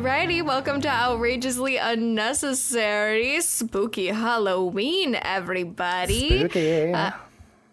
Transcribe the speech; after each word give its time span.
Alrighty, 0.00 0.42
welcome 0.42 0.80
to 0.80 0.88
Outrageously 0.88 1.76
Unnecessary 1.76 3.38
Spooky 3.42 4.06
Halloween, 4.06 5.14
everybody. 5.14 6.38
Spooky. 6.38 6.90
Uh, 6.94 7.10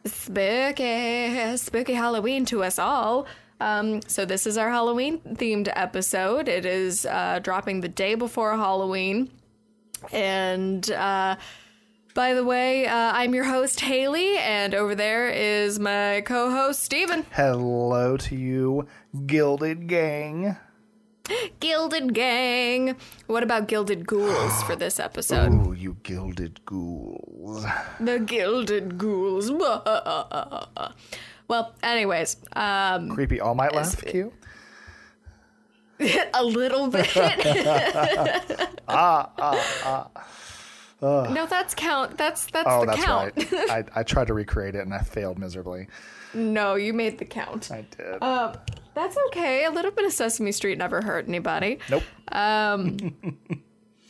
spooky, 0.04 1.56
spooky 1.56 1.94
Halloween 1.94 2.44
to 2.48 2.66
us 2.66 2.80
all. 2.80 3.28
Um, 3.62 4.02
so 4.08 4.26
this 4.26 4.46
is 4.46 4.58
our 4.58 4.70
Halloween 4.70 5.20
themed 5.20 5.72
episode. 5.74 6.50
It 6.50 6.66
is 6.66 7.06
uh, 7.06 7.40
dropping 7.42 7.80
the 7.80 7.88
day 7.88 8.16
before 8.16 8.58
Halloween, 8.58 9.32
and 10.12 10.92
uh, 10.92 11.38
by 12.14 12.34
the 12.34 12.44
way, 12.44 12.88
uh, 12.88 13.14
I'm 13.14 13.34
your 13.34 13.46
host 13.46 13.80
Haley, 13.80 14.38
and 14.40 14.76
over 14.76 14.96
there 14.96 15.30
is 15.30 15.80
my 15.80 16.24
co-host 16.26 16.84
Steven. 16.84 17.26
Hello 17.32 18.18
to 18.18 18.36
you, 18.36 18.86
Gilded 19.28 19.88
Gang. 19.88 20.58
Gilded 21.60 22.14
Gang. 22.14 22.96
What 23.28 23.44
about 23.44 23.68
Gilded 23.68 24.08
Ghouls 24.08 24.64
for 24.64 24.76
this 24.76 25.00
episode? 25.00 25.52
Ooh, 25.68 25.74
you 25.74 25.98
Gilded 26.04 26.64
Ghouls. 26.66 27.66
The 28.00 28.20
Gilded 28.20 28.98
Ghouls. 28.98 29.52
well, 31.48 31.74
anyways, 31.84 32.38
um, 32.54 33.10
Creepy 33.10 33.40
All 33.42 33.56
Might 33.56 33.74
laugh 33.74 34.04
cue. 34.06 34.32
a 36.34 36.44
little 36.44 36.88
bit. 36.90 37.10
Ah, 38.90 39.30
ah, 39.40 40.08
ah. 41.02 41.28
no, 41.34 41.46
that's 41.48 41.74
count. 41.74 42.18
That's 42.18 42.46
that's 42.52 42.68
Oh, 42.70 42.82
the 42.82 42.88
that's 42.88 43.04
count. 43.04 43.34
right. 43.52 43.72
I, 43.96 44.00
I 44.00 44.04
tried 44.04 44.28
to 44.28 44.34
recreate 44.34 44.76
it 44.76 44.82
and 44.82 44.94
I 44.94 45.00
failed 45.00 45.40
miserably. 45.40 45.88
no, 46.34 46.76
you 46.76 46.94
made 46.94 47.18
the 47.18 47.26
count. 47.26 47.72
I 47.72 47.86
did. 47.98 48.22
Um, 48.24 48.54
that's 48.98 49.18
okay. 49.28 49.66
A 49.66 49.72
little 49.72 49.92
bit 49.92 50.06
of 50.06 50.12
Sesame 50.12 50.52
Street 50.52 50.78
never 50.78 51.02
hurt 51.02 51.28
anybody. 51.28 51.80
nope. 51.90 52.04
Um, 52.32 53.16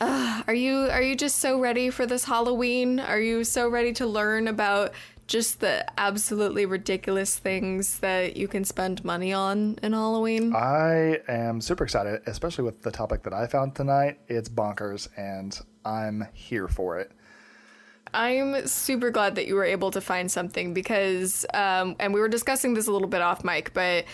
are 0.00 0.54
you 0.54 0.88
are 0.90 1.02
you 1.02 1.14
just 1.14 1.38
so 1.38 1.60
ready 1.60 1.90
for 1.90 2.06
this 2.06 2.24
Halloween? 2.24 2.98
Are 2.98 3.20
you 3.20 3.44
so 3.44 3.68
ready 3.68 3.92
to 3.94 4.06
learn 4.06 4.48
about 4.48 4.92
just 5.26 5.60
the 5.60 5.84
absolutely 6.00 6.64
ridiculous 6.64 7.38
things 7.38 7.98
that 7.98 8.36
you 8.36 8.48
can 8.48 8.64
spend 8.64 9.04
money 9.04 9.32
on 9.32 9.78
in 9.82 9.92
Halloween? 9.92 10.54
I 10.56 11.20
am 11.28 11.60
super 11.60 11.84
excited, 11.84 12.22
especially 12.26 12.64
with 12.64 12.82
the 12.82 12.90
topic 12.90 13.22
that 13.24 13.34
I 13.34 13.46
found 13.46 13.74
tonight. 13.74 14.18
It's 14.26 14.48
bonkers, 14.48 15.08
and 15.18 15.58
I'm 15.84 16.26
here 16.32 16.66
for 16.66 16.98
it. 16.98 17.12
I'm 18.14 18.66
super 18.66 19.10
glad 19.10 19.34
that 19.36 19.46
you 19.46 19.54
were 19.54 19.64
able 19.64 19.90
to 19.90 20.00
find 20.00 20.30
something 20.30 20.74
because, 20.74 21.44
um, 21.54 21.96
and 21.98 22.12
we 22.14 22.20
were 22.20 22.28
discussing 22.28 22.74
this 22.74 22.86
a 22.86 22.92
little 22.92 23.08
bit 23.08 23.22
off 23.22 23.44
mic, 23.44 23.72
but 23.74 24.04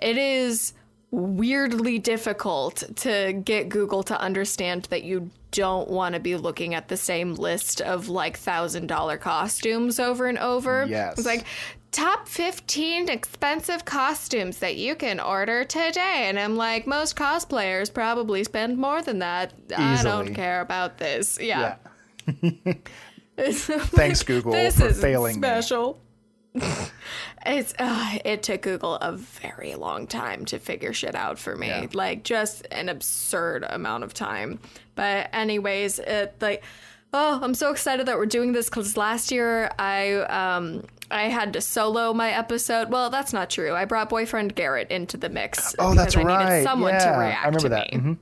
it 0.00 0.16
is 0.16 0.74
weirdly 1.10 1.98
difficult 1.98 2.82
to 2.96 3.32
get 3.44 3.68
Google 3.68 4.02
to 4.04 4.18
understand 4.18 4.84
that 4.84 5.04
you 5.04 5.30
don't 5.50 5.88
want 5.90 6.14
to 6.14 6.20
be 6.20 6.36
looking 6.36 6.74
at 6.74 6.88
the 6.88 6.96
same 6.96 7.34
list 7.34 7.82
of 7.82 8.08
like 8.08 8.38
thousand 8.38 8.86
dollar 8.86 9.18
costumes 9.18 10.00
over 10.00 10.26
and 10.26 10.38
over. 10.38 10.86
Yes. 10.88 11.18
It's 11.18 11.26
like, 11.26 11.44
Top 11.92 12.26
15 12.26 13.10
expensive 13.10 13.84
costumes 13.84 14.60
that 14.60 14.76
you 14.76 14.94
can 14.94 15.20
order 15.20 15.62
today. 15.62 16.24
And 16.24 16.38
I'm 16.38 16.56
like, 16.56 16.86
most 16.86 17.16
cosplayers 17.16 17.92
probably 17.92 18.44
spend 18.44 18.78
more 18.78 19.02
than 19.02 19.18
that. 19.18 19.52
I 19.76 20.02
don't 20.02 20.32
care 20.32 20.62
about 20.62 20.96
this. 20.96 21.38
Yeah. 21.38 21.76
Yeah. 22.26 22.74
Thanks, 23.50 24.22
Google, 24.24 24.52
this 24.52 24.78
for 24.78 24.86
is 24.88 25.00
failing 25.00 25.36
me. 25.36 25.46
special. 25.46 26.00
it's 27.46 27.74
uh, 27.78 28.18
it 28.24 28.42
took 28.42 28.62
Google 28.62 28.96
a 28.96 29.12
very 29.12 29.74
long 29.74 30.06
time 30.06 30.44
to 30.46 30.58
figure 30.58 30.92
shit 30.92 31.14
out 31.14 31.38
for 31.38 31.56
me. 31.56 31.68
Yeah. 31.68 31.86
Like 31.94 32.24
just 32.24 32.66
an 32.70 32.88
absurd 32.88 33.64
amount 33.68 34.04
of 34.04 34.12
time. 34.14 34.58
But 34.94 35.30
anyways, 35.32 35.98
it 35.98 36.34
like 36.40 36.62
oh, 37.14 37.40
I'm 37.42 37.54
so 37.54 37.70
excited 37.70 38.06
that 38.06 38.16
we're 38.18 38.26
doing 38.26 38.52
this 38.52 38.68
cuz 38.68 38.96
last 38.96 39.30
year 39.32 39.70
I 39.78 40.12
um 40.14 40.84
I 41.10 41.24
had 41.24 41.54
to 41.54 41.60
solo 41.62 42.12
my 42.12 42.30
episode. 42.30 42.90
Well, 42.90 43.08
that's 43.10 43.32
not 43.32 43.48
true. 43.50 43.72
I 43.74 43.84
brought 43.86 44.08
boyfriend 44.10 44.54
Garrett 44.54 44.90
into 44.90 45.16
the 45.16 45.28
mix 45.30 45.74
Oh, 45.78 45.94
that's 45.94 46.14
because 46.14 46.26
I 46.26 46.34
right. 46.36 46.48
needed 46.50 46.64
someone 46.64 46.92
yeah, 46.92 47.12
to 47.12 47.18
react 47.18 47.44
I 47.44 47.46
remember 47.46 47.58
to 47.60 47.68
that. 47.70 47.92
me 47.94 48.16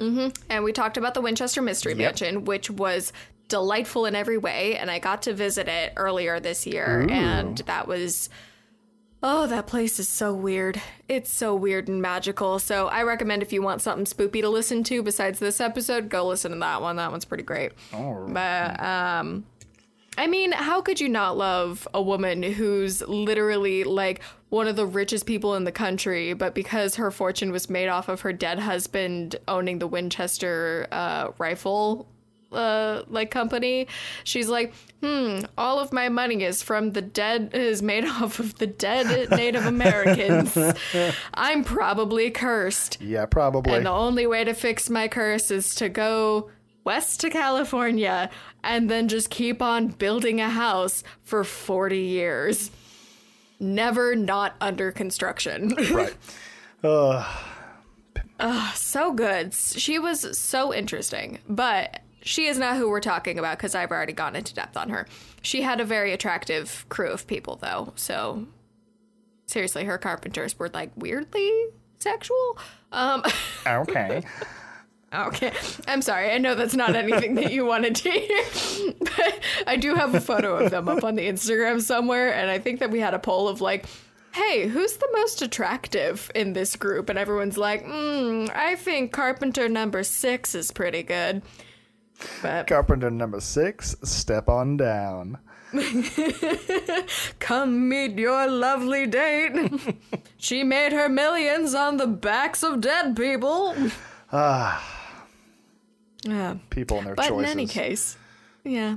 Mhm. 0.00 0.36
and 0.50 0.64
we 0.64 0.72
talked 0.72 0.96
about 0.96 1.14
the 1.14 1.20
Winchester 1.20 1.62
Mystery 1.62 1.94
Mansion, 1.94 2.44
which 2.46 2.68
was 2.68 3.12
delightful 3.48 4.06
in 4.06 4.14
every 4.14 4.38
way. 4.38 4.76
And 4.76 4.90
I 4.90 4.98
got 4.98 5.22
to 5.22 5.34
visit 5.34 5.68
it 5.68 5.92
earlier 5.96 6.40
this 6.40 6.66
year, 6.66 7.06
and 7.10 7.58
that 7.66 7.86
was. 7.88 8.28
Oh, 9.26 9.46
that 9.46 9.66
place 9.66 9.98
is 9.98 10.06
so 10.06 10.34
weird. 10.34 10.82
It's 11.08 11.32
so 11.32 11.54
weird 11.54 11.88
and 11.88 12.02
magical. 12.02 12.58
So 12.58 12.88
I 12.88 13.04
recommend 13.04 13.42
if 13.42 13.54
you 13.54 13.62
want 13.62 13.80
something 13.80 14.04
spoopy 14.04 14.42
to 14.42 14.50
listen 14.50 14.84
to 14.84 15.02
besides 15.02 15.38
this 15.38 15.62
episode, 15.62 16.10
go 16.10 16.26
listen 16.28 16.52
to 16.52 16.58
that 16.58 16.82
one. 16.82 16.96
That 16.96 17.10
one's 17.10 17.24
pretty 17.24 17.42
great. 17.44 17.72
Oh, 17.94 18.26
But 18.28 18.78
um 18.82 19.46
I 20.18 20.26
mean, 20.26 20.52
how 20.52 20.82
could 20.82 21.00
you 21.00 21.08
not 21.08 21.38
love 21.38 21.88
a 21.94 22.02
woman 22.02 22.42
who's 22.42 23.00
literally 23.08 23.82
like 23.84 24.20
one 24.50 24.68
of 24.68 24.76
the 24.76 24.86
richest 24.86 25.26
people 25.26 25.54
in 25.54 25.64
the 25.64 25.72
country, 25.72 26.34
but 26.34 26.54
because 26.54 26.94
her 26.96 27.10
fortune 27.10 27.50
was 27.50 27.68
made 27.70 27.88
off 27.88 28.08
of 28.08 28.20
her 28.20 28.32
dead 28.32 28.58
husband 28.58 29.36
owning 29.48 29.78
the 29.78 29.86
Winchester 29.88 30.86
uh, 30.92 31.28
rifle 31.38 32.06
uh, 32.54 33.04
like 33.08 33.30
company, 33.30 33.88
she's 34.24 34.48
like, 34.48 34.72
hmm, 35.02 35.40
all 35.58 35.78
of 35.80 35.92
my 35.92 36.08
money 36.08 36.42
is 36.44 36.62
from 36.62 36.92
the 36.92 37.02
dead 37.02 37.50
is 37.54 37.82
made 37.82 38.04
off 38.04 38.38
of 38.38 38.56
the 38.58 38.66
dead 38.66 39.30
Native 39.30 39.66
Americans. 39.66 40.56
I'm 41.34 41.64
probably 41.64 42.30
cursed. 42.30 43.00
yeah, 43.00 43.26
probably. 43.26 43.74
And 43.74 43.86
the 43.86 43.90
only 43.90 44.26
way 44.26 44.44
to 44.44 44.54
fix 44.54 44.88
my 44.88 45.08
curse 45.08 45.50
is 45.50 45.74
to 45.76 45.88
go 45.88 46.50
west 46.84 47.20
to 47.20 47.30
California 47.30 48.30
and 48.62 48.90
then 48.90 49.08
just 49.08 49.30
keep 49.30 49.62
on 49.62 49.88
building 49.88 50.40
a 50.40 50.50
house 50.50 51.02
for 51.22 51.44
40 51.44 51.98
years. 51.98 52.70
Never 53.58 54.14
not 54.14 54.54
under 54.60 54.92
construction. 54.92 55.74
right. 55.90 56.14
Uh, 56.82 58.72
so 58.74 59.12
good. 59.12 59.54
She 59.54 59.98
was 59.98 60.36
so 60.36 60.74
interesting, 60.74 61.38
but 61.48 62.00
she 62.24 62.46
is 62.46 62.58
not 62.58 62.78
who 62.78 62.88
we're 62.88 63.00
talking 63.00 63.38
about 63.38 63.58
because 63.58 63.74
I've 63.74 63.90
already 63.90 64.14
gone 64.14 64.34
into 64.34 64.54
depth 64.54 64.78
on 64.78 64.88
her. 64.88 65.06
She 65.42 65.60
had 65.60 65.78
a 65.78 65.84
very 65.84 66.12
attractive 66.12 66.86
crew 66.88 67.10
of 67.10 67.26
people, 67.26 67.56
though. 67.56 67.92
So, 67.96 68.46
seriously, 69.44 69.84
her 69.84 69.98
carpenters 69.98 70.58
were 70.58 70.70
like 70.70 70.90
weirdly 70.96 71.66
sexual. 71.98 72.58
Um, 72.92 73.22
okay. 73.66 74.22
Okay. 75.14 75.52
I'm 75.86 76.00
sorry. 76.00 76.32
I 76.32 76.38
know 76.38 76.54
that's 76.54 76.74
not 76.74 76.96
anything 76.96 77.34
that 77.34 77.52
you 77.52 77.66
wanted 77.66 77.94
to 77.96 78.10
hear. 78.10 78.44
But 79.16 79.40
I 79.66 79.76
do 79.76 79.94
have 79.94 80.14
a 80.14 80.20
photo 80.20 80.56
of 80.56 80.70
them 80.70 80.88
up 80.88 81.04
on 81.04 81.14
the 81.14 81.28
Instagram 81.28 81.80
somewhere. 81.80 82.34
And 82.34 82.50
I 82.50 82.58
think 82.58 82.80
that 82.80 82.90
we 82.90 83.00
had 83.00 83.14
a 83.14 83.18
poll 83.18 83.48
of 83.48 83.60
like, 83.60 83.86
hey, 84.32 84.66
who's 84.66 84.96
the 84.96 85.08
most 85.12 85.42
attractive 85.42 86.30
in 86.34 86.54
this 86.54 86.74
group? 86.74 87.08
And 87.08 87.18
everyone's 87.18 87.56
like, 87.56 87.84
mm, 87.84 88.50
I 88.54 88.74
think 88.74 89.12
Carpenter 89.12 89.68
number 89.68 90.02
six 90.02 90.54
is 90.54 90.72
pretty 90.72 91.02
good. 91.04 91.42
But 92.42 92.66
Carpenter 92.66 93.10
number 93.10 93.40
six, 93.40 93.96
step 94.02 94.48
on 94.48 94.76
down. 94.76 95.38
come 97.40 97.88
meet 97.88 98.18
your 98.18 98.46
lovely 98.46 99.06
date. 99.06 99.96
she 100.36 100.62
made 100.62 100.92
her 100.92 101.08
millions 101.08 101.74
on 101.74 101.96
the 101.96 102.06
backs 102.06 102.62
of 102.62 102.80
dead 102.80 103.16
people. 103.16 103.74
Ah, 104.32 105.26
Yeah. 106.22 106.56
people 106.70 106.98
and 106.98 107.06
their 107.06 107.14
But 107.14 107.28
choices. 107.28 107.44
in 107.52 107.58
any 107.58 107.66
case, 107.66 108.16
yeah. 108.64 108.96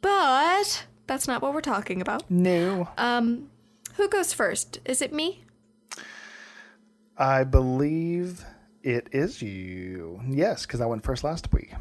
But 0.00 0.86
that's 1.06 1.26
not 1.26 1.42
what 1.42 1.52
we're 1.54 1.60
talking 1.60 2.00
about. 2.00 2.30
no. 2.30 2.88
Um, 2.98 3.50
who 3.96 4.08
goes 4.08 4.32
first? 4.32 4.80
Is 4.84 5.00
it 5.02 5.12
me? 5.12 5.44
I 7.16 7.44
believe 7.44 8.44
it 8.82 9.08
is 9.12 9.40
you. 9.40 10.20
Yes, 10.28 10.66
because 10.66 10.80
I 10.80 10.86
went 10.86 11.04
first 11.04 11.22
last 11.22 11.52
week. 11.52 11.72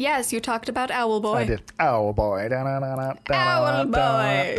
Yes, 0.00 0.32
you 0.32 0.40
talked 0.40 0.70
about 0.70 0.90
Owl 0.90 1.20
Boy. 1.20 1.34
I 1.34 1.44
did. 1.44 1.62
Owl 1.78 2.14
boy. 2.14 2.48
Owl 2.50 3.84
boy. 3.84 4.56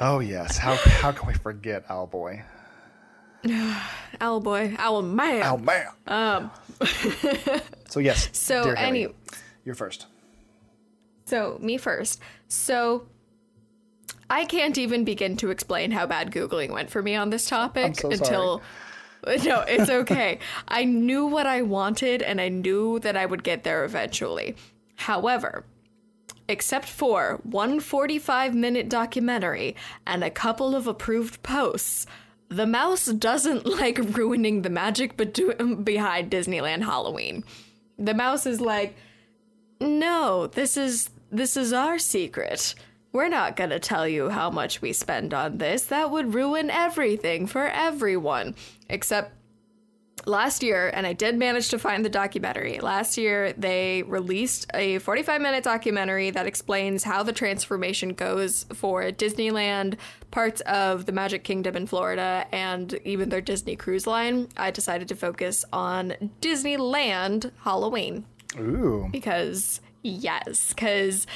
oh 0.00 0.20
yes. 0.20 0.56
How 0.56 0.76
how 0.76 1.12
can 1.12 1.28
we 1.28 1.34
forget 1.34 1.84
Owl 1.90 2.06
boy? 2.06 2.42
Owl 4.22 4.40
Boy. 4.40 4.74
Owl 4.78 5.02
Man. 5.02 5.42
Owl 5.42 5.58
man. 5.58 5.86
Um. 6.06 6.50
So 7.90 7.98
yes. 7.98 8.28
So 8.32 8.62
dear 8.62 8.76
Haley, 8.76 9.04
any. 9.04 9.14
you're 9.64 9.74
first. 9.74 10.06
So 11.26 11.58
me 11.60 11.76
first. 11.76 12.20
So. 12.48 13.06
I 14.32 14.44
can't 14.44 14.78
even 14.78 15.04
begin 15.04 15.36
to 15.38 15.50
explain 15.50 15.90
how 15.90 16.06
bad 16.06 16.30
Googling 16.30 16.70
went 16.70 16.88
for 16.88 17.02
me 17.02 17.16
on 17.16 17.30
this 17.30 17.46
topic 17.48 17.96
so 17.96 18.10
until. 18.10 18.62
No, 19.44 19.60
it's 19.60 19.90
okay. 19.90 20.38
I 20.68 20.84
knew 20.84 21.26
what 21.26 21.46
I 21.46 21.62
wanted 21.62 22.22
and 22.22 22.40
I 22.40 22.48
knew 22.48 22.98
that 23.00 23.16
I 23.16 23.26
would 23.26 23.44
get 23.44 23.64
there 23.64 23.84
eventually. 23.84 24.56
However, 24.96 25.64
except 26.48 26.86
for 26.86 27.40
one 27.42 27.80
45 27.80 28.54
minute 28.54 28.88
documentary 28.88 29.76
and 30.06 30.24
a 30.24 30.30
couple 30.30 30.74
of 30.74 30.86
approved 30.86 31.42
posts, 31.42 32.06
the 32.48 32.66
mouse 32.66 33.06
doesn't 33.06 33.66
like 33.80 33.98
ruining 33.98 34.62
the 34.62 34.70
magic 34.70 35.16
bedu- 35.16 35.84
behind 35.84 36.30
Disneyland 36.30 36.82
Halloween. 36.82 37.44
The 37.98 38.14
mouse 38.14 38.46
is 38.46 38.60
like, 38.60 38.96
no, 39.80 40.46
this 40.46 40.76
is 40.76 41.10
this 41.30 41.56
is 41.56 41.72
our 41.72 41.98
secret. 41.98 42.74
We're 43.12 43.28
not 43.28 43.56
going 43.56 43.70
to 43.70 43.80
tell 43.80 44.06
you 44.06 44.28
how 44.28 44.50
much 44.50 44.80
we 44.80 44.92
spend 44.92 45.34
on 45.34 45.58
this. 45.58 45.84
That 45.86 46.10
would 46.10 46.34
ruin 46.34 46.70
everything 46.70 47.46
for 47.46 47.66
everyone. 47.66 48.54
Except 48.88 49.34
last 50.26 50.62
year, 50.62 50.90
and 50.92 51.06
I 51.06 51.12
did 51.12 51.36
manage 51.36 51.68
to 51.70 51.78
find 51.78 52.04
the 52.04 52.08
documentary. 52.10 52.78
Last 52.78 53.16
year, 53.18 53.52
they 53.54 54.02
released 54.04 54.66
a 54.74 54.98
45 54.98 55.40
minute 55.40 55.64
documentary 55.64 56.30
that 56.30 56.46
explains 56.46 57.04
how 57.04 57.22
the 57.22 57.32
transformation 57.32 58.14
goes 58.14 58.66
for 58.74 59.02
Disneyland, 59.10 59.96
parts 60.30 60.60
of 60.62 61.06
the 61.06 61.12
Magic 61.12 61.44
Kingdom 61.44 61.76
in 61.76 61.86
Florida, 61.86 62.46
and 62.52 62.94
even 63.04 63.28
their 63.28 63.40
Disney 63.40 63.76
Cruise 63.76 64.06
Line. 64.06 64.48
I 64.56 64.70
decided 64.70 65.08
to 65.08 65.16
focus 65.16 65.64
on 65.72 66.14
Disneyland 66.40 67.50
Halloween 67.62 68.24
Ooh. 68.58 69.08
because, 69.10 69.80
yes, 70.02 70.70
because. 70.70 71.26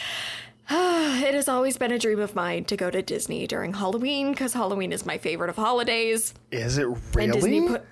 it 0.71 1.35
has 1.35 1.49
always 1.49 1.77
been 1.77 1.93
a 1.93 1.99
dream 1.99 2.21
of 2.21 2.35
mine 2.35 2.65
to 2.67 2.77
go 2.77 2.91
to 2.91 3.03
Disney 3.03 3.47
during 3.47 3.75
Halloween 3.75 4.33
because 4.33 4.53
Halloween 4.55 4.93
is 4.93 5.05
my 5.05 5.19
favorite 5.19 5.51
of 5.51 5.57
holidays. 5.57 6.33
Is 6.51 6.79
it 6.79 6.87
And 7.19 7.33
Disney 7.33 7.61
really? 7.61 7.69
put 7.69 7.85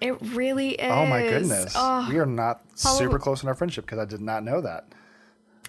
it 0.00 0.20
really 0.34 0.70
is. 0.72 0.90
oh 0.92 1.06
my 1.06 1.22
goodness. 1.22 1.72
Oh, 1.76 2.06
we 2.10 2.18
are 2.18 2.26
not 2.26 2.62
Hallow- 2.82 2.98
super 2.98 3.18
close 3.18 3.42
in 3.42 3.48
our 3.48 3.54
friendship 3.54 3.86
because 3.86 3.98
I 3.98 4.04
did 4.04 4.20
not 4.20 4.42
know 4.44 4.60
that. 4.60 4.84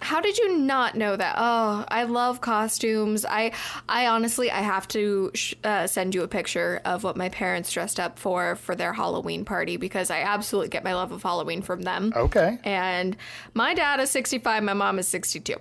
how 0.02 0.20
did 0.20 0.38
you 0.38 0.58
not 0.58 0.96
know 0.96 1.16
that? 1.16 1.36
Oh, 1.38 1.86
I 1.88 2.04
love 2.04 2.42
costumes. 2.42 3.26
I, 3.26 3.52
I 3.88 4.08
honestly, 4.08 4.52
I 4.52 4.60
have 4.62 4.88
to 4.90 5.32
sh- 5.34 5.54
uh, 5.64 5.88
send 5.88 6.14
you 6.14 6.24
a 6.24 6.28
picture 6.28 6.82
of 6.86 7.04
what 7.04 7.16
my 7.18 7.30
parents 7.30 7.72
dressed 7.72 8.00
up 8.00 8.20
for 8.20 8.56
for 8.58 8.76
their 8.76 8.94
Halloween 8.94 9.46
party 9.46 9.78
because 9.78 10.12
I 10.12 10.22
absolutely 10.22 10.70
get 10.70 10.84
my 10.84 10.94
love 10.94 11.12
of 11.14 11.24
Halloween 11.24 11.62
from 11.62 11.82
them. 11.84 12.12
Okay. 12.16 12.60
And 12.64 13.16
my 13.54 13.74
dad 13.74 14.00
is 14.02 14.10
65, 14.12 14.62
my 14.64 14.74
mom 14.74 15.00
is 15.00 15.08
62. 15.08 15.56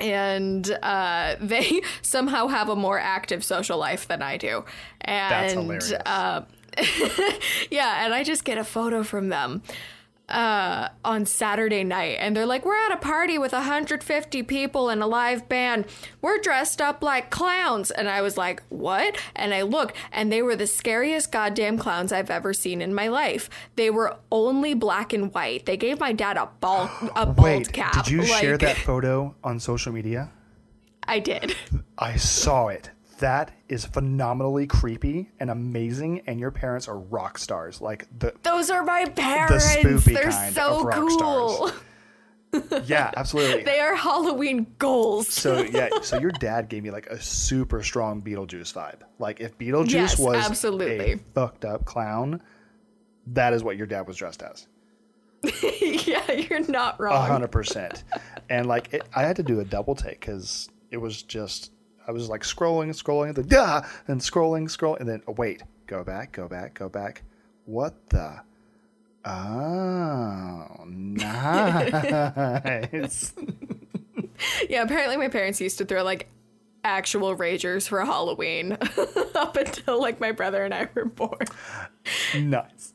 And 0.00 0.70
uh, 0.82 1.36
they 1.40 1.80
somehow 2.02 2.48
have 2.48 2.68
a 2.68 2.76
more 2.76 2.98
active 2.98 3.44
social 3.44 3.78
life 3.78 4.08
than 4.08 4.22
I 4.22 4.36
do. 4.36 4.64
And 5.00 5.32
That's 5.32 5.52
hilarious. 5.52 5.92
Uh, 5.92 6.42
yeah, 7.70 8.04
and 8.04 8.14
I 8.14 8.22
just 8.24 8.44
get 8.44 8.58
a 8.58 8.64
photo 8.64 9.02
from 9.02 9.28
them 9.28 9.62
uh, 10.30 10.88
on 11.04 11.26
Saturday 11.26 11.84
night, 11.84 12.16
and 12.20 12.36
they're 12.36 12.46
like, 12.46 12.64
"We're 12.64 12.76
at 12.86 12.92
a 12.92 12.96
party 12.96 13.38
with 13.38 13.52
150 13.52 14.42
people 14.44 14.88
and 14.88 15.02
a 15.02 15.06
live 15.06 15.48
band. 15.48 15.86
We're 16.22 16.38
dressed 16.38 16.80
up 16.80 17.02
like 17.02 17.30
clowns." 17.30 17.90
And 17.90 18.08
I 18.08 18.22
was 18.22 18.36
like, 18.36 18.62
"What?" 18.68 19.16
And 19.34 19.52
I 19.52 19.62
looked, 19.62 19.96
and 20.12 20.30
they 20.32 20.42
were 20.42 20.56
the 20.56 20.66
scariest 20.66 21.32
goddamn 21.32 21.78
clowns 21.78 22.12
I've 22.12 22.30
ever 22.30 22.52
seen 22.52 22.80
in 22.80 22.94
my 22.94 23.08
life. 23.08 23.50
They 23.76 23.90
were 23.90 24.16
only 24.30 24.74
black 24.74 25.12
and 25.12 25.32
white. 25.34 25.66
They 25.66 25.76
gave 25.76 26.00
my 26.00 26.12
dad 26.12 26.36
a 26.36 26.48
bald 26.60 26.90
a 27.16 27.26
bald 27.26 27.38
Wait, 27.38 27.72
cap. 27.72 27.92
did 27.92 28.08
you 28.08 28.24
share 28.24 28.58
that 28.58 28.76
photo 28.76 29.34
on 29.42 29.60
social 29.60 29.92
media? 29.92 30.30
I 31.08 31.18
did. 31.18 31.56
I 31.98 32.16
saw 32.16 32.68
it. 32.68 32.90
That 33.20 33.52
is 33.68 33.84
phenomenally 33.86 34.66
creepy 34.66 35.30
and 35.40 35.48
amazing, 35.50 36.22
and 36.26 36.38
your 36.40 36.50
parents 36.50 36.88
are 36.88 36.98
rock 36.98 37.38
stars. 37.38 37.80
Like 37.80 38.06
the 38.18 38.34
Those 38.42 38.68
are 38.70 38.82
my 38.82 39.04
parents. 39.06 39.76
spoopy 39.76 40.14
They're 40.14 40.30
kind 40.30 40.54
so 40.54 40.80
of 40.80 40.84
rock 40.84 40.96
cool. 40.96 41.68
stars. 41.68 41.80
yeah, 42.88 43.12
absolutely. 43.16 43.62
They 43.62 43.78
are 43.78 43.94
Halloween 43.94 44.66
goals. 44.78 45.28
So 45.28 45.62
yeah, 45.72 45.88
so 46.02 46.18
your 46.18 46.32
dad 46.32 46.68
gave 46.68 46.82
me 46.82 46.90
like 46.90 47.06
a 47.06 47.20
super 47.22 47.82
strong 47.82 48.22
Beetlejuice 48.22 48.72
vibe. 48.74 49.02
Like 49.20 49.40
if 49.40 49.56
Beetlejuice 49.56 49.90
Yes, 49.92 50.18
was 50.18 50.36
absolutely. 50.44 51.12
a 51.12 51.16
fucked 51.34 51.64
up 51.64 51.84
clown, 51.84 52.42
that 53.28 53.52
is 53.52 53.62
what 53.62 53.76
your 53.76 53.86
dad 53.86 54.06
was 54.08 54.16
dressed 54.16 54.42
as. 54.42 54.66
yeah, 55.80 56.32
you're 56.32 56.66
not 56.68 56.98
A 56.98 57.02
wrong. 57.04 57.26
hundred 57.28 57.52
percent. 57.52 58.02
And 58.48 58.66
like 58.66 58.92
it, 58.92 59.02
I 59.14 59.22
had 59.22 59.36
to 59.36 59.42
do 59.42 59.60
a 59.60 59.64
double 59.64 59.94
take 59.94 60.20
because 60.20 60.68
it 60.90 60.96
was 60.96 61.22
just 61.22 61.70
I 62.10 62.12
was 62.12 62.28
like 62.28 62.42
scrolling, 62.42 62.88
scrolling, 62.88 63.28
and 63.28 63.36
then 63.36 63.46
yeah, 63.48 63.88
and 64.08 64.20
scrolling, 64.20 64.68
scroll, 64.68 64.96
and 64.96 65.08
then 65.08 65.22
oh, 65.28 65.32
wait, 65.38 65.62
go 65.86 66.02
back, 66.02 66.32
go 66.32 66.48
back, 66.48 66.74
go 66.74 66.88
back. 66.88 67.22
What 67.66 67.94
the? 68.10 68.40
Oh, 69.24 70.66
nice. 70.86 72.02
Yeah, 74.70 74.82
apparently 74.82 75.18
my 75.18 75.28
parents 75.28 75.60
used 75.60 75.76
to 75.78 75.84
throw 75.84 76.02
like 76.02 76.30
actual 76.82 77.36
ragers 77.36 77.86
for 77.86 78.02
Halloween 78.02 78.72
up 79.34 79.54
until 79.58 80.00
like 80.00 80.18
my 80.18 80.32
brother 80.32 80.64
and 80.64 80.72
I 80.72 80.88
were 80.94 81.04
born. 81.04 81.46
nice. 82.34 82.94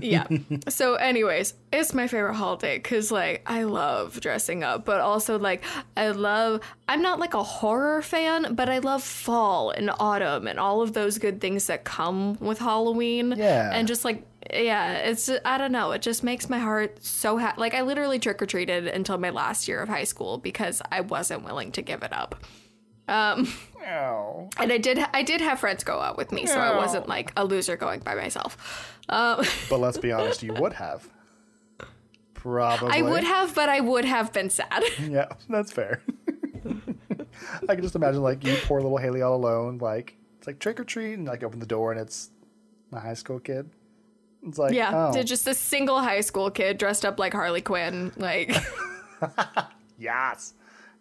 Yeah. 0.00 0.26
so, 0.68 0.94
anyways, 0.94 1.54
it's 1.72 1.94
my 1.94 2.06
favorite 2.06 2.34
holiday 2.34 2.78
because 2.78 3.10
like 3.10 3.42
I 3.46 3.64
love 3.64 4.20
dressing 4.20 4.62
up, 4.62 4.84
but 4.84 5.00
also 5.00 5.38
like 5.38 5.64
I 5.96 6.10
love. 6.10 6.60
I'm 6.88 7.02
not 7.02 7.20
like 7.20 7.34
a 7.34 7.42
horror 7.42 8.02
fan, 8.02 8.54
but 8.54 8.68
I 8.68 8.78
love 8.78 9.02
fall 9.02 9.70
and 9.70 9.90
autumn 9.98 10.46
and 10.46 10.58
all 10.58 10.82
of 10.82 10.92
those 10.92 11.18
good 11.18 11.40
things 11.40 11.66
that 11.66 11.84
come 11.84 12.38
with 12.40 12.58
Halloween. 12.58 13.34
Yeah. 13.36 13.70
And 13.72 13.86
just 13.88 14.04
like 14.04 14.24
yeah, 14.52 14.94
it's 14.94 15.30
I 15.44 15.58
don't 15.58 15.72
know. 15.72 15.92
It 15.92 16.02
just 16.02 16.22
makes 16.22 16.48
my 16.48 16.58
heart 16.58 17.04
so 17.04 17.36
happy. 17.36 17.60
Like 17.60 17.74
I 17.74 17.82
literally 17.82 18.18
trick 18.18 18.40
or 18.42 18.46
treated 18.46 18.86
until 18.86 19.18
my 19.18 19.30
last 19.30 19.68
year 19.68 19.80
of 19.80 19.88
high 19.88 20.04
school 20.04 20.38
because 20.38 20.82
I 20.90 21.02
wasn't 21.02 21.44
willing 21.44 21.72
to 21.72 21.82
give 21.82 22.02
it 22.02 22.12
up. 22.12 22.36
Um, 23.10 23.52
and 23.84 24.72
I 24.72 24.78
did 24.78 24.98
I 25.12 25.22
did 25.22 25.40
have 25.40 25.58
friends 25.58 25.82
go 25.82 25.98
out 26.00 26.16
with 26.16 26.30
me, 26.30 26.46
so 26.46 26.58
I 26.58 26.76
wasn't 26.76 27.08
like 27.08 27.32
a 27.36 27.44
loser 27.44 27.76
going 27.76 28.00
by 28.00 28.14
myself. 28.14 28.96
Um, 29.08 29.44
But 29.68 29.80
let's 29.80 29.98
be 29.98 30.12
honest, 30.18 30.42
you 30.42 30.54
would 30.54 30.74
have. 30.74 31.08
Probably. 32.34 32.88
I 32.90 33.02
would 33.02 33.24
have, 33.24 33.54
but 33.54 33.68
I 33.68 33.80
would 33.80 34.04
have 34.04 34.32
been 34.32 34.48
sad. 34.48 34.84
Yeah, 35.10 35.26
that's 35.48 35.72
fair. 35.72 36.02
I 37.68 37.74
can 37.74 37.82
just 37.82 37.96
imagine 37.96 38.22
like 38.22 38.44
you 38.44 38.56
poor 38.62 38.80
little 38.80 38.98
Haley 38.98 39.22
all 39.22 39.34
alone, 39.34 39.78
like 39.78 40.16
it's 40.38 40.46
like 40.46 40.58
trick 40.58 40.78
or 40.78 40.84
treat, 40.84 41.14
and 41.14 41.26
like 41.26 41.42
open 41.42 41.58
the 41.58 41.66
door 41.66 41.90
and 41.92 42.00
it's 42.00 42.30
a 42.92 43.00
high 43.00 43.14
school 43.14 43.40
kid. 43.40 43.70
It's 44.46 44.56
like 44.56 44.72
yeah, 44.72 45.10
oh, 45.14 45.22
just 45.22 45.46
a 45.48 45.54
single 45.54 45.98
high 46.00 46.20
school 46.22 46.50
kid 46.50 46.78
dressed 46.78 47.04
up 47.04 47.18
like 47.18 47.32
Harley 47.34 47.60
Quinn, 47.60 48.12
like, 48.16 48.56
yes, 49.98 50.54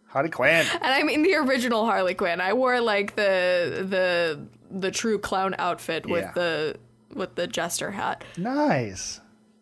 Harley 0.10 0.30
Quinn. 0.30 0.66
and 0.74 0.84
I 0.94 1.04
mean 1.04 1.24
the 1.24 1.36
original 1.36 1.86
Harley 1.86 2.14
Quinn. 2.16 2.42
I 2.42 2.54
wore 2.54 2.80
like 2.82 3.16
the 3.16 3.86
the 3.88 4.40
the 4.72 4.92
true 4.92 5.18
clown 5.20 5.56
outfit 5.58 6.06
with 6.06 6.24
Yeah. 6.24 6.32
the 6.34 6.78
with 7.14 7.36
the 7.36 7.48
jester 7.48 7.92
hat. 7.92 8.24
Nice. 8.38 9.22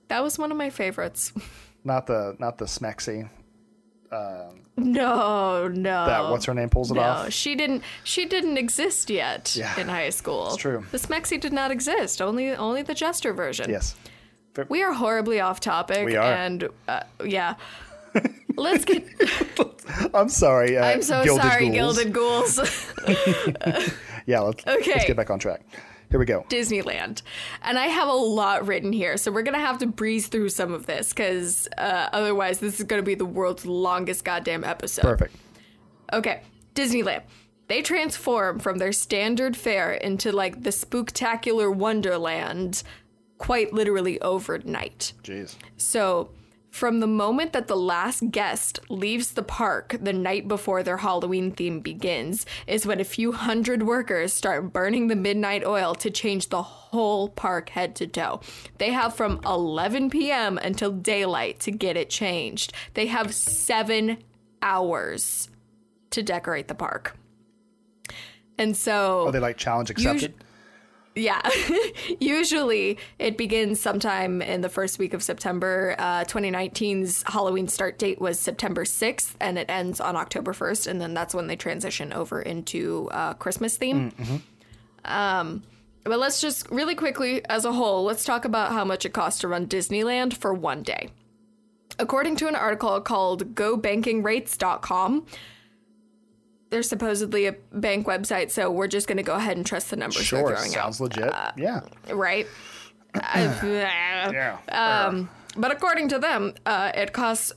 That 0.10 0.24
was 0.24 0.38
one 0.40 0.52
of 0.52 0.58
my 0.58 0.70
favorites. 0.70 1.32
Not 1.84 2.08
the 2.08 2.36
not 2.40 2.58
the 2.58 2.66
smexy. 2.66 3.30
No, 4.80 5.68
no. 5.68 6.06
That 6.06 6.30
what's 6.30 6.46
her 6.46 6.54
name 6.54 6.70
pulls 6.70 6.92
it 6.92 6.98
off? 6.98 7.20
No, 7.22 7.26
off. 7.28 7.34
she 7.34 7.56
didn't. 7.56 7.84
She 8.04 8.26
didn't 8.26 8.58
exist 8.58 9.10
yet 9.10 9.56
Yeah, 9.56 9.80
in 9.80 9.88
high 9.88 10.10
school. 10.12 10.48
it's 10.48 10.58
true. 10.58 10.86
The 10.92 10.98
Smexy 10.98 11.40
did 11.40 11.52
not 11.54 11.72
exist. 11.72 12.22
Only, 12.22 12.52
only 12.52 12.84
the 12.84 12.94
Jester 12.94 13.34
version. 13.34 13.70
Yes. 13.70 13.96
We 14.70 14.84
are 14.84 14.94
horribly 14.94 15.40
off 15.40 15.60
topic. 15.60 16.06
We 16.06 16.16
are. 16.16 16.32
And 16.32 16.70
uh, 16.88 17.02
yeah. 17.24 17.56
Let's 18.58 18.86
get. 18.86 19.06
I'm 20.14 20.30
sorry. 20.30 20.78
Uh, 20.78 20.86
I'm 20.86 21.02
so 21.02 21.24
Gilded 21.24 21.44
sorry, 21.44 21.70
Ghouls. 21.70 21.98
Gilded 21.98 22.14
Ghouls. 22.14 22.60
Yeah. 24.26 24.42
Let's 24.42 24.68
okay. 24.68 24.92
let's 24.92 25.06
get 25.06 25.16
back 25.16 25.30
on 25.30 25.40
track. 25.40 25.62
Here 26.10 26.20
we 26.20 26.26
go. 26.26 26.46
Disneyland. 26.50 27.22
And 27.62 27.80
I 27.80 27.88
have 27.88 28.10
a 28.10 28.14
lot 28.14 28.68
written 28.68 28.92
here, 28.92 29.16
so 29.16 29.32
we're 29.32 29.44
gonna 29.44 29.58
have 29.58 29.78
to 29.78 29.88
breeze 29.88 30.28
through 30.28 30.50
some 30.50 30.74
of 30.74 30.86
this 30.86 31.14
because 31.14 31.70
uh, 31.78 32.10
otherwise, 32.12 32.60
this 32.60 32.78
is 32.78 32.86
gonna 32.86 33.04
be 33.04 33.16
the 33.16 33.26
world's 33.26 33.66
longest 33.66 34.26
goddamn 34.26 34.66
episode. 34.66 35.04
Perfect. 35.04 35.36
Okay, 36.12 36.42
Disneyland. 36.76 37.22
They 37.68 37.82
transform 37.82 38.60
from 38.60 38.80
their 38.80 38.92
standard 38.92 39.56
fare 39.56 39.94
into 39.94 40.32
like 40.34 40.64
the 40.64 40.72
spooktacular 40.72 41.74
wonderland 41.74 42.84
quite 43.38 43.74
literally 43.74 44.20
overnight. 44.22 45.14
Jeez. 45.24 45.56
So, 45.78 46.32
from 46.78 47.00
the 47.00 47.08
moment 47.08 47.54
that 47.54 47.68
the 47.68 47.76
last 47.76 48.30
guest 48.30 48.80
leaves 48.88 49.32
the 49.32 49.42
park 49.42 49.98
the 50.00 50.14
night 50.14 50.48
before 50.48 50.84
their 50.84 50.98
Halloween 50.98 51.52
theme 51.52 51.80
begins, 51.80 52.46
is 52.68 52.86
when 52.86 53.00
a 53.00 53.04
few 53.04 53.32
hundred 53.32 53.82
workers 53.82 54.32
start 54.32 54.72
burning 54.72 55.08
the 55.08 55.16
midnight 55.16 55.66
oil 55.66 55.96
to 55.96 56.12
change 56.12 56.50
the 56.50 56.62
whole 56.62 57.30
park 57.30 57.70
head 57.70 57.96
to 57.96 58.06
toe. 58.06 58.42
They 58.78 58.92
have 58.92 59.16
from 59.16 59.42
11 59.44 60.12
p.m. 60.12 60.60
until 60.60 60.92
daylight 60.92 61.60
to 61.62 61.72
get 61.72 61.98
it 61.98 62.12
changed. 62.12 62.74
They 62.94 63.08
have 63.08 63.34
seven 63.34 64.20
hours 64.62 65.50
to 66.12 66.22
decorate 66.22 66.68
the 66.68 66.76
park. 66.76 67.18
And 68.60 68.78
so. 68.78 69.26
Are 69.26 69.32
they 69.32 69.40
like 69.40 69.58
challenge 69.58 69.90
accepted? 69.90 70.36
Yeah. 71.18 71.42
Usually 72.20 72.98
it 73.18 73.38
begins 73.38 73.82
sometime 73.82 74.42
in 74.42 74.62
the 74.62 74.70
first 74.70 75.00
week 75.00 75.14
of 75.14 75.24
September. 75.24 75.96
Uh, 75.98 76.24
2019's 76.26 77.24
Halloween 77.26 77.68
start 77.68 77.98
date 77.98 78.22
was 78.22 78.40
September 78.40 78.86
6th 78.86 79.34
and 79.42 79.58
it 79.58 79.66
ends 79.70 80.00
on 80.00 80.16
October 80.16 80.54
1st. 80.54 80.88
And 80.88 81.02
then 81.02 81.14
that's 81.14 81.34
when 81.34 81.48
they 81.48 81.56
transition 81.56 82.14
over 82.14 82.42
into 82.42 83.10
uh, 83.12 83.34
Christmas 83.34 83.78
theme. 83.78 84.12
Um, 85.06 85.64
But 86.04 86.20
let's 86.20 86.40
just 86.40 86.70
really 86.72 86.96
quickly, 86.96 87.44
as 87.50 87.66
a 87.66 87.74
whole, 87.74 88.04
let's 88.06 88.24
talk 88.24 88.46
about 88.46 88.72
how 88.72 88.86
much 88.86 89.04
it 89.06 89.12
costs 89.14 89.42
to 89.42 89.48
run 89.50 89.68
Disneyland 89.68 90.34
for 90.38 90.54
one 90.54 90.82
day. 90.84 91.10
According 92.00 92.36
to 92.38 92.48
an 92.48 92.56
article 92.56 93.02
called 93.02 93.56
GoBankingRates.com, 93.56 95.26
there's 96.70 96.90
supposedly 96.90 97.46
a 97.48 97.54
bank 97.72 98.08
website, 98.08 98.52
so 98.52 98.70
we're 98.70 98.88
just 98.88 99.08
going 99.08 99.18
to 99.18 99.24
go 99.24 99.36
ahead 99.36 99.58
and 99.58 99.66
trust 99.66 99.90
the 99.90 99.96
numbers 99.96 100.24
Sure, 100.24 100.48
they're 100.48 100.56
throwing 100.58 100.72
sounds 100.72 101.00
legit. 101.00 101.34
yeah. 101.58 101.82
right? 102.12 102.48
Uh, 103.16 103.60
Yeah. 103.64 104.58
um, 104.72 105.30
but 105.56 105.72
according 105.72 106.10
to 106.10 106.20
them, 106.20 106.54
uh, 106.66 106.92
it 106.94 107.14
costs 107.14 107.52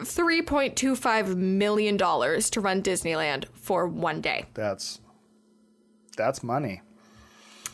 $3.25 0.00 1.36
million 1.36 1.96
to 1.96 2.60
run 2.60 2.82
Disneyland 2.82 3.44
for 3.54 3.86
one 3.86 4.20
day. 4.20 4.44
that's 4.54 5.00
that's 6.16 6.42
money. 6.42 6.80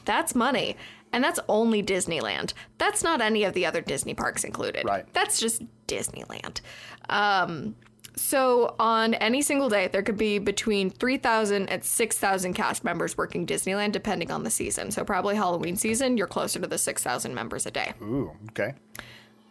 That's 0.05 0.35
money. 0.35 0.77
And 1.13 1.23
that's 1.23 1.39
only 1.49 1.81
Disneyland. 1.83 2.55
That's 2.79 3.05
not 3.05 3.21
any 3.21 3.45
of 3.45 3.53
the 3.55 3.67
other 3.67 3.81
Disney 3.81 4.15
parks 4.15 4.43
included. 4.45 4.85
Right. 4.85 5.05
That's 5.13 5.39
just 5.39 5.63
Disneyland. 5.87 6.61
Um, 7.09 7.77
so 8.17 8.75
on 8.79 9.15
any 9.15 9.43
single 9.43 9.69
day, 9.69 9.89
there 9.89 10.03
could 10.03 10.17
be 10.19 10.39
between 10.39 10.91
3,000 10.91 11.69
and 11.69 11.85
6,000 11.85 12.53
cast 12.55 12.85
members 12.85 13.17
working 13.17 13.47
Disneyland, 13.47 13.93
depending 13.93 14.31
on 14.31 14.43
the 14.45 14.51
season. 14.51 14.91
So 14.91 15.05
probably 15.05 15.35
Halloween 15.37 15.77
season, 15.77 16.17
you're 16.17 16.27
closer 16.27 16.61
to 16.61 16.67
the 16.67 16.79
6,000 16.79 17.35
members 17.35 17.67
a 17.67 17.71
day. 17.71 17.93
Ooh, 18.03 18.33
okay. 18.51 18.75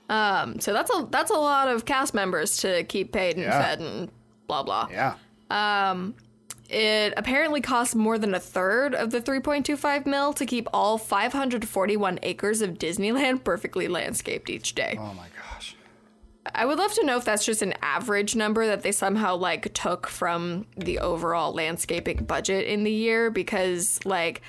Um, 0.09 0.59
so 0.59 0.73
that's 0.73 0.91
a 0.93 1.07
that's 1.09 1.31
a 1.31 1.35
lot 1.37 1.69
of 1.69 1.85
cast 1.85 2.13
members 2.13 2.57
to 2.57 2.83
keep 2.83 3.13
paid 3.13 3.35
and 3.35 3.45
Yeah. 3.45 3.61
fed 3.61 3.79
and 3.79 4.11
blah 4.47 4.63
blah. 4.63 4.87
Yeah. 4.91 5.15
Um, 5.49 6.15
It 6.69 7.13
apparently 7.17 7.59
costs 7.59 7.95
more 7.95 8.17
than 8.17 8.33
a 8.33 8.39
third 8.39 8.95
of 8.95 9.11
the 9.11 9.19
3.25 9.21 10.05
mil 10.05 10.31
to 10.33 10.45
keep 10.45 10.69
all 10.73 10.97
541 10.97 12.19
acres 12.23 12.61
of 12.61 12.77
Disneyland 12.77 13.43
perfectly 13.45 13.89
landscaped 13.89 14.49
each 14.49 14.73
day. 14.73 14.95
Oh 14.97 15.13
my 15.13 15.27
gosh. 15.35 15.40
I 16.53 16.65
would 16.65 16.77
love 16.77 16.93
to 16.93 17.05
know 17.05 17.17
if 17.17 17.25
that's 17.25 17.45
just 17.45 17.61
an 17.61 17.73
average 17.81 18.35
number 18.35 18.65
that 18.67 18.81
they 18.81 18.91
somehow 18.91 19.35
like 19.35 19.73
took 19.73 20.07
from 20.07 20.65
the 20.77 20.99
overall 20.99 21.53
landscaping 21.53 22.25
budget 22.25 22.65
in 22.67 22.83
the 22.83 22.91
year 22.91 23.29
because 23.31 23.99
like 24.05 24.41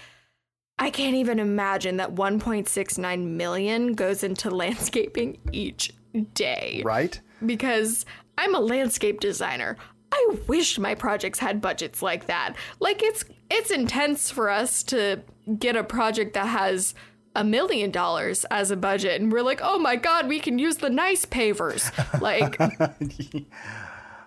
I 0.78 0.90
can't 0.90 1.14
even 1.14 1.38
imagine 1.38 1.98
that 1.98 2.14
1.69 2.14 3.26
million 3.26 3.94
goes 3.94 4.24
into 4.24 4.50
landscaping 4.54 5.38
each 5.52 5.92
day 6.34 6.82
Right? 6.84 7.20
because 7.44 8.04
I'm 8.38 8.54
a 8.54 8.60
landscape 8.60 9.20
designer. 9.20 9.76
I 10.10 10.36
wish 10.46 10.78
my 10.78 10.94
projects 10.94 11.38
had 11.38 11.60
budgets 11.60 12.02
like 12.02 12.26
that. 12.26 12.54
Like 12.80 13.02
it's 13.02 13.24
it's 13.50 13.70
intense 13.70 14.30
for 14.30 14.50
us 14.50 14.82
to 14.84 15.20
get 15.58 15.76
a 15.76 15.84
project 15.84 16.34
that 16.34 16.46
has 16.46 16.94
a 17.34 17.44
million 17.44 17.90
dollars 17.90 18.44
as 18.50 18.70
a 18.70 18.76
budget 18.76 19.20
and 19.20 19.32
we're 19.32 19.42
like, 19.42 19.60
"Oh 19.62 19.78
my 19.78 19.96
god, 19.96 20.28
we 20.28 20.38
can 20.40 20.58
use 20.58 20.76
the 20.78 20.90
nice 20.90 21.24
pavers." 21.24 21.90
Like 22.20 22.58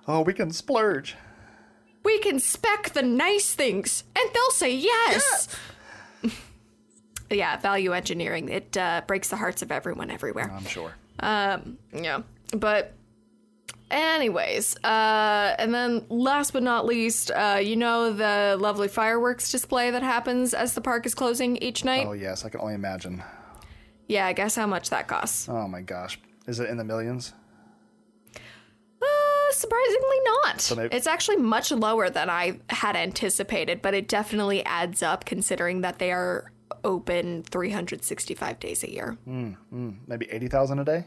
Oh, 0.07 0.21
we 0.21 0.33
can 0.33 0.51
splurge. 0.51 1.15
we 2.03 2.19
can 2.19 2.39
spec 2.39 2.91
the 2.91 3.01
nice 3.01 3.53
things 3.55 4.03
and 4.15 4.29
they'll 4.33 4.51
say 4.51 4.73
yes. 4.75 5.47
yeah, 7.29 7.57
value 7.57 7.91
engineering. 7.93 8.49
It 8.49 8.77
uh, 8.77 9.01
breaks 9.07 9.29
the 9.29 9.35
hearts 9.35 9.61
of 9.61 9.71
everyone 9.71 10.11
everywhere. 10.11 10.51
I'm 10.51 10.65
sure. 10.65 10.93
Um, 11.19 11.77
yeah. 11.93 12.21
But 12.55 12.93
anyways, 13.95 14.75
uh 14.83 15.55
and 15.57 15.73
then 15.73 16.05
last 16.09 16.51
but 16.53 16.63
not 16.63 16.85
least, 16.85 17.31
uh 17.31 17.59
you 17.61 17.75
know 17.75 18.11
the 18.13 18.57
lovely 18.59 18.87
fireworks 18.87 19.51
display 19.51 19.91
that 19.91 20.03
happens 20.03 20.53
as 20.53 20.73
the 20.73 20.81
park 20.81 21.05
is 21.05 21.15
closing 21.15 21.57
each 21.57 21.83
night? 21.85 22.05
Oh 22.07 22.13
yes, 22.13 22.45
I 22.45 22.49
can 22.49 22.61
only 22.61 22.73
imagine. 22.73 23.23
Yeah, 24.07 24.25
I 24.27 24.33
guess 24.33 24.55
how 24.55 24.67
much 24.67 24.89
that 24.91 25.07
costs? 25.07 25.47
Oh 25.49 25.67
my 25.67 25.81
gosh. 25.81 26.19
Is 26.47 26.59
it 26.59 26.69
in 26.69 26.77
the 26.77 26.83
millions? 26.83 27.33
Uh 29.01 29.51
surprisingly 29.51 30.19
not. 30.25 30.71
maybe- 30.77 30.95
it's 30.95 31.07
actually 31.07 31.37
much 31.37 31.71
lower 31.71 32.09
than 32.09 32.29
I 32.29 32.59
had 32.69 32.95
anticipated, 32.95 33.81
but 33.81 33.93
it 33.93 34.07
definitely 34.07 34.63
adds 34.65 35.01
up 35.03 35.25
considering 35.25 35.81
that 35.81 35.99
they 35.99 36.11
are 36.11 36.51
open 36.83 37.43
365 37.43 38.59
days 38.59 38.83
a 38.83 38.91
year. 38.91 39.17
Maybe 39.25 40.27
80,000 40.31 40.79
a 40.79 40.83
day? 40.85 41.05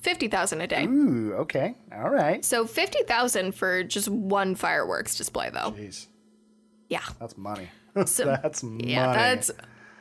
50,000 0.00 0.60
a 0.60 0.66
day. 0.66 0.84
Ooh, 0.86 1.34
okay. 1.40 1.74
All 1.94 2.08
right. 2.10 2.44
So 2.44 2.66
50,000 2.66 3.52
for 3.54 3.82
just 3.84 4.08
one 4.08 4.54
fireworks 4.54 5.16
display 5.16 5.50
though. 5.50 5.72
Jeez. 5.72 6.06
Yeah. 6.88 7.02
That's 7.18 7.36
money. 7.36 7.68
So- 8.06 8.24
that's 8.24 8.62
money. 8.62 8.92
Yeah, 8.92 9.12
that's 9.12 9.50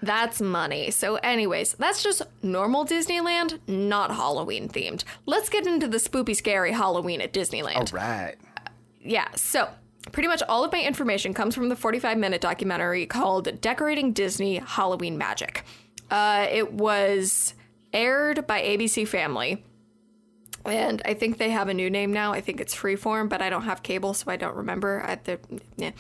that's 0.01 0.39
money. 0.39 0.91
So 0.91 1.15
anyways, 1.15 1.74
that's 1.74 2.03
just 2.03 2.22
normal 2.44 2.86
Disneyland, 2.86 3.60
not 3.68 4.12
Halloween 4.15 4.70
themed. 4.70 5.03
Let's 5.25 5.50
get 5.50 5.65
into 5.68 5.88
the 5.88 5.98
spoopy 5.98 6.36
scary 6.36 6.72
Halloween 6.72 7.20
at 7.20 7.34
Disneyland. 7.34 7.75
All 7.77 7.86
right. 8.00 8.36
Yeah, 9.01 9.27
so 9.36 9.68
pretty 10.12 10.27
much 10.29 10.41
all 10.48 10.63
of 10.63 10.72
my 10.72 10.82
information 10.82 11.34
comes 11.34 11.56
from 11.56 11.68
the 11.70 11.75
45 11.75 12.18
minute 12.18 12.41
documentary 12.41 13.06
called 13.08 13.60
Decorating 13.60 14.13
Disney 14.13 14.58
Halloween 14.58 15.18
Magic. 15.18 15.63
Uh, 16.12 16.46
it 16.50 16.72
was 16.74 17.56
aired 17.91 18.46
by 18.48 18.62
ABC 18.62 19.08
Family. 19.08 19.65
And 20.66 21.01
I 21.06 21.13
think 21.13 21.38
they 21.38 21.50
have 21.50 21.68
a 21.68 21.74
new 21.74 21.89
name 21.89 22.12
now. 22.12 22.34
I 22.34 22.42
think 22.42 22.60
it's 22.60 22.75
Freeform, 22.75 23.30
but 23.30 23.42
I 23.42 23.50
don't 23.50 23.63
have 23.63 23.84
cable, 23.84 24.13
so 24.13 24.32
I 24.32 24.36
don't 24.36 24.56
remember. 24.56 25.04
I, 25.06 25.16
the, 25.16 25.39
yeah. 25.78 25.92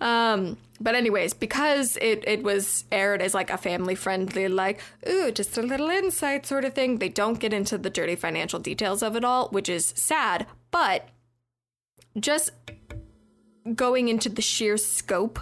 um, 0.00 0.56
but 0.80 0.94
anyways, 0.94 1.34
because 1.34 1.96
it, 2.00 2.24
it 2.26 2.42
was 2.42 2.84
aired 2.92 3.22
as 3.22 3.34
like 3.34 3.50
a 3.50 3.56
family 3.56 3.94
friendly, 3.94 4.48
like, 4.48 4.80
ooh, 5.08 5.30
just 5.30 5.56
a 5.58 5.62
little 5.62 5.88
insight 5.88 6.46
sort 6.46 6.64
of 6.64 6.74
thing, 6.74 6.98
they 6.98 7.08
don't 7.08 7.40
get 7.40 7.52
into 7.52 7.78
the 7.78 7.90
dirty 7.90 8.16
financial 8.16 8.60
details 8.60 9.02
of 9.02 9.16
it 9.16 9.24
all, 9.24 9.48
which 9.48 9.68
is 9.68 9.92
sad. 9.96 10.46
But 10.70 11.08
just 12.18 12.50
going 13.74 14.08
into 14.08 14.28
the 14.28 14.42
sheer 14.42 14.76
scope 14.76 15.40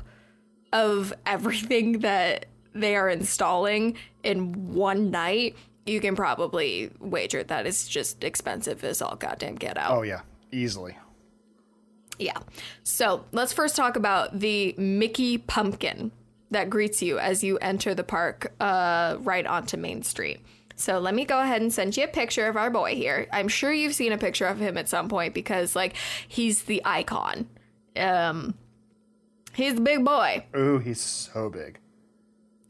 of 0.73 1.13
everything 1.25 2.01
that 2.01 2.47
they 2.75 2.97
are 2.97 3.09
installing 3.09 3.97
in 4.23 4.75
one 4.75 5.11
night, 5.11 5.57
you 5.87 6.01
can 6.01 6.17
probably 6.17 6.91
wager 7.01 7.43
that 7.45 7.67
it's 7.67 7.89
just 7.89 8.25
expensive 8.25 8.85
as 8.85 9.01
all 9.01 9.17
goddamn 9.17 9.55
get 9.55 9.79
out. 9.79 9.93
Oh 9.93 10.03
yeah, 10.03 10.21
easily. 10.53 10.99
Yeah. 12.19 12.39
So 12.83 13.25
let's 13.33 13.53
first 13.53 13.77
talk 13.77 13.97
about 13.97 14.39
the 14.39 14.75
Mickey 14.79 15.39
pumpkin 15.39 16.11
that 16.51 16.71
greets 16.71 17.03
you 17.03 17.19
as 17.19 17.45
you 17.45 17.59
enter 17.59 17.95
the 17.95 18.05
park 18.05 18.53
uh, 18.61 19.17
right 19.21 19.47
onto 19.47 19.77
Main 19.77 20.03
Street. 20.03 20.41
So 20.77 20.99
let 20.99 21.15
me 21.15 21.25
go 21.25 21.41
ahead 21.41 21.63
and 21.63 21.73
send 21.73 21.97
you 21.97 22.05
a 22.05 22.09
picture 22.09 22.47
of 22.49 22.57
our 22.57 22.71
boy 22.71 22.95
here. 22.95 23.27
I'm 23.33 23.49
sure 23.49 23.73
you've 23.73 23.95
seen 23.95 24.13
a 24.13 24.19
picture 24.19 24.47
of 24.47 24.59
him 24.59 24.77
at 24.77 24.89
some 24.89 25.09
point 25.09 25.35
because 25.35 25.75
like 25.75 25.95
he's 26.29 26.63
the 26.65 26.83
icon. 26.85 27.49
Um 27.97 28.55
he's 29.55 29.75
the 29.75 29.81
big 29.81 30.05
boy. 30.05 30.45
Ooh, 30.55 30.79
he's 30.79 31.01
so 31.01 31.49
big. 31.49 31.79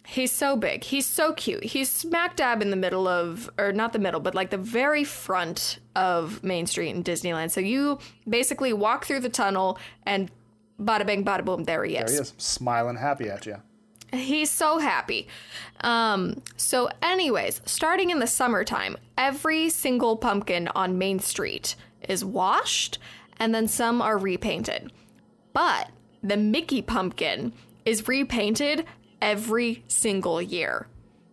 He's 0.07 0.31
so 0.31 0.57
big. 0.57 0.85
He's 0.85 1.05
so 1.05 1.33
cute. 1.33 1.65
He's 1.65 1.91
smack 1.91 2.37
dab 2.37 2.63
in 2.63 2.71
the 2.71 2.77
middle 2.77 3.09
of, 3.09 3.51
or 3.59 3.73
not 3.73 3.93
the 3.93 3.99
middle, 3.99 4.21
but 4.21 4.35
like 4.35 4.51
the 4.51 4.59
very 4.59 5.03
front 5.03 5.81
of 5.97 6.45
Main 6.45 6.67
Street 6.67 6.91
in 6.91 7.03
Disneyland. 7.03 7.51
So 7.51 7.61
you 7.61 7.99
basically 8.29 8.73
walk 8.73 9.05
through 9.05 9.21
the 9.21 9.29
tunnel 9.29 9.79
and 10.05 10.31
bada 10.81 11.05
bing, 11.05 11.25
bada 11.25 11.45
boom, 11.45 11.65
there 11.65 11.85
he 11.85 11.97
is. 11.97 12.07
There 12.07 12.15
he 12.15 12.21
is, 12.23 12.35
smiling 12.39 12.97
happy 12.97 13.29
at 13.29 13.47
you. 13.47 13.57
He's 14.13 14.51
so 14.51 14.79
happy. 14.79 15.27
Um, 15.81 16.41
so, 16.57 16.89
anyways, 17.03 17.61
starting 17.67 18.11
in 18.11 18.21
the 18.21 18.27
summertime, 18.29 18.97
every 19.19 19.69
single 19.69 20.17
pumpkin 20.17 20.69
on 20.69 20.97
Main 20.97 21.19
Street 21.19 21.75
is 22.09 22.25
washed 22.25 22.99
and 23.39 23.55
then 23.55 23.67
some 23.69 24.01
are 24.01 24.17
repainted. 24.17 24.93
But 25.53 25.91
the 26.23 26.37
Mickey 26.37 26.83
pumpkin 26.83 27.53
is 27.85 28.09
repainted 28.09 28.85
every 29.21 29.85
single 29.89 30.41
year. 30.41 30.89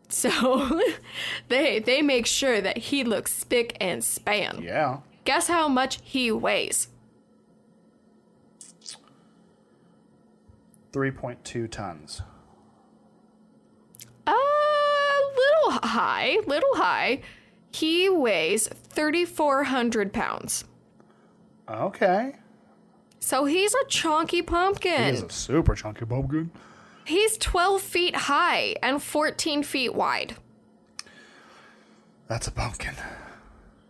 So 0.09 0.81
they 1.47 1.79
they 1.79 2.01
make 2.01 2.25
sure 2.25 2.61
that 2.61 2.77
he 2.77 3.03
looks 3.03 3.33
spick 3.33 3.75
and 3.81 4.03
span. 4.03 4.61
Yeah. 4.61 4.99
Guess 5.25 5.47
how 5.47 5.67
much 5.67 5.99
he 6.03 6.31
weighs? 6.31 6.89
3.2 10.91 11.71
tons. 11.71 12.21
A 14.27 14.31
little 14.31 15.79
high, 15.81 16.37
little 16.45 16.75
high. 16.75 17.21
He 17.73 18.07
weighs 18.09 18.67
3,400 18.67 20.13
pounds. 20.13 20.65
Okay. 21.67 22.35
So 23.19 23.45
he's 23.45 23.73
a 23.73 23.85
chunky 23.87 24.41
pumpkin. 24.43 25.15
He's 25.15 25.23
a 25.23 25.29
super 25.29 25.73
chunky 25.73 26.05
pumpkin. 26.05 26.51
He's 27.05 27.37
12 27.37 27.81
feet 27.81 28.15
high 28.15 28.75
and 28.81 29.01
14 29.01 29.63
feet 29.63 29.93
wide. 29.93 30.35
That's 32.27 32.47
a 32.47 32.51
pumpkin. 32.51 32.95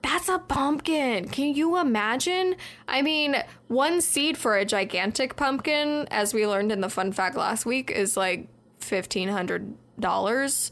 That's 0.02 0.28
a 0.28 0.40
pumpkin. 0.40 1.30
Can 1.30 1.54
you 1.56 1.78
imagine? 1.78 2.56
I 2.88 3.02
mean, 3.02 3.38
one 3.68 4.02
seed 4.02 4.38
for 4.38 4.58
a 4.58 4.66
gigantic 4.66 5.36
pumpkin, 5.36 6.08
as 6.12 6.34
we 6.34 6.46
learned 6.46 6.72
in 6.72 6.82
the 6.82 6.90
fun 6.90 7.12
fact 7.14 7.38
last 7.38 7.66
week, 7.66 7.90
is 7.90 8.18
like 8.18 8.48
$1,500 8.82 10.72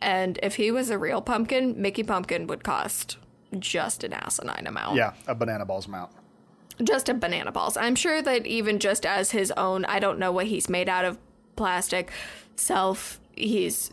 And 0.00 0.38
if 0.42 0.56
he 0.56 0.70
was 0.70 0.88
a 0.88 0.98
real 0.98 1.20
pumpkin, 1.20 1.80
Mickey 1.80 2.02
Pumpkin 2.02 2.46
would 2.46 2.64
cost 2.64 3.18
just 3.58 4.02
an 4.02 4.14
asinine 4.14 4.66
amount. 4.66 4.96
Yeah, 4.96 5.12
a 5.26 5.34
banana 5.34 5.66
balls 5.66 5.86
amount. 5.86 6.12
Just 6.82 7.10
a 7.10 7.14
banana 7.14 7.52
balls. 7.52 7.76
I'm 7.76 7.94
sure 7.94 8.22
that 8.22 8.46
even 8.46 8.78
just 8.78 9.04
as 9.04 9.32
his 9.32 9.50
own, 9.52 9.84
I 9.84 9.98
don't 9.98 10.18
know 10.18 10.32
what 10.32 10.46
he's 10.46 10.70
made 10.70 10.88
out 10.88 11.04
of 11.04 11.18
plastic 11.60 12.10
self, 12.56 13.20
he's 13.36 13.90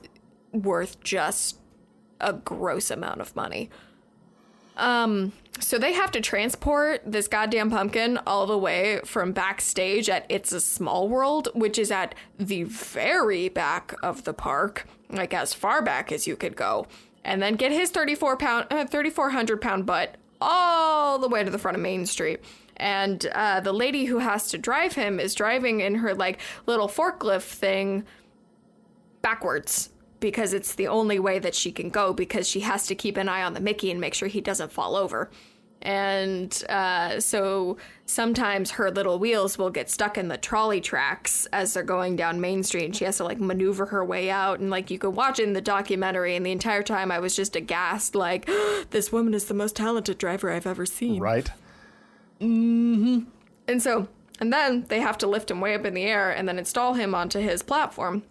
worth 0.53 1.03
just 1.03 1.57
a 2.21 2.31
gross 2.31 2.89
amount 2.89 3.19
of 3.19 3.35
money. 3.35 3.69
Um, 4.77 5.33
so 5.59 5.77
they 5.77 5.91
have 5.91 6.11
to 6.11 6.21
transport 6.21 7.01
this 7.05 7.27
goddamn 7.27 7.69
pumpkin 7.69 8.19
all 8.25 8.45
the 8.45 8.57
way 8.57 9.01
from 9.03 9.33
backstage 9.33 10.09
at 10.09 10.25
It's 10.29 10.53
a 10.53 10.61
Small 10.61 11.09
World, 11.09 11.49
which 11.55 11.77
is 11.77 11.91
at 11.91 12.15
the 12.39 12.63
very 12.63 13.49
back 13.49 13.93
of 14.01 14.23
the 14.23 14.33
park, 14.33 14.87
like 15.09 15.33
as 15.33 15.53
far 15.53 15.81
back 15.81 16.09
as 16.13 16.25
you 16.25 16.37
could 16.37 16.55
go, 16.55 16.87
and 17.25 17.41
then 17.41 17.55
get 17.55 17.73
his 17.73 17.89
34 17.89 18.37
pound, 18.37 18.67
uh, 18.71 18.85
3,400 18.85 19.61
pound 19.61 19.85
butt 19.85 20.15
all 20.39 21.19
the 21.19 21.27
way 21.27 21.43
to 21.43 21.51
the 21.51 21.59
front 21.59 21.75
of 21.75 21.83
Main 21.83 22.05
Street. 22.05 22.39
And 22.77 23.25
uh, 23.33 23.59
the 23.59 23.73
lady 23.73 24.05
who 24.05 24.19
has 24.19 24.49
to 24.49 24.57
drive 24.57 24.93
him 24.93 25.19
is 25.19 25.35
driving 25.35 25.81
in 25.81 25.95
her 25.95 26.13
like 26.13 26.39
little 26.65 26.87
forklift 26.87 27.41
thing 27.41 28.05
backwards 29.21 29.89
because 30.19 30.53
it's 30.53 30.75
the 30.75 30.87
only 30.87 31.19
way 31.19 31.39
that 31.39 31.55
she 31.55 31.71
can 31.71 31.89
go 31.89 32.13
because 32.13 32.47
she 32.47 32.61
has 32.61 32.87
to 32.87 32.95
keep 32.95 33.17
an 33.17 33.29
eye 33.29 33.43
on 33.43 33.53
the 33.53 33.59
Mickey 33.59 33.91
and 33.91 33.99
make 33.99 34.13
sure 34.13 34.27
he 34.27 34.41
doesn't 34.41 34.71
fall 34.71 34.95
over. 34.95 35.29
And 35.81 36.63
uh, 36.69 37.19
so 37.19 37.77
sometimes 38.05 38.71
her 38.71 38.89
little 38.89 39.19
wheels 39.19 39.57
will 39.57 39.69
get 39.69 39.89
stuck 39.89 40.17
in 40.17 40.27
the 40.27 40.37
trolley 40.37 40.81
tracks 40.81 41.45
as 41.53 41.73
they're 41.73 41.83
going 41.83 42.15
down 42.15 42.41
Main 42.41 42.63
Street, 42.63 42.85
and 42.85 42.95
she 42.95 43.05
has 43.05 43.17
to 43.17 43.23
like 43.23 43.39
maneuver 43.39 43.85
her 43.87 44.03
way 44.03 44.29
out. 44.29 44.59
And 44.59 44.71
like 44.71 44.89
you 44.89 44.97
can 44.97 45.13
watch 45.13 45.39
in 45.39 45.53
the 45.53 45.61
documentary, 45.61 46.35
and 46.35 46.45
the 46.45 46.51
entire 46.51 46.81
time 46.81 47.11
I 47.11 47.19
was 47.19 47.35
just 47.35 47.55
aghast, 47.55 48.15
like, 48.15 48.49
this 48.89 49.11
woman 49.11 49.33
is 49.33 49.45
the 49.45 49.53
most 49.53 49.75
talented 49.75 50.17
driver 50.17 50.51
I've 50.51 50.67
ever 50.67 50.85
seen. 50.85 51.21
Right? 51.21 51.49
Mm-hmm. 52.41 53.19
And 53.67 53.81
so, 53.81 54.07
and 54.39 54.53
then 54.53 54.85
they 54.87 55.01
have 55.01 55.17
to 55.19 55.27
lift 55.27 55.51
him 55.51 55.61
way 55.61 55.75
up 55.75 55.85
in 55.85 55.93
the 55.93 56.03
air 56.03 56.29
and 56.29 56.47
then 56.47 56.59
install 56.59 56.93
him 56.93 57.15
onto 57.15 57.39
his 57.39 57.63
platform. 57.63 58.23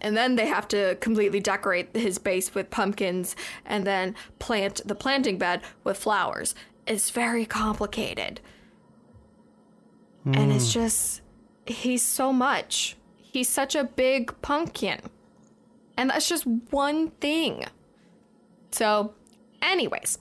And 0.00 0.16
then 0.16 0.34
they 0.34 0.46
have 0.46 0.66
to 0.68 0.96
completely 0.96 1.40
decorate 1.40 1.94
his 1.94 2.18
base 2.18 2.54
with 2.54 2.70
pumpkins 2.70 3.36
and 3.64 3.86
then 3.86 4.16
plant 4.38 4.80
the 4.84 4.96
planting 4.96 5.38
bed 5.38 5.62
with 5.84 5.96
flowers. 5.96 6.54
It's 6.86 7.10
very 7.10 7.46
complicated. 7.46 8.40
And 10.24 10.52
it's 10.52 10.72
hmm. 10.72 10.80
just, 10.80 11.20
he's 11.66 12.02
so 12.02 12.32
much. 12.32 12.96
He's 13.16 13.48
such 13.48 13.74
a 13.74 13.84
big 13.84 14.40
pumpkin. 14.42 15.00
And 15.96 16.10
that's 16.10 16.28
just 16.28 16.46
one 16.46 17.10
thing. 17.12 17.64
So, 18.70 19.14
anyways, 19.60 20.18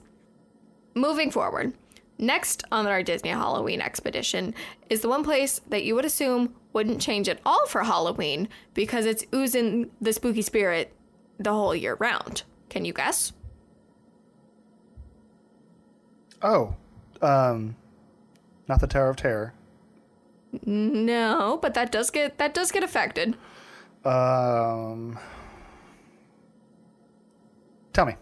moving 0.95 1.31
forward, 1.31 1.73
next 2.21 2.63
on 2.71 2.87
our 2.87 3.03
Disney 3.03 3.31
Halloween 3.31 3.81
expedition 3.81 4.53
is 4.89 5.01
the 5.01 5.09
one 5.09 5.23
place 5.23 5.59
that 5.69 5.83
you 5.83 5.95
would 5.95 6.05
assume 6.05 6.55
wouldn't 6.73 7.01
change 7.01 7.27
at 7.27 7.39
all 7.45 7.65
for 7.67 7.83
Halloween 7.83 8.47
because 8.73 9.05
it's 9.05 9.25
oozing 9.33 9.91
the 9.99 10.13
spooky 10.13 10.41
spirit 10.41 10.93
the 11.39 11.51
whole 11.51 11.75
year 11.75 11.97
round. 11.99 12.43
Can 12.69 12.85
you 12.85 12.93
guess? 12.93 13.33
Oh, 16.41 16.75
um, 17.21 17.75
not 18.67 18.79
the 18.79 18.87
Tower 18.87 19.09
of 19.09 19.17
Terror. 19.17 19.53
No, 20.65 21.59
but 21.61 21.73
that 21.75 21.91
does 21.91 22.09
get 22.09 22.37
that 22.37 22.53
does 22.53 22.71
get 22.71 22.83
affected. 22.83 23.37
Um, 24.03 25.17
tell 27.93 28.05
me. 28.05 28.15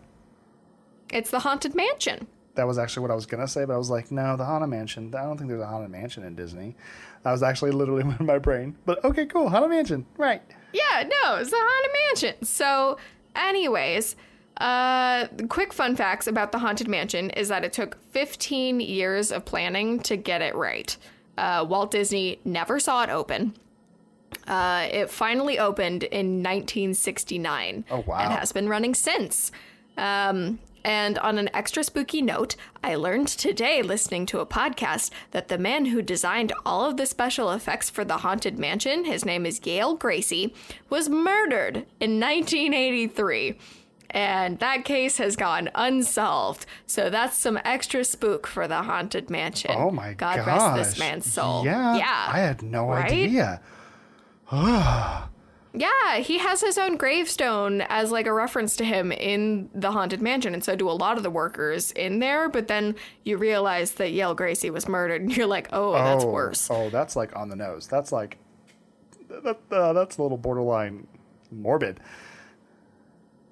It's 1.11 1.31
the 1.31 1.39
Haunted 1.39 1.73
Mansion. 1.73 2.27
That 2.55 2.67
was 2.67 2.77
actually 2.77 3.01
what 3.03 3.11
I 3.11 3.15
was 3.15 3.25
gonna 3.25 3.47
say, 3.47 3.63
but 3.65 3.73
I 3.73 3.77
was 3.77 3.89
like, 3.89 4.11
no, 4.11 4.35
the 4.35 4.43
Haunted 4.45 4.69
Mansion. 4.69 5.13
I 5.15 5.21
don't 5.23 5.37
think 5.37 5.49
there's 5.49 5.61
a 5.61 5.67
Haunted 5.67 5.91
Mansion 5.91 6.23
in 6.23 6.35
Disney. 6.35 6.75
That 7.23 7.31
was 7.31 7.43
actually 7.43 7.71
literally 7.71 8.01
in 8.19 8.25
my 8.25 8.37
brain. 8.39 8.75
But 8.85 9.03
okay, 9.05 9.25
cool, 9.25 9.49
Haunted 9.49 9.69
Mansion, 9.69 10.05
right? 10.17 10.41
Yeah, 10.73 11.03
no, 11.23 11.35
it's 11.35 11.49
the 11.51 11.57
Haunted 11.57 11.91
Mansion. 12.33 12.45
So, 12.45 12.97
anyways, 13.35 14.15
uh, 14.57 15.27
quick 15.47 15.71
fun 15.73 15.95
facts 15.95 16.27
about 16.27 16.51
the 16.51 16.59
Haunted 16.59 16.87
Mansion 16.87 17.29
is 17.31 17.47
that 17.47 17.63
it 17.63 17.71
took 17.73 17.97
15 18.11 18.79
years 18.81 19.31
of 19.31 19.45
planning 19.45 19.99
to 20.01 20.17
get 20.17 20.41
it 20.41 20.53
right. 20.55 20.95
Uh, 21.37 21.65
Walt 21.67 21.91
Disney 21.91 22.39
never 22.43 22.79
saw 22.79 23.03
it 23.03 23.09
open. 23.09 23.53
Uh, 24.47 24.87
it 24.91 25.09
finally 25.09 25.57
opened 25.57 26.03
in 26.03 26.43
1969 26.43 27.85
Oh, 27.89 28.03
wow. 28.05 28.19
and 28.19 28.33
has 28.33 28.51
been 28.51 28.67
running 28.67 28.93
since. 28.93 29.51
Um, 29.97 30.59
and 30.83 31.17
on 31.19 31.37
an 31.37 31.49
extra 31.53 31.83
spooky 31.83 32.21
note, 32.21 32.55
I 32.83 32.95
learned 32.95 33.27
today 33.27 33.81
listening 33.81 34.25
to 34.27 34.39
a 34.39 34.45
podcast 34.45 35.11
that 35.31 35.47
the 35.47 35.57
man 35.57 35.85
who 35.85 36.01
designed 36.01 36.53
all 36.65 36.85
of 36.85 36.97
the 36.97 37.05
special 37.05 37.51
effects 37.51 37.89
for 37.89 38.03
the 38.05 38.17
Haunted 38.17 38.57
Mansion, 38.59 39.05
his 39.05 39.25
name 39.25 39.45
is 39.45 39.59
Yale 39.65 39.97
Gracey, 39.97 40.53
was 40.89 41.09
murdered 41.09 41.85
in 41.99 42.19
1983. 42.19 43.57
And 44.11 44.57
that 44.59 44.85
case 44.85 45.17
has 45.19 45.35
gone 45.35 45.69
unsolved. 45.75 46.65
So 46.87 47.09
that's 47.11 47.37
some 47.37 47.59
extra 47.63 48.03
spook 48.03 48.47
for 48.47 48.67
the 48.67 48.81
Haunted 48.83 49.29
Mansion. 49.29 49.75
Oh 49.77 49.91
my 49.91 50.13
God 50.13 50.37
gosh. 50.37 50.47
rest 50.47 50.75
this 50.75 50.99
man's 50.99 51.31
soul. 51.31 51.63
Yeah, 51.63 51.95
Yeah. 51.97 52.29
I 52.31 52.39
had 52.39 52.63
no 52.63 52.87
Right? 52.87 53.05
idea. 53.11 53.61
Yeah, 55.73 56.17
he 56.17 56.39
has 56.39 56.61
his 56.61 56.79
own 56.79 56.97
gravestone 56.97 57.81
as 57.81 58.11
like 58.11 58.25
a 58.25 58.33
reference 58.33 58.75
to 58.77 58.83
him 58.83 59.11
in 59.11 59.69
the 59.73 59.91
haunted 59.91 60.21
mansion, 60.21 60.53
and 60.53 60.63
so 60.63 60.75
do 60.75 60.89
a 60.89 60.91
lot 60.91 61.17
of 61.17 61.23
the 61.23 61.29
workers 61.29 61.91
in 61.91 62.19
there. 62.19 62.49
But 62.49 62.67
then 62.67 62.95
you 63.23 63.37
realize 63.37 63.93
that 63.93 64.11
Yale 64.11 64.35
Gracey 64.35 64.71
was 64.71 64.87
murdered, 64.87 65.21
and 65.23 65.35
you're 65.35 65.47
like, 65.47 65.69
oh, 65.71 65.93
that's 65.93 66.23
oh, 66.23 66.31
worse. 66.31 66.69
Oh, 66.71 66.89
that's 66.89 67.15
like 67.15 67.35
on 67.35 67.49
the 67.49 67.55
nose. 67.55 67.87
That's 67.87 68.11
like 68.11 68.37
that, 69.29 69.59
uh, 69.71 69.93
that's 69.93 70.17
a 70.17 70.23
little 70.23 70.37
borderline 70.37 71.07
morbid. 71.51 71.99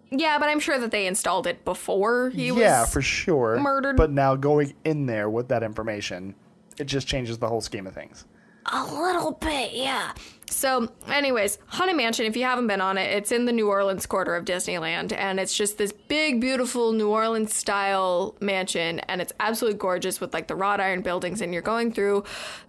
Yeah, 0.09 0.39
but 0.39 0.49
I'm 0.49 0.59
sure 0.59 0.79
that 0.79 0.91
they 0.91 1.05
installed 1.05 1.47
it 1.47 1.65
before 1.65 2.29
he 2.29 2.51
was. 2.51 2.61
yeah, 2.61 2.85
for 2.85 3.01
sure. 3.01 3.59
murdered. 3.59 3.97
But 3.97 4.11
now 4.11 4.35
going 4.35 4.73
in 4.85 5.05
there 5.05 5.29
with 5.29 5.49
that 5.49 5.63
information, 5.63 6.33
it 6.79 6.85
just 6.85 7.07
changes 7.07 7.37
the 7.37 7.47
whole 7.47 7.61
scheme 7.61 7.85
of 7.85 7.93
things. 7.93 8.25
A 8.71 8.85
little 8.85 9.33
bit, 9.33 9.73
yeah. 9.73 10.13
So, 10.49 10.87
anyways, 11.07 11.59
Haunted 11.67 11.97
Mansion, 11.97 12.25
if 12.25 12.37
you 12.37 12.43
haven't 12.43 12.67
been 12.67 12.79
on 12.79 12.97
it, 12.97 13.11
it's 13.11 13.33
in 13.33 13.45
the 13.45 13.51
New 13.51 13.69
Orleans 13.69 14.05
quarter 14.05 14.33
of 14.33 14.45
Disneyland, 14.45 15.11
and 15.11 15.41
it's 15.41 15.55
just 15.55 15.77
this 15.77 15.91
big, 15.91 16.39
beautiful 16.39 16.93
New 16.93 17.09
Orleans 17.09 17.53
style 17.53 18.33
mansion, 18.39 18.99
and 19.01 19.21
it's 19.21 19.33
absolutely 19.41 19.77
gorgeous 19.77 20.21
with 20.21 20.33
like 20.33 20.47
the 20.47 20.55
wrought 20.55 20.79
iron 20.79 21.01
buildings, 21.01 21.41
and 21.41 21.51
you're 21.51 21.61
going 21.61 21.91
through 21.91 22.23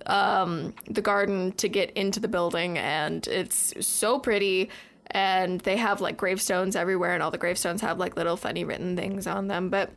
um, 0.07 0.75
the 0.91 1.01
garden 1.01 1.53
to 1.53 1.69
get 1.69 1.91
into 1.93 2.19
the 2.19 2.29
building, 2.29 2.79
and 2.79 3.27
it's 3.29 3.73
so 3.87 4.19
pretty. 4.19 4.71
And 5.12 5.61
they 5.61 5.77
have 5.77 6.01
like 6.01 6.17
gravestones 6.17 6.75
everywhere, 6.75 7.14
and 7.14 7.23
all 7.23 7.31
the 7.31 7.38
gravestones 7.38 7.81
have 7.81 7.99
like 7.99 8.17
little 8.17 8.37
funny 8.37 8.64
written 8.64 8.97
things 8.97 9.27
on 9.27 9.47
them. 9.47 9.71
But, 9.71 9.91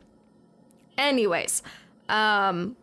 anyways, 0.96 1.62
um, 2.08 2.76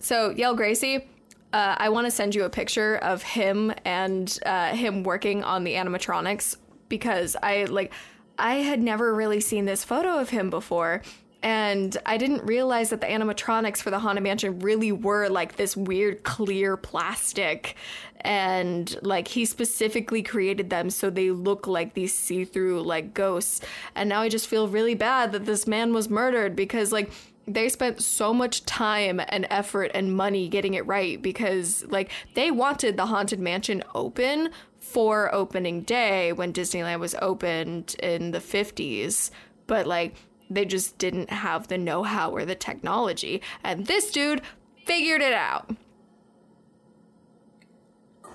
so 0.00 0.30
Yale 0.30 0.56
Gracey, 0.56 1.06
uh, 1.52 1.76
I 1.78 1.88
want 1.88 2.06
to 2.06 2.10
send 2.10 2.34
you 2.34 2.44
a 2.44 2.50
picture 2.50 2.96
of 2.96 3.22
him 3.22 3.72
and 3.84 4.38
uh, 4.44 4.74
him 4.74 5.02
working 5.02 5.42
on 5.42 5.64
the 5.64 5.74
animatronics 5.74 6.56
because 6.88 7.36
I 7.42 7.64
like 7.64 7.92
I 8.38 8.56
had 8.56 8.82
never 8.82 9.14
really 9.14 9.40
seen 9.40 9.64
this 9.64 9.84
photo 9.84 10.18
of 10.18 10.30
him 10.30 10.50
before. 10.50 11.02
And 11.40 11.96
I 12.04 12.16
didn't 12.16 12.44
realize 12.44 12.90
that 12.90 13.00
the 13.00 13.06
animatronics 13.06 13.78
for 13.78 13.90
the 13.90 14.00
Haunted 14.00 14.24
Mansion 14.24 14.58
really 14.58 14.90
were 14.90 15.28
like 15.28 15.54
this 15.54 15.76
weird 15.76 16.24
clear 16.24 16.76
plastic. 16.76 17.76
And 18.22 18.96
like 19.02 19.28
he 19.28 19.44
specifically 19.44 20.22
created 20.22 20.70
them 20.70 20.90
so 20.90 21.10
they 21.10 21.30
look 21.30 21.68
like 21.68 21.94
these 21.94 22.12
see 22.12 22.44
through 22.44 22.82
like 22.82 23.14
ghosts. 23.14 23.60
And 23.94 24.08
now 24.08 24.20
I 24.22 24.28
just 24.28 24.48
feel 24.48 24.66
really 24.66 24.96
bad 24.96 25.30
that 25.32 25.44
this 25.44 25.66
man 25.66 25.92
was 25.92 26.08
murdered 26.08 26.56
because 26.56 26.90
like 26.90 27.10
they 27.54 27.68
spent 27.68 28.02
so 28.02 28.32
much 28.32 28.64
time 28.64 29.20
and 29.28 29.46
effort 29.50 29.90
and 29.94 30.16
money 30.16 30.48
getting 30.48 30.74
it 30.74 30.86
right 30.86 31.20
because 31.22 31.84
like 31.88 32.10
they 32.34 32.50
wanted 32.50 32.96
the 32.96 33.06
haunted 33.06 33.40
mansion 33.40 33.82
open 33.94 34.50
for 34.78 35.34
opening 35.34 35.82
day 35.82 36.32
when 36.32 36.52
disneyland 36.52 37.00
was 37.00 37.14
opened 37.20 37.96
in 38.02 38.30
the 38.30 38.38
50s 38.38 39.30
but 39.66 39.86
like 39.86 40.14
they 40.50 40.64
just 40.64 40.96
didn't 40.98 41.30
have 41.30 41.68
the 41.68 41.76
know-how 41.76 42.30
or 42.30 42.44
the 42.44 42.54
technology 42.54 43.42
and 43.64 43.86
this 43.86 44.10
dude 44.10 44.40
figured 44.86 45.20
it 45.20 45.34
out 45.34 45.70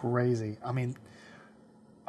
Crazy. 0.04 0.58
I 0.65 0.73
mean, 0.73 0.97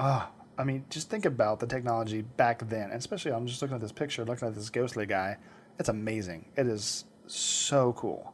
ah, 0.01 0.29
I 0.59 0.65
mean, 0.65 0.85
just 0.91 1.09
think 1.09 1.25
about 1.25 1.61
the 1.61 1.67
technology 1.69 2.23
back 2.23 2.69
then, 2.69 2.91
and 2.91 2.95
especially 2.95 3.31
I'm 3.31 3.47
just 3.47 3.63
looking 3.63 3.77
at 3.77 3.81
this 3.81 3.93
picture, 3.93 4.25
looking 4.25 4.49
at 4.49 4.57
this 4.57 4.69
ghostly 4.69 5.07
guy. 5.07 5.37
It's 5.79 5.89
amazing. 5.89 6.47
It 6.57 6.67
is 6.67 7.05
so 7.27 7.93
cool. 7.95 8.33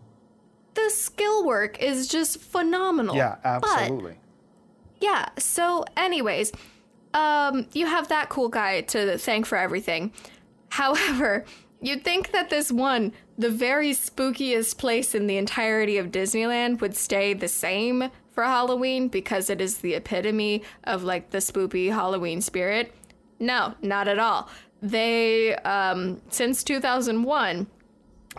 the 0.75 0.89
skill 0.91 1.45
work 1.45 1.83
is 1.83 2.07
just 2.09 2.41
phenomenal 2.41 3.15
Yeah, 3.17 3.37
But- 3.43 3.65
absolutely. 3.65 4.19
Yeah. 5.01 5.29
So, 5.39 5.85
anyways, 5.97 6.53
um, 7.15 7.67
you 7.73 7.87
have 7.87 8.09
that 8.09 8.29
cool 8.29 8.49
guy 8.49 8.83
to 8.83 9.19
thank 9.19 9.47
for 9.47 9.57
everything. 9.59 10.13
However, 10.69 11.45
you'd 11.81 12.05
think 12.05 12.31
that 12.33 12.51
this 12.51 12.71
one, 12.71 13.13
the 13.37 13.51
very 13.51 13.91
spookiest 13.91 14.79
place 14.79 15.15
in 15.15 15.27
the 15.27 15.37
entirety 15.39 15.97
of 15.99 16.09
Disneyland, 16.13 16.81
would 16.81 16.97
stay 16.97 17.35
the 17.35 17.49
same 17.49 18.11
for 18.33 18.45
Halloween 18.45 19.09
because 19.09 19.51
it 19.51 19.61
is 19.61 19.79
the 19.79 19.95
epitome 19.95 20.63
of 20.85 21.03
like 21.03 21.31
the 21.31 21.41
spooky 21.41 21.89
Halloween 21.89 22.41
spirit. 22.41 22.93
No, 23.41 23.75
not 23.83 24.07
at 24.07 24.19
all. 24.19 24.49
They, 24.83 25.55
um, 25.57 26.23
since 26.31 26.65
2001, 26.65 27.67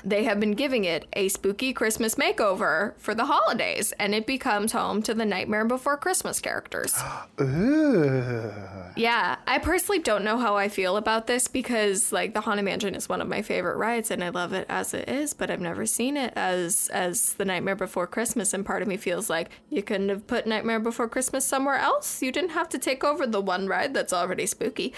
they 0.05 0.23
have 0.23 0.39
been 0.39 0.53
giving 0.53 0.85
it 0.85 1.05
a 1.13 1.27
spooky 1.27 1.73
Christmas 1.73 2.15
makeover 2.15 2.97
for 2.97 3.13
the 3.13 3.25
holidays, 3.25 3.91
and 3.99 4.15
it 4.15 4.25
becomes 4.25 4.71
home 4.71 5.03
to 5.03 5.13
the 5.13 5.25
Nightmare 5.25 5.65
Before 5.65 5.97
Christmas 5.97 6.39
characters. 6.39 6.95
Yeah, 8.97 9.37
I 9.47 9.57
personally 9.59 9.99
don't 9.99 10.25
know 10.25 10.37
how 10.37 10.57
I 10.57 10.67
feel 10.67 10.97
about 10.97 11.25
this 11.25 11.47
because 11.47 12.11
like 12.11 12.33
the 12.33 12.41
Haunted 12.41 12.65
Mansion 12.65 12.93
is 12.93 13.07
one 13.07 13.21
of 13.21 13.27
my 13.27 13.41
favorite 13.41 13.77
rides 13.77 14.11
and 14.11 14.21
I 14.21 14.29
love 14.29 14.51
it 14.51 14.65
as 14.69 14.93
it 14.93 15.07
is, 15.07 15.33
but 15.33 15.49
I've 15.49 15.61
never 15.61 15.85
seen 15.85 16.17
it 16.17 16.33
as 16.35 16.89
as 16.91 17.33
the 17.33 17.45
Nightmare 17.45 17.75
Before 17.77 18.05
Christmas 18.05 18.53
and 18.53 18.65
part 18.65 18.81
of 18.81 18.89
me 18.89 18.97
feels 18.97 19.29
like 19.29 19.49
you 19.69 19.81
couldn't 19.81 20.09
have 20.09 20.27
put 20.27 20.45
Nightmare 20.45 20.81
Before 20.81 21.07
Christmas 21.07 21.45
somewhere 21.45 21.77
else. 21.77 22.21
You 22.21 22.33
didn't 22.33 22.49
have 22.51 22.67
to 22.69 22.77
take 22.77 23.03
over 23.05 23.25
the 23.25 23.41
one 23.41 23.67
ride 23.67 23.93
that's 23.93 24.13
already 24.13 24.45
spooky. 24.45 24.93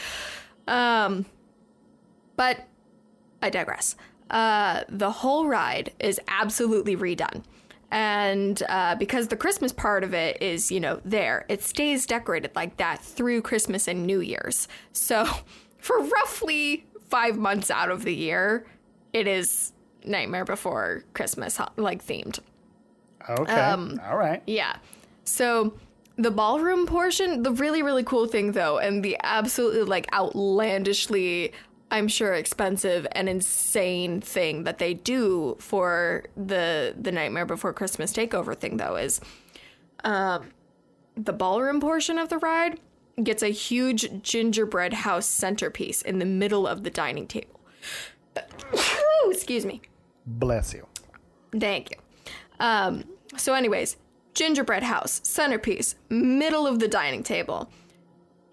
Um 0.67 1.27
but 2.35 2.67
I 3.41 3.49
digress. 3.49 3.95
Uh 4.29 4.83
the 4.89 5.11
whole 5.11 5.47
ride 5.47 5.91
is 5.99 6.19
absolutely 6.27 6.95
redone 6.95 7.43
and 7.93 8.63
uh, 8.69 8.95
because 8.95 9.27
the 9.27 9.37
Christmas 9.37 9.71
part 9.71 10.03
of 10.03 10.15
it 10.15 10.41
is, 10.41 10.71
you 10.71 10.79
know, 10.79 10.99
there, 11.05 11.45
it 11.47 11.61
stays 11.61 12.07
decorated 12.07 12.49
like 12.55 12.77
that 12.77 12.99
through 12.99 13.43
Christmas 13.43 13.87
and 13.87 14.07
New 14.07 14.19
Year's. 14.19 14.67
So, 14.93 15.27
for 15.77 15.99
roughly 15.99 16.87
five 17.07 17.37
months 17.37 17.69
out 17.69 17.91
of 17.91 18.03
the 18.03 18.15
year, 18.15 18.65
it 19.13 19.27
is 19.27 19.73
Nightmare 20.03 20.43
Before 20.43 21.03
Christmas, 21.13 21.59
like 21.77 22.03
themed. 22.03 22.39
Okay. 23.29 23.53
All 24.09 24.17
right. 24.17 24.41
Yeah. 24.47 24.77
So, 25.23 25.77
the 26.15 26.31
ballroom 26.31 26.87
portion, 26.87 27.43
the 27.43 27.51
really, 27.51 27.83
really 27.83 28.03
cool 28.03 28.25
thing 28.25 28.53
though, 28.53 28.79
and 28.79 29.05
the 29.05 29.17
absolutely 29.21 29.83
like 29.83 30.11
outlandishly 30.11 31.53
I'm 31.93 32.07
sure 32.07 32.33
expensive 32.33 33.05
and 33.11 33.29
insane 33.29 34.19
thing 34.19 34.63
that 34.63 34.79
they 34.79 34.95
do 34.95 35.55
for 35.59 36.25
the 36.35 36.95
the 36.99 37.11
Nightmare 37.11 37.45
Before 37.45 37.71
Christmas 37.71 38.11
takeover 38.11 38.57
thing 38.57 38.77
though 38.77 38.95
is 38.95 39.21
um 40.03 40.49
the 41.15 41.33
ballroom 41.33 41.79
portion 41.79 42.17
of 42.17 42.29
the 42.29 42.39
ride 42.39 42.79
gets 43.21 43.43
a 43.43 43.49
huge 43.49 44.23
gingerbread 44.23 44.93
house 44.93 45.27
centerpiece 45.27 46.01
in 46.01 46.17
the 46.17 46.25
middle 46.25 46.65
of 46.65 46.83
the 46.83 46.89
dining 46.89 47.27
table. 47.27 47.59
Excuse 49.27 49.63
me. 49.63 49.79
Bless 50.25 50.73
you. 50.73 50.87
Thank 51.51 51.91
you. 51.91 51.97
Um, 52.59 53.03
so, 53.37 53.53
anyways, 53.53 53.97
gingerbread 54.33 54.81
house, 54.81 55.21
centerpiece, 55.23 55.93
middle 56.09 56.65
of 56.65 56.79
the 56.79 56.87
dining 56.87 57.21
table. 57.21 57.69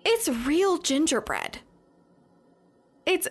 It's 0.04 0.28
real 0.28 0.76
gingerbread. 0.76 1.60
It's 3.06 3.28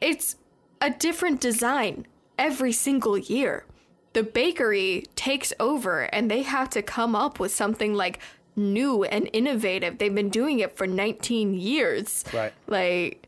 it's 0.00 0.36
a 0.80 0.90
different 0.90 1.40
design 1.40 2.06
every 2.38 2.72
single 2.72 3.18
year. 3.18 3.64
The 4.12 4.22
bakery 4.22 5.04
takes 5.14 5.52
over 5.60 6.02
and 6.02 6.30
they 6.30 6.42
have 6.42 6.70
to 6.70 6.82
come 6.82 7.14
up 7.14 7.38
with 7.38 7.52
something 7.52 7.94
like 7.94 8.18
new 8.56 9.04
and 9.04 9.28
innovative. 9.32 9.98
They've 9.98 10.14
been 10.14 10.30
doing 10.30 10.58
it 10.58 10.76
for 10.76 10.86
19 10.86 11.54
years. 11.54 12.24
Right. 12.32 12.52
Like 12.66 13.26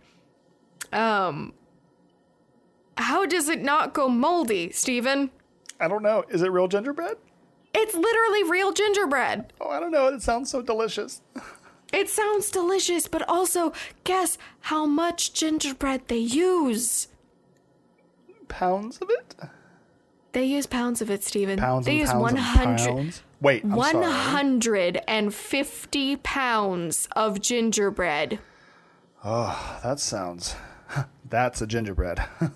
um 0.93 1.53
how 2.99 3.27
does 3.27 3.49
it 3.49 3.63
not 3.63 3.95
go 3.95 4.09
moldy, 4.09 4.71
Steven? 4.73 5.31
I 5.81 5.89
don't 5.89 6.03
know. 6.03 6.25
Is 6.29 6.43
it 6.43 6.51
real 6.51 6.69
gingerbread? 6.69 7.17
It's 7.75 7.95
literally 7.95 8.45
real 8.45 8.73
gingerbread. 8.73 9.53
Oh, 9.61 9.71
I 9.71 9.81
don't 9.81 9.93
know. 9.93 10.09
It 10.09 10.23
sounds 10.23 10.51
so 10.51 10.63
delicious. 10.63 11.23
It 11.93 12.09
sounds 12.09 12.51
delicious, 12.51 13.07
but 13.07 13.29
also 13.29 13.73
guess 14.05 14.39
how 14.61 14.87
much 14.87 15.35
gingerbread 15.35 16.09
they 16.09 16.19
use. 16.19 17.09
Pounds 18.49 18.99
of 18.99 19.11
it? 19.11 19.35
They 20.33 20.45
use 20.45 20.67
pounds 20.67 21.03
of 21.03 21.11
it, 21.11 21.23
Steven. 21.23 21.59
Pounds 21.59 21.85
they 21.85 21.93
and 21.93 22.01
use 22.01 22.11
pounds 22.11 22.23
100 22.23 22.69
and 22.69 22.79
pounds? 22.79 23.23
Wait, 23.41 23.65
I'm 23.65 23.71
sorry. 23.71 24.07
150 24.07 26.17
pounds 26.17 27.09
of 27.15 27.41
gingerbread. 27.41 28.39
Oh, 29.25 29.81
that 29.83 30.01
sounds. 30.01 30.57
That's 31.29 31.61
a 31.61 31.67
gingerbread. 31.67 32.25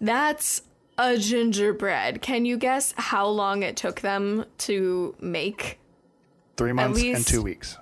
That's 0.00 0.62
a 0.98 1.16
gingerbread. 1.16 2.20
Can 2.20 2.44
you 2.44 2.56
guess 2.56 2.92
how 2.96 3.28
long 3.28 3.62
it 3.62 3.76
took 3.76 4.00
them 4.00 4.44
to 4.58 5.14
make? 5.20 5.78
Three 6.56 6.72
months 6.72 7.02
and 7.02 7.24
two 7.24 7.42
weeks. 7.42 7.78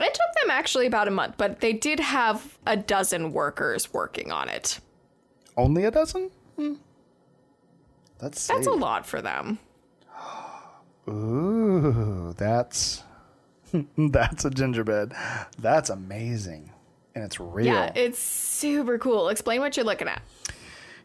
It 0.00 0.14
took 0.14 0.42
them 0.42 0.50
actually 0.50 0.86
about 0.86 1.08
a 1.08 1.10
month, 1.10 1.34
but 1.36 1.60
they 1.60 1.72
did 1.72 2.00
have 2.00 2.58
a 2.66 2.76
dozen 2.76 3.32
workers 3.32 3.92
working 3.92 4.32
on 4.32 4.48
it. 4.48 4.80
Only 5.56 5.84
a 5.84 5.90
dozen? 5.90 6.30
Hmm. 6.56 6.74
That's 8.18 8.46
That's 8.46 8.66
a 8.66 8.72
lot 8.72 9.06
for 9.06 9.22
them. 9.22 9.58
Ooh, 11.08 12.34
that's 12.36 13.02
that's 13.98 14.44
a 14.44 14.50
gingerbread. 14.50 15.12
That's 15.58 15.90
amazing, 15.90 16.72
and 17.14 17.24
it's 17.24 17.40
real. 17.40 17.66
Yeah, 17.66 17.92
it's 17.94 18.18
super 18.18 18.98
cool. 18.98 19.28
Explain 19.28 19.60
what 19.60 19.76
you're 19.76 19.86
looking 19.86 20.08
at. 20.08 20.22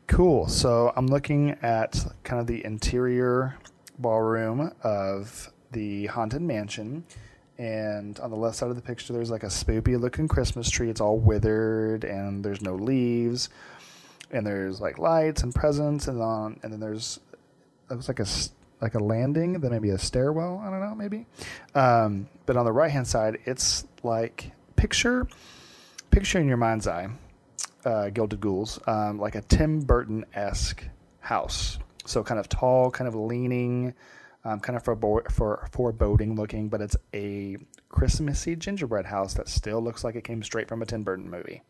Cool. 0.08 0.48
So 0.48 0.94
I'm 0.96 1.08
looking 1.08 1.52
at 1.62 2.06
kind 2.24 2.40
of 2.40 2.48
the 2.48 2.64
interior 2.64 3.58
ballroom 3.98 4.72
of 4.84 5.52
the 5.72 6.08
haunted 6.08 6.42
mansion. 6.42 7.06
And 7.58 8.20
on 8.20 8.30
the 8.30 8.36
left 8.36 8.58
side 8.58 8.70
of 8.70 8.76
the 8.76 8.82
picture, 8.82 9.14
there's 9.14 9.32
like 9.32 9.44
a 9.44 9.48
spoopy 9.48 10.00
looking 10.00 10.28
Christmas 10.28 10.70
tree. 10.70 10.90
It's 10.90 11.02
all 11.02 11.18
withered 11.18 12.04
and 12.04 12.44
there's 12.44 12.62
no 12.62 12.76
leaves. 12.76 13.50
And 14.32 14.46
there's 14.46 14.82
like 14.82 14.98
lights 14.98 15.44
and 15.44 15.54
presents. 15.56 16.08
And 16.08 16.22
on, 16.22 16.60
and 16.64 16.74
then 16.74 16.80
there's, 16.80 17.20
looks 17.90 18.08
like 18.08 18.20
a, 18.20 18.26
like 18.82 18.96
a 18.96 19.00
landing, 19.00 19.54
then 19.54 19.72
maybe 19.72 19.92
a 19.92 19.98
stairwell. 19.98 20.62
I 20.66 20.70
don't 20.70 20.82
know, 20.82 20.96
maybe. 20.96 21.26
Um, 21.74 22.28
but 22.46 22.58
on 22.58 22.66
the 22.66 22.74
right 22.74 22.92
hand 22.92 23.08
side, 23.08 23.40
it's 23.46 23.86
like 24.04 24.52
picture, 24.76 25.28
picture 26.12 26.40
in 26.40 26.48
your 26.48 26.58
mind's 26.58 26.88
eye 26.88 27.10
uh, 27.86 28.10
Gilded 28.10 28.42
Ghouls, 28.42 28.80
um, 28.88 29.20
like 29.20 29.36
a 29.36 29.42
Tim 29.42 29.80
Burton 29.80 30.26
esque 30.34 30.84
house. 31.20 31.80
So 32.06 32.24
kind 32.24 32.40
of 32.40 32.50
tall, 32.50 32.92
kind 32.92 33.08
of 33.08 33.16
leaning, 33.16 33.94
um, 34.46 34.60
kind 34.62 34.78
of 34.78 34.84
forebo- 34.84 35.30
for 35.32 35.68
foreboding 35.74 36.36
looking, 36.36 36.70
but 36.70 36.80
it's 36.80 36.96
a 37.14 37.58
Christmassy 37.90 38.56
gingerbread 38.56 39.08
house 39.08 39.34
that 39.34 39.50
still 39.50 39.82
looks 39.82 40.04
like 40.04 40.16
it 40.16 40.24
came 40.24 40.42
straight 40.44 40.68
from 40.70 40.82
a 40.82 40.86
Tim 40.86 41.04
Burton 41.04 41.30
movie. 41.30 41.62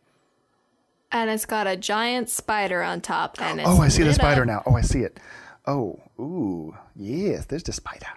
And 1.12 1.30
it's 1.30 1.46
got 1.46 1.66
a 1.68 1.78
giant 1.78 2.30
spider 2.30 2.84
on 2.84 3.00
top. 3.02 3.38
And 3.42 3.60
it's 3.62 3.70
Oh, 3.70 3.82
I 3.82 3.88
see 3.88 4.04
the 4.04 4.14
spider 4.14 4.42
up. 4.42 4.48
now. 4.48 4.64
Oh, 4.66 4.76
I 4.76 4.82
see 4.82 5.00
it. 5.00 5.20
Oh, 5.66 6.00
ooh, 6.20 6.76
yes, 6.96 7.46
there's 7.46 7.64
the 7.64 7.72
spider. 7.74 8.08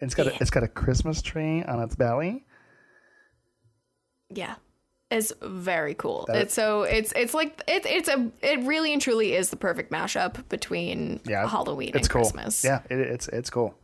It's 0.00 0.14
got 0.14 0.26
a, 0.28 0.34
it's 0.40 0.50
got 0.50 0.62
a 0.62 0.68
Christmas 0.68 1.20
tree 1.22 1.62
on 1.62 1.80
its 1.82 1.94
belly. 1.94 2.46
Yeah. 4.30 4.54
It's 5.10 5.32
very 5.42 5.94
cool. 5.94 6.24
That- 6.28 6.36
it's 6.42 6.54
so 6.54 6.82
it's 6.82 7.12
it's 7.16 7.34
like 7.34 7.62
it, 7.66 7.84
it's 7.86 8.08
a 8.08 8.30
it 8.42 8.60
really 8.60 8.92
and 8.92 9.02
truly 9.02 9.34
is 9.34 9.50
the 9.50 9.56
perfect 9.56 9.90
mashup 9.90 10.48
between 10.48 11.20
Yeah, 11.26 11.48
Halloween 11.48 11.88
it's 11.94 12.06
and 12.06 12.10
cool. 12.10 12.22
Christmas. 12.22 12.64
Yeah, 12.64 12.82
it, 12.88 12.98
it's 13.00 13.28
it's 13.28 13.50
cool. 13.50 13.74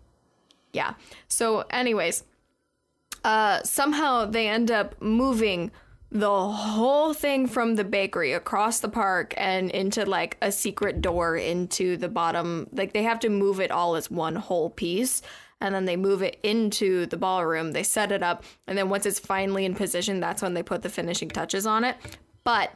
Yeah. 0.72 0.94
So, 1.28 1.64
anyways, 1.70 2.22
uh, 3.24 3.62
somehow 3.62 4.26
they 4.26 4.46
end 4.48 4.70
up 4.70 5.00
moving 5.00 5.70
the 6.12 6.48
whole 6.48 7.12
thing 7.12 7.46
from 7.48 7.74
the 7.74 7.84
bakery 7.84 8.32
across 8.32 8.78
the 8.80 8.88
park 8.88 9.34
and 9.36 9.70
into 9.72 10.04
like 10.04 10.36
a 10.40 10.52
secret 10.52 11.00
door 11.00 11.36
into 11.36 11.96
the 11.96 12.08
bottom. 12.08 12.68
Like 12.72 12.92
they 12.92 13.02
have 13.02 13.18
to 13.20 13.28
move 13.28 13.58
it 13.60 13.70
all 13.72 13.96
as 13.96 14.10
one 14.10 14.36
whole 14.36 14.70
piece. 14.70 15.22
And 15.60 15.74
then 15.74 15.86
they 15.86 15.96
move 15.96 16.22
it 16.22 16.38
into 16.42 17.06
the 17.06 17.16
ballroom. 17.16 17.72
They 17.72 17.82
set 17.82 18.12
it 18.12 18.22
up. 18.22 18.44
And 18.66 18.76
then 18.76 18.90
once 18.90 19.06
it's 19.06 19.18
finally 19.18 19.64
in 19.64 19.74
position, 19.74 20.20
that's 20.20 20.42
when 20.42 20.52
they 20.54 20.62
put 20.62 20.82
the 20.82 20.90
finishing 20.90 21.30
touches 21.30 21.66
on 21.66 21.82
it. 21.82 21.96
But 22.44 22.72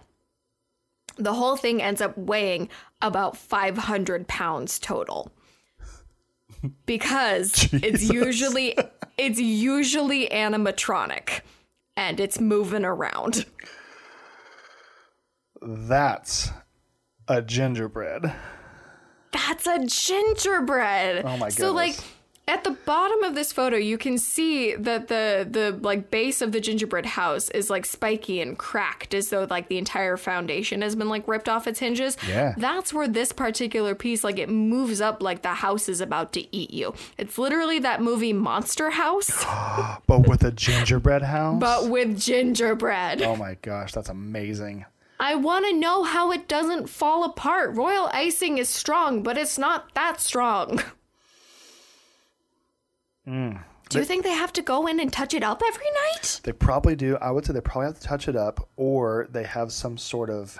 the 1.17 1.35
whole 1.35 1.57
thing 1.57 1.83
ends 1.83 2.01
up 2.01 2.17
weighing 2.17 2.69
about 3.03 3.37
500 3.37 4.27
pounds 4.29 4.79
total 4.79 5.31
because 6.87 7.69
it's 7.73 8.09
usually 8.11 8.77
it's 9.19 9.39
usually 9.39 10.29
animatronic 10.29 11.41
and 11.97 12.19
it's 12.21 12.41
moving 12.41 12.85
around 12.85 13.45
That's 15.63 16.51
a 17.29 17.43
gingerbread. 17.43 18.33
that's 19.33 19.67
a 19.67 19.85
gingerbread 19.85 21.25
Oh 21.25 21.37
my 21.37 21.47
god 21.49 21.53
so 21.53 21.73
like. 21.73 21.97
At 22.51 22.65
the 22.65 22.73
bottom 22.85 23.23
of 23.23 23.35
this 23.37 23.53
photo, 23.53 23.77
you 23.77 23.97
can 23.97 24.19
see 24.19 24.75
that 24.75 25.07
the 25.07 25.47
the 25.49 25.79
like 25.81 26.11
base 26.11 26.43
of 26.43 26.51
the 26.51 26.61
gingerbread 26.61 27.07
house 27.07 27.49
is 27.51 27.71
like 27.71 27.87
spiky 27.87 28.41
and 28.41 28.59
cracked, 28.59 29.15
as 29.15 29.29
though 29.31 29.47
like 29.49 29.69
the 29.69 29.79
entire 29.79 30.17
foundation 30.17 30.83
has 30.83 30.97
been 30.97 31.09
like 31.09 31.27
ripped 31.29 31.49
off 31.49 31.69
its 31.69 31.79
hinges. 31.79 32.17
Yeah. 32.29 32.55
That's 32.57 32.93
where 32.93 33.07
this 33.07 33.33
particular 33.33 33.95
piece 33.95 34.25
like 34.25 34.39
it 34.39 34.49
moves 34.49 35.01
up 35.01 35.23
like 35.23 35.43
the 35.43 35.55
house 35.55 35.89
is 35.89 36.01
about 36.01 36.33
to 36.33 36.55
eat 36.57 36.73
you. 36.73 36.93
It's 37.17 37.39
literally 37.39 37.79
that 37.79 38.03
movie 38.03 38.33
Monster 38.33 38.91
House, 38.91 39.45
But 40.09 40.27
with 40.27 40.43
a 40.43 40.51
gingerbread 40.51 41.23
house? 41.23 41.61
but 41.61 41.89
with 41.89 42.19
gingerbread. 42.21 43.23
oh 43.23 43.37
my 43.37 43.55
gosh, 43.63 43.93
that's 43.93 44.09
amazing. 44.09 44.85
I 45.21 45.35
want 45.35 45.67
to 45.67 45.73
know 45.75 46.03
how 46.03 46.33
it 46.33 46.49
doesn't 46.49 46.89
fall 46.89 47.25
apart. 47.25 47.77
Royal 47.77 48.09
icing 48.13 48.59
is 48.59 48.69
strong, 48.71 49.23
but 49.23 49.37
it's 49.39 49.59
not 49.59 49.95
that 49.95 50.21
strong. 50.21 50.83
Mm. 53.31 53.65
Do 53.89 53.99
you 53.99 54.05
think 54.05 54.23
they 54.23 54.33
have 54.33 54.53
to 54.53 54.63
go 54.63 54.87
in 54.87 55.01
and 55.01 55.13
touch 55.13 55.35
it 55.35 55.43
up 55.43 55.63
every 55.67 55.87
night? 56.07 56.41
They 56.45 56.53
probably 56.53 56.95
do. 56.95 57.17
I 57.17 57.31
would 57.33 57.45
say 57.45 57.53
they 57.53 57.61
probably 57.61 57.87
have 57.87 57.99
to 57.99 58.07
touch 58.07 58.29
it 58.29 58.37
up, 58.37 58.69
or 58.77 59.29
they 59.33 59.43
have 59.43 59.73
some 59.73 59.99
sort 59.99 60.31
of, 60.31 60.59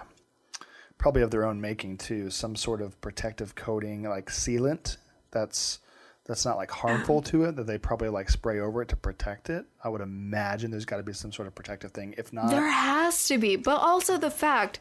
probably 0.99 1.23
of 1.23 1.31
their 1.31 1.45
own 1.45 1.61
making 1.61 1.99
too, 1.99 2.31
some 2.31 2.57
sort 2.57 2.83
of 2.83 3.01
protective 3.01 3.55
coating 3.55 4.03
like 4.03 4.31
sealant 4.31 4.97
that's 5.31 5.79
that's 6.27 6.45
not 6.45 6.57
like 6.57 6.71
harmful 6.71 7.23
to 7.31 7.45
it 7.45 7.57
that 7.57 7.67
they 7.67 7.79
probably 7.79 8.09
like 8.09 8.31
spray 8.31 8.61
over 8.61 8.83
it 8.83 8.89
to 8.89 8.97
protect 8.97 9.49
it. 9.49 9.65
I 9.83 9.89
would 9.89 10.01
imagine 10.01 10.71
there's 10.71 10.85
got 10.85 10.99
to 10.99 11.03
be 11.03 11.13
some 11.13 11.33
sort 11.33 11.49
of 11.49 11.55
protective 11.55 11.93
thing. 11.93 12.15
If 12.19 12.33
not, 12.33 12.51
There 12.51 12.71
has 12.71 13.29
to 13.29 13.39
be, 13.39 13.57
but 13.57 13.81
also 13.81 14.19
the 14.19 14.31
fact 14.31 14.81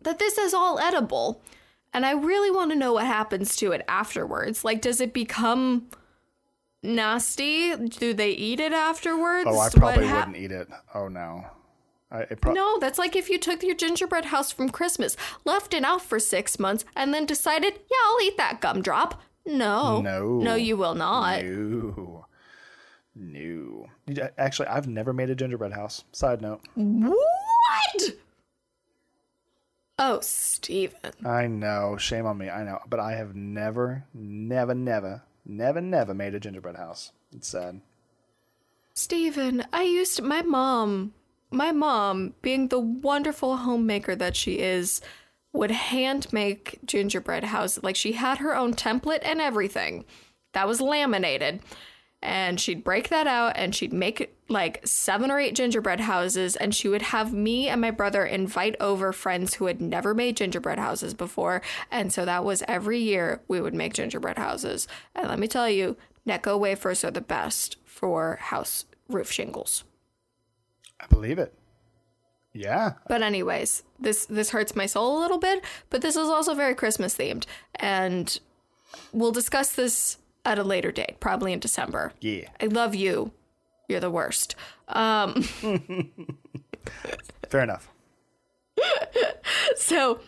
that 0.00 0.18
this 0.18 0.38
is 0.38 0.54
all 0.54 0.78
edible. 0.78 1.42
And 1.94 2.06
I 2.06 2.12
really 2.12 2.50
want 2.50 2.70
to 2.70 2.76
know 2.76 2.94
what 2.94 3.06
happens 3.06 3.54
to 3.56 3.72
it 3.72 3.84
afterwards. 3.86 4.64
Like, 4.64 4.80
does 4.80 5.00
it 5.00 5.12
become 5.12 5.88
nasty? 6.82 7.74
Do 7.76 8.12
they 8.14 8.30
eat 8.30 8.60
it 8.60 8.72
afterwards? 8.72 9.46
oh, 9.48 9.58
I 9.58 9.68
probably 9.70 10.06
hap- 10.06 10.28
wouldn't 10.28 10.44
eat 10.44 10.52
it. 10.52 10.68
Oh 10.94 11.08
no, 11.08 11.44
I 12.10 12.20
it 12.22 12.40
prob- 12.40 12.54
No, 12.54 12.78
that's 12.78 12.98
like 12.98 13.16
if 13.16 13.28
you 13.30 13.38
took 13.38 13.62
your 13.62 13.74
gingerbread 13.76 14.26
house 14.26 14.50
from 14.52 14.68
Christmas, 14.70 15.16
left 15.44 15.74
it 15.74 15.84
out 15.84 16.02
for 16.02 16.18
six 16.18 16.58
months, 16.58 16.84
and 16.96 17.12
then 17.14 17.26
decided, 17.26 17.72
yeah, 17.74 17.96
I'll 18.06 18.20
eat 18.22 18.36
that 18.36 18.60
gumdrop. 18.60 19.20
No. 19.44 20.00
No. 20.00 20.38
No, 20.38 20.54
you 20.54 20.76
will 20.76 20.94
not. 20.94 21.42
No. 21.42 22.26
No. 23.14 23.86
Actually, 24.38 24.68
I've 24.68 24.86
never 24.88 25.12
made 25.12 25.30
a 25.30 25.34
gingerbread 25.34 25.72
house. 25.72 26.04
Side 26.12 26.40
note. 26.40 26.60
What? 26.74 28.02
Oh, 29.98 30.20
Steven. 30.20 31.12
I 31.24 31.46
know. 31.46 31.96
Shame 31.98 32.24
on 32.26 32.38
me. 32.38 32.48
I 32.48 32.64
know. 32.64 32.78
But 32.88 33.00
I 33.00 33.12
have 33.16 33.34
never, 33.34 34.04
never, 34.14 34.74
never, 34.74 35.22
never, 35.44 35.80
never 35.80 36.14
made 36.14 36.34
a 36.34 36.40
gingerbread 36.40 36.76
house. 36.76 37.12
It's 37.34 37.48
sad. 37.48 37.80
Steven, 38.94 39.64
I 39.72 39.82
used 39.82 40.16
to, 40.16 40.22
my 40.22 40.42
mom, 40.42 41.14
my 41.50 41.72
mom, 41.72 42.34
being 42.42 42.68
the 42.68 42.80
wonderful 42.80 43.56
homemaker 43.56 44.14
that 44.16 44.36
she 44.36 44.58
is, 44.58 45.00
would 45.52 45.70
hand 45.70 46.32
make 46.32 46.78
gingerbread 46.84 47.44
houses. 47.44 47.82
Like 47.82 47.96
she 47.96 48.12
had 48.12 48.38
her 48.38 48.56
own 48.56 48.74
template 48.74 49.20
and 49.22 49.40
everything 49.40 50.04
that 50.52 50.68
was 50.68 50.80
laminated. 50.80 51.60
And 52.22 52.60
she'd 52.60 52.84
break 52.84 53.08
that 53.08 53.26
out 53.26 53.54
and 53.56 53.74
she'd 53.74 53.92
make 53.92 54.34
like 54.48 54.86
seven 54.86 55.30
or 55.30 55.40
eight 55.40 55.54
gingerbread 55.54 56.00
houses. 56.00 56.54
And 56.56 56.74
she 56.74 56.88
would 56.88 57.02
have 57.02 57.32
me 57.32 57.68
and 57.68 57.80
my 57.80 57.90
brother 57.90 58.24
invite 58.24 58.76
over 58.80 59.12
friends 59.12 59.54
who 59.54 59.66
had 59.66 59.80
never 59.80 60.14
made 60.14 60.36
gingerbread 60.36 60.78
houses 60.78 61.14
before. 61.14 61.62
And 61.90 62.12
so 62.12 62.24
that 62.24 62.44
was 62.44 62.62
every 62.68 63.00
year 63.00 63.40
we 63.48 63.60
would 63.60 63.74
make 63.74 63.94
gingerbread 63.94 64.38
houses. 64.38 64.86
And 65.14 65.28
let 65.28 65.38
me 65.38 65.48
tell 65.48 65.68
you, 65.68 65.96
Necco 66.26 66.58
wafers 66.58 67.04
are 67.04 67.10
the 67.10 67.20
best 67.20 67.76
for 67.84 68.36
house 68.36 68.84
roof 69.08 69.30
shingles. 69.30 69.84
I 71.00 71.06
believe 71.06 71.38
it. 71.38 71.52
Yeah. 72.52 72.94
But 73.08 73.22
anyways, 73.22 73.82
this 73.98 74.26
this 74.26 74.50
hurts 74.50 74.76
my 74.76 74.86
soul 74.86 75.18
a 75.18 75.22
little 75.22 75.38
bit, 75.38 75.64
but 75.90 76.02
this 76.02 76.16
is 76.16 76.28
also 76.28 76.54
very 76.54 76.74
Christmas 76.74 77.16
themed 77.16 77.46
and 77.76 78.38
we'll 79.12 79.32
discuss 79.32 79.72
this 79.72 80.18
at 80.44 80.58
a 80.58 80.64
later 80.64 80.90
date, 80.92 81.20
probably 81.20 81.52
in 81.52 81.60
December. 81.60 82.12
Yeah. 82.20 82.48
I 82.60 82.66
love 82.66 82.94
you. 82.94 83.32
You're 83.88 84.00
the 84.00 84.10
worst. 84.10 84.54
Um 84.88 85.42
Fair 87.48 87.62
enough. 87.62 87.88
so 89.76 90.20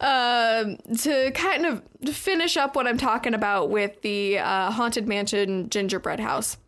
um 0.00 0.76
to 0.98 1.30
kind 1.32 1.66
of 1.66 1.82
finish 2.12 2.56
up 2.56 2.76
what 2.76 2.86
I'm 2.86 2.98
talking 2.98 3.34
about 3.34 3.70
with 3.70 4.02
the 4.02 4.38
uh, 4.38 4.70
haunted 4.70 5.06
mansion 5.06 5.70
gingerbread 5.70 6.20
house 6.20 6.58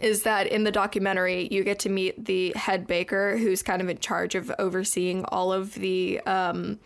is 0.00 0.22
that 0.22 0.46
in 0.46 0.64
the 0.64 0.70
documentary 0.70 1.48
you 1.50 1.64
get 1.64 1.78
to 1.80 1.88
meet 1.88 2.24
the 2.24 2.52
head 2.54 2.86
baker 2.86 3.36
who's 3.36 3.62
kind 3.62 3.82
of 3.82 3.88
in 3.88 3.98
charge 3.98 4.34
of 4.34 4.50
overseeing 4.58 5.24
all 5.26 5.52
of 5.52 5.74
the 5.74 6.20
um 6.20 6.78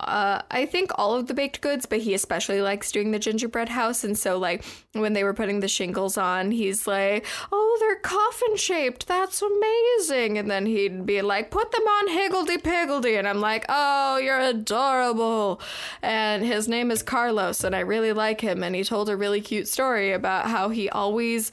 uh, 0.00 0.42
I 0.52 0.64
think 0.64 0.92
all 0.94 1.16
of 1.16 1.26
the 1.26 1.34
baked 1.34 1.60
goods, 1.60 1.84
but 1.84 1.98
he 1.98 2.14
especially 2.14 2.62
likes 2.62 2.92
doing 2.92 3.10
the 3.10 3.18
gingerbread 3.18 3.68
house. 3.68 4.04
And 4.04 4.16
so, 4.16 4.38
like, 4.38 4.64
when 4.92 5.12
they 5.12 5.24
were 5.24 5.34
putting 5.34 5.58
the 5.58 5.66
shingles 5.66 6.16
on, 6.16 6.52
he's 6.52 6.86
like, 6.86 7.26
Oh, 7.50 7.76
they're 7.80 7.96
coffin 7.96 8.56
shaped. 8.56 9.08
That's 9.08 9.42
amazing. 9.42 10.38
And 10.38 10.48
then 10.48 10.66
he'd 10.66 11.04
be 11.04 11.20
like, 11.20 11.50
Put 11.50 11.72
them 11.72 11.82
on 11.82 12.08
Higgledy 12.08 12.58
Piggledy. 12.58 13.16
And 13.16 13.26
I'm 13.26 13.40
like, 13.40 13.64
Oh, 13.68 14.18
you're 14.18 14.38
adorable. 14.38 15.60
And 16.00 16.44
his 16.44 16.68
name 16.68 16.92
is 16.92 17.02
Carlos, 17.02 17.64
and 17.64 17.74
I 17.74 17.80
really 17.80 18.12
like 18.12 18.40
him. 18.40 18.62
And 18.62 18.76
he 18.76 18.84
told 18.84 19.08
a 19.08 19.16
really 19.16 19.40
cute 19.40 19.66
story 19.66 20.12
about 20.12 20.46
how 20.46 20.68
he 20.68 20.88
always 20.88 21.50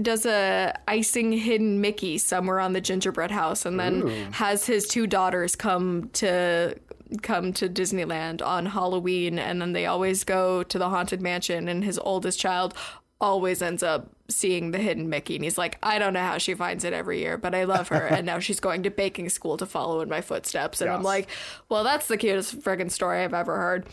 does 0.00 0.24
a 0.24 0.78
icing 0.86 1.32
hidden 1.32 1.80
Mickey 1.80 2.18
somewhere 2.18 2.60
on 2.60 2.72
the 2.72 2.80
gingerbread 2.80 3.32
house 3.32 3.66
and 3.66 3.80
then 3.80 4.06
has 4.32 4.64
his 4.64 4.86
two 4.86 5.08
daughters 5.08 5.56
come 5.56 6.10
to 6.12 6.76
come 7.22 7.52
to 7.54 7.68
Disneyland 7.68 8.44
on 8.44 8.66
Halloween 8.66 9.38
and 9.38 9.60
then 9.60 9.72
they 9.72 9.86
always 9.86 10.24
go 10.24 10.62
to 10.62 10.78
the 10.78 10.88
haunted 10.88 11.20
mansion 11.20 11.68
and 11.68 11.84
his 11.84 11.98
oldest 11.98 12.38
child 12.38 12.74
always 13.20 13.62
ends 13.62 13.82
up 13.82 14.10
seeing 14.28 14.70
the 14.70 14.78
hidden 14.78 15.08
Mickey 15.08 15.34
and 15.34 15.42
he's 15.42 15.58
like 15.58 15.78
I 15.82 15.98
don't 15.98 16.12
know 16.12 16.22
how 16.22 16.38
she 16.38 16.54
finds 16.54 16.84
it 16.84 16.92
every 16.92 17.18
year 17.20 17.36
but 17.36 17.54
I 17.54 17.64
love 17.64 17.88
her 17.88 18.06
and 18.10 18.26
now 18.26 18.38
she's 18.38 18.60
going 18.60 18.82
to 18.84 18.90
baking 18.90 19.28
school 19.30 19.56
to 19.56 19.66
follow 19.66 20.00
in 20.00 20.08
my 20.08 20.20
footsteps 20.20 20.80
and 20.80 20.90
I'm 20.90 21.02
like 21.02 21.28
well 21.68 21.82
that's 21.82 22.06
the 22.06 22.16
cutest 22.16 22.60
friggin' 22.60 22.90
story 22.90 23.24
I've 23.24 23.34
ever 23.34 23.56
heard. 23.56 23.86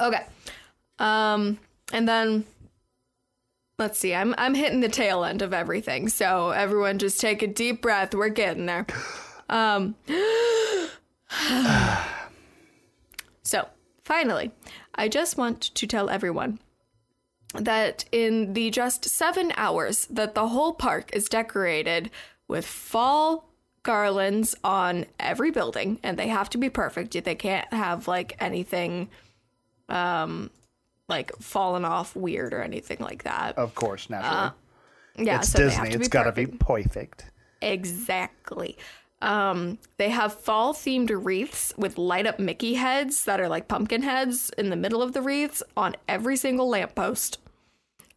Okay. 0.00 0.24
Um 0.98 1.58
and 1.92 2.08
then 2.08 2.44
let's 3.78 3.98
see. 3.98 4.14
I'm 4.14 4.34
I'm 4.36 4.54
hitting 4.54 4.80
the 4.80 4.88
tail 4.88 5.24
end 5.24 5.42
of 5.42 5.54
everything. 5.54 6.08
So 6.08 6.50
everyone 6.50 6.98
just 6.98 7.20
take 7.20 7.42
a 7.42 7.46
deep 7.46 7.82
breath. 7.82 8.14
We're 8.14 8.28
getting 8.28 8.66
there. 8.66 8.86
Um 9.48 9.94
So, 13.46 13.68
finally, 14.04 14.52
I 14.94 15.08
just 15.08 15.36
want 15.36 15.60
to 15.60 15.86
tell 15.86 16.08
everyone 16.08 16.60
that 17.54 18.06
in 18.10 18.54
the 18.54 18.70
just 18.70 19.04
7 19.04 19.52
hours 19.56 20.06
that 20.06 20.34
the 20.34 20.48
whole 20.48 20.72
park 20.72 21.10
is 21.12 21.28
decorated 21.28 22.10
with 22.48 22.66
fall 22.66 23.48
garlands 23.82 24.54
on 24.64 25.04
every 25.20 25.50
building 25.50 26.00
and 26.02 26.18
they 26.18 26.28
have 26.28 26.48
to 26.50 26.58
be 26.58 26.70
perfect. 26.70 27.22
They 27.22 27.34
can't 27.34 27.70
have 27.72 28.08
like 28.08 28.34
anything 28.40 29.10
um 29.90 30.50
like 31.08 31.30
fallen 31.36 31.84
off 31.84 32.16
weird 32.16 32.54
or 32.54 32.62
anything 32.62 32.96
like 32.98 33.24
that. 33.24 33.58
Of 33.58 33.74
course, 33.74 34.08
naturally. 34.08 34.52
Yeah, 35.16 35.38
it's 35.38 35.50
so 35.50 35.58
Disney. 35.58 35.90
It's 35.90 36.08
got 36.08 36.24
to 36.24 36.32
be 36.32 36.46
perfect. 36.46 37.26
Exactly. 37.60 38.76
Um, 39.22 39.78
they 39.96 40.10
have 40.10 40.34
fall 40.34 40.74
themed 40.74 41.10
wreaths 41.12 41.72
with 41.76 41.98
light 41.98 42.26
up 42.26 42.38
Mickey 42.38 42.74
heads 42.74 43.24
that 43.24 43.40
are 43.40 43.48
like 43.48 43.68
pumpkin 43.68 44.02
heads 44.02 44.50
in 44.58 44.70
the 44.70 44.76
middle 44.76 45.02
of 45.02 45.12
the 45.12 45.22
wreaths 45.22 45.62
on 45.76 45.96
every 46.08 46.36
single 46.36 46.68
lamppost. 46.68 47.38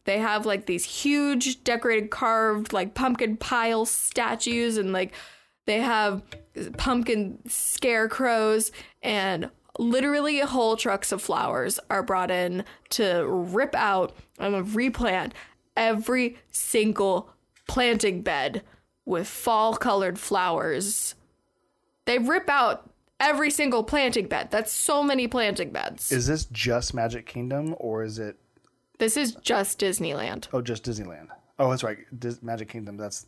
They 0.04 0.18
have 0.18 0.46
like 0.46 0.66
these 0.66 0.84
huge 0.84 1.64
decorated 1.64 2.10
carved 2.10 2.72
like 2.72 2.94
pumpkin 2.94 3.36
pile 3.36 3.84
statues 3.84 4.76
and 4.76 4.92
like 4.92 5.14
they 5.66 5.80
have 5.80 6.22
pumpkin 6.78 7.38
scarecrows 7.46 8.72
and 9.02 9.50
literally 9.78 10.40
whole 10.40 10.76
trucks 10.76 11.12
of 11.12 11.22
flowers 11.22 11.78
are 11.90 12.02
brought 12.02 12.30
in 12.30 12.64
to 12.90 13.24
rip 13.26 13.74
out 13.74 14.16
and 14.38 14.74
replant 14.74 15.34
every 15.76 16.38
single 16.50 17.30
planting 17.68 18.22
bed 18.22 18.62
with 19.08 19.26
fall 19.26 19.74
colored 19.76 20.18
flowers. 20.18 21.14
They 22.04 22.18
rip 22.18 22.48
out 22.48 22.90
every 23.18 23.50
single 23.50 23.82
planting 23.82 24.28
bed. 24.28 24.50
That's 24.50 24.70
so 24.72 25.02
many 25.02 25.26
planting 25.26 25.70
beds. 25.70 26.12
Is 26.12 26.26
this 26.26 26.44
just 26.46 26.94
Magic 26.94 27.26
Kingdom 27.26 27.74
or 27.78 28.04
is 28.04 28.18
it 28.18 28.36
this 28.98 29.16
is 29.16 29.34
just 29.36 29.78
Disneyland. 29.80 30.48
oh 30.52 30.60
just 30.60 30.84
Disneyland? 30.84 31.28
Oh, 31.58 31.70
that's 31.70 31.82
right. 31.82 31.98
Dis- 32.16 32.42
Magic 32.42 32.68
Kingdom. 32.68 32.96
That's 32.96 33.26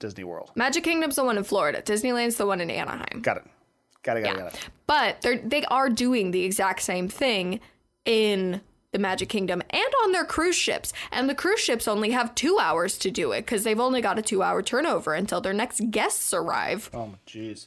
Disney 0.00 0.24
World. 0.24 0.50
Magic 0.54 0.82
Kingdom's 0.84 1.16
the 1.16 1.24
one 1.24 1.36
in 1.38 1.44
Florida. 1.44 1.82
Disneyland's 1.82 2.36
the 2.36 2.46
one 2.46 2.60
in 2.60 2.70
Anaheim. 2.70 3.20
Got 3.20 3.38
it. 3.38 3.44
Got 4.02 4.16
it. 4.16 4.24
Got 4.24 4.30
it. 4.30 4.36
Yeah. 4.36 4.42
Got 4.44 4.54
it. 4.54 4.68
But 4.86 5.20
they're 5.22 5.38
they 5.38 5.64
are 5.66 5.88
doing 5.88 6.30
the 6.30 6.44
exact 6.44 6.82
same 6.82 7.08
thing 7.08 7.60
in 8.04 8.60
the 8.92 8.98
Magic 8.98 9.28
Kingdom 9.28 9.62
and 9.70 9.94
on 10.02 10.12
their 10.12 10.24
cruise 10.24 10.56
ships. 10.56 10.92
And 11.12 11.28
the 11.28 11.34
cruise 11.34 11.60
ships 11.60 11.88
only 11.88 12.10
have 12.10 12.34
two 12.34 12.58
hours 12.58 12.98
to 12.98 13.10
do 13.10 13.32
it 13.32 13.42
because 13.42 13.64
they've 13.64 13.80
only 13.80 14.00
got 14.00 14.18
a 14.18 14.22
two 14.22 14.42
hour 14.42 14.62
turnover 14.62 15.14
until 15.14 15.40
their 15.40 15.52
next 15.52 15.90
guests 15.90 16.32
arrive. 16.32 16.90
Oh, 16.94 17.14
jeez. 17.26 17.66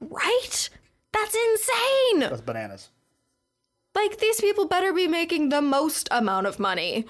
Right? 0.00 0.68
That's 1.12 1.34
insane. 1.34 2.20
That's 2.20 2.40
bananas. 2.40 2.90
Like, 3.94 4.18
these 4.18 4.40
people 4.40 4.66
better 4.66 4.92
be 4.92 5.06
making 5.06 5.50
the 5.50 5.60
most 5.60 6.08
amount 6.10 6.46
of 6.46 6.58
money 6.58 7.06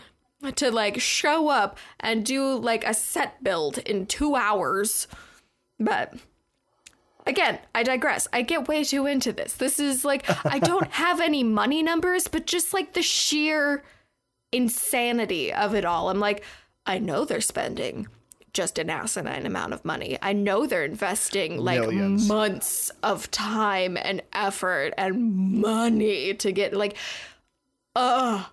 to 0.57 0.71
like 0.71 1.01
show 1.01 1.49
up 1.49 1.79
and 2.01 2.27
do 2.27 2.57
like 2.57 2.85
a 2.85 2.95
set 2.95 3.42
build 3.45 3.79
in 3.79 4.07
two 4.07 4.35
hours. 4.35 5.07
But 5.79 6.14
again, 7.26 7.58
I 7.74 7.82
digress. 7.82 8.28
I 8.32 8.42
get 8.42 8.68
way 8.68 8.85
too 8.85 9.06
into 9.06 9.32
this. 9.32 9.54
This 9.54 9.78
is 9.78 10.04
like, 10.04 10.24
I 10.46 10.58
don't 10.58 10.90
have 10.92 11.20
any 11.20 11.42
money 11.42 11.82
numbers, 11.82 12.28
but 12.28 12.46
just 12.46 12.72
like 12.74 12.92
the 12.94 13.02
sheer 13.02 13.82
insanity 14.52 15.52
of 15.52 15.74
it 15.74 15.85
all. 15.85 16.11
I'm 16.11 16.20
like, 16.20 16.44
I 16.87 16.98
know 16.98 17.24
they're 17.24 17.40
spending 17.40 18.08
just 18.52 18.78
an 18.78 18.90
asinine 18.90 19.46
amount 19.46 19.72
of 19.72 19.82
money. 19.85 20.18
I 20.20 20.35
know 20.35 20.66
they're 20.66 20.85
investing 20.85 21.56
like 21.58 21.80
Millions. 21.80 22.28
months 22.28 22.90
of 23.02 23.30
time 23.30 23.96
and 23.96 24.20
effort 24.35 24.92
and 24.98 25.32
money 25.61 26.35
to 26.35 26.52
get 26.52 26.74
like, 26.74 26.96
uh, 27.96 28.44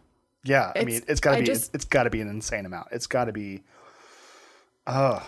Yeah, 0.46 0.72
I 0.74 0.86
mean, 0.86 1.02
it's 1.08 1.20
got 1.20 1.34
I 1.34 1.36
to 1.38 1.42
be 1.42 1.46
just- 1.48 1.66
it's, 1.76 1.84
it's 1.84 1.86
got 1.86 2.04
to 2.04 2.10
be 2.10 2.22
an 2.22 2.30
insane 2.30 2.66
amount. 2.66 2.88
It's 2.92 3.08
got 3.08 3.26
to 3.26 3.34
be 3.34 3.62
oh, 4.88 5.22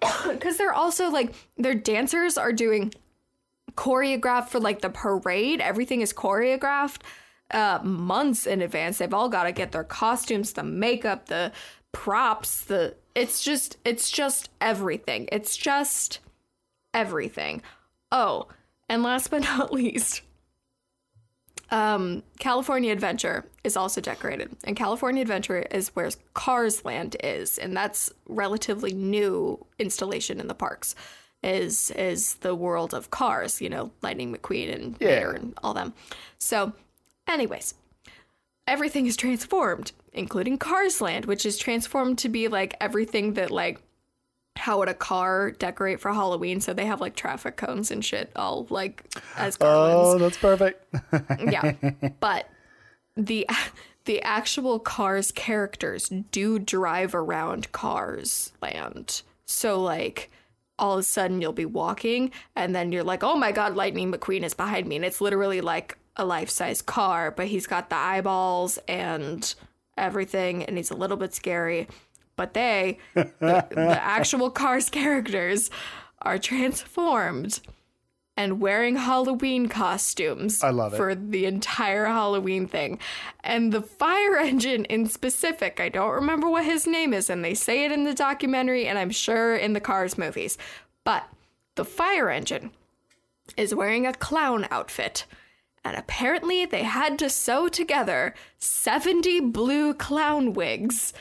because 0.28 0.56
they're 0.56 0.72
also 0.72 1.10
like 1.10 1.34
their 1.56 1.74
dancers 1.74 2.36
are 2.38 2.52
doing 2.52 2.92
choreographed 3.74 4.48
for 4.48 4.60
like 4.60 4.80
the 4.80 4.90
parade. 4.90 5.60
Everything 5.60 6.00
is 6.00 6.12
choreographed 6.12 7.02
uh 7.50 7.80
months 7.82 8.46
in 8.46 8.62
advance. 8.62 8.98
They've 8.98 9.14
all 9.14 9.28
got 9.28 9.44
to 9.44 9.52
get 9.52 9.72
their 9.72 9.84
costumes 9.84 10.52
the 10.52 10.64
makeup 10.64 11.26
the 11.26 11.52
props 11.92 12.64
the 12.64 12.94
it's 13.14 13.42
just 13.42 13.78
it's 13.84 14.10
just 14.10 14.50
everything. 14.60 15.28
It's 15.32 15.56
just 15.56 16.20
everything. 16.92 17.62
Oh 18.10 18.48
and 18.88 19.02
last 19.02 19.30
but 19.30 19.42
not 19.42 19.72
least 19.72 20.22
um, 21.70 22.22
California 22.38 22.92
Adventure 22.92 23.44
is 23.64 23.76
also 23.76 24.00
decorated, 24.00 24.56
and 24.64 24.76
California 24.76 25.22
Adventure 25.22 25.58
is 25.58 25.88
where 25.88 26.10
Cars 26.34 26.84
Land 26.84 27.16
is, 27.22 27.58
and 27.58 27.76
that's 27.76 28.12
relatively 28.28 28.92
new 28.92 29.64
installation 29.78 30.38
in 30.40 30.46
the 30.46 30.54
parks. 30.54 30.94
Is 31.42 31.90
is 31.92 32.34
the 32.36 32.54
world 32.54 32.94
of 32.94 33.10
Cars? 33.10 33.60
You 33.60 33.68
know, 33.68 33.92
Lightning 34.02 34.34
McQueen 34.34 34.74
and 34.74 34.96
Yeah. 35.00 35.30
And 35.30 35.54
all 35.62 35.74
them. 35.74 35.92
So, 36.38 36.72
anyways, 37.28 37.74
everything 38.66 39.06
is 39.06 39.16
transformed, 39.16 39.92
including 40.12 40.58
Cars 40.58 41.00
Land, 41.00 41.26
which 41.26 41.44
is 41.44 41.58
transformed 41.58 42.18
to 42.18 42.28
be 42.28 42.48
like 42.48 42.74
everything 42.80 43.34
that 43.34 43.50
like 43.50 43.80
how 44.56 44.78
would 44.78 44.88
a 44.88 44.94
car 44.94 45.50
decorate 45.52 46.00
for 46.00 46.12
Halloween? 46.12 46.60
So 46.60 46.72
they 46.72 46.86
have 46.86 47.00
like 47.00 47.14
traffic 47.14 47.56
cones 47.56 47.90
and 47.90 48.04
shit, 48.04 48.30
all 48.36 48.66
like 48.70 49.04
as 49.36 49.56
oh, 49.60 49.64
garlands 49.64 50.14
oh, 50.14 50.18
that's 50.18 50.38
perfect. 50.38 50.84
yeah 51.52 51.72
but 52.20 52.48
the 53.16 53.46
the 54.04 54.22
actual 54.22 54.78
cars 54.78 55.32
characters 55.32 56.10
do 56.30 56.58
drive 56.58 57.14
around 57.14 57.70
cars 57.72 58.52
land 58.62 59.22
so 59.46 59.80
like 59.80 60.30
all 60.78 60.94
of 60.94 61.00
a 61.00 61.02
sudden 61.02 61.40
you'll 61.40 61.52
be 61.52 61.66
walking 61.66 62.30
and 62.54 62.74
then 62.74 62.92
you're 62.92 63.04
like 63.04 63.24
oh 63.24 63.36
my 63.36 63.52
god 63.52 63.74
lightning 63.74 64.12
mcqueen 64.12 64.42
is 64.42 64.54
behind 64.54 64.86
me 64.86 64.96
and 64.96 65.04
it's 65.04 65.20
literally 65.20 65.60
like 65.60 65.98
a 66.16 66.24
life-size 66.24 66.82
car 66.82 67.30
but 67.30 67.46
he's 67.46 67.66
got 67.66 67.90
the 67.90 67.96
eyeballs 67.96 68.78
and 68.88 69.54
everything 69.96 70.62
and 70.64 70.76
he's 70.76 70.90
a 70.90 70.96
little 70.96 71.16
bit 71.16 71.34
scary 71.34 71.88
but 72.36 72.54
they 72.54 72.98
the, 73.14 73.32
the 73.40 73.98
actual 74.02 74.50
cars 74.50 74.88
characters 74.88 75.70
are 76.22 76.38
transformed 76.38 77.60
and 78.36 78.60
wearing 78.60 78.96
Halloween 78.96 79.66
costumes. 79.68 80.62
I 80.62 80.70
love 80.70 80.92
it. 80.92 80.96
For 80.96 81.14
the 81.14 81.46
entire 81.46 82.04
Halloween 82.04 82.66
thing. 82.66 82.98
And 83.42 83.72
the 83.72 83.80
fire 83.80 84.36
engine 84.38 84.84
in 84.86 85.06
specific, 85.06 85.80
I 85.80 85.88
don't 85.88 86.12
remember 86.12 86.48
what 86.48 86.64
his 86.64 86.86
name 86.86 87.14
is, 87.14 87.30
and 87.30 87.44
they 87.44 87.54
say 87.54 87.84
it 87.84 87.92
in 87.92 88.04
the 88.04 88.14
documentary, 88.14 88.86
and 88.86 88.98
I'm 88.98 89.10
sure 89.10 89.56
in 89.56 89.72
the 89.72 89.80
Cars 89.80 90.18
movies. 90.18 90.58
But 91.04 91.26
the 91.76 91.84
fire 91.84 92.30
engine 92.30 92.72
is 93.56 93.74
wearing 93.74 94.06
a 94.06 94.12
clown 94.12 94.66
outfit. 94.70 95.24
And 95.84 95.96
apparently 95.96 96.66
they 96.66 96.82
had 96.82 97.18
to 97.20 97.30
sew 97.30 97.68
together 97.68 98.34
70 98.58 99.40
blue 99.40 99.94
clown 99.94 100.52
wigs 100.52 101.12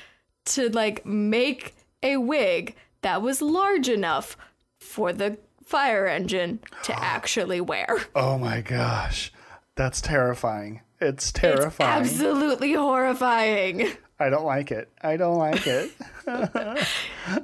to 0.46 0.70
like 0.70 1.06
make 1.06 1.76
a 2.04 2.18
wig 2.18 2.76
that 3.02 3.22
was 3.22 3.42
large 3.42 3.90
enough 3.90 4.38
for 4.80 5.12
the 5.14 5.38
fire 5.64 6.06
engine 6.08 6.60
to 6.84 6.94
actually 7.04 7.62
wear. 7.62 7.88
Oh 8.16 8.38
my 8.38 8.62
gosh, 8.62 9.32
that's 9.76 10.02
terrifying. 10.02 10.82
It's 11.02 11.26
It's 11.26 11.32
terrifying. 11.34 12.02
absolutely 12.02 12.74
horrifying. 12.74 13.90
I 14.18 14.30
don't 14.30 14.46
like 14.46 14.72
it. 14.72 14.90
I 15.02 15.18
don't 15.18 15.38
like 15.38 15.68
it. 15.68 15.92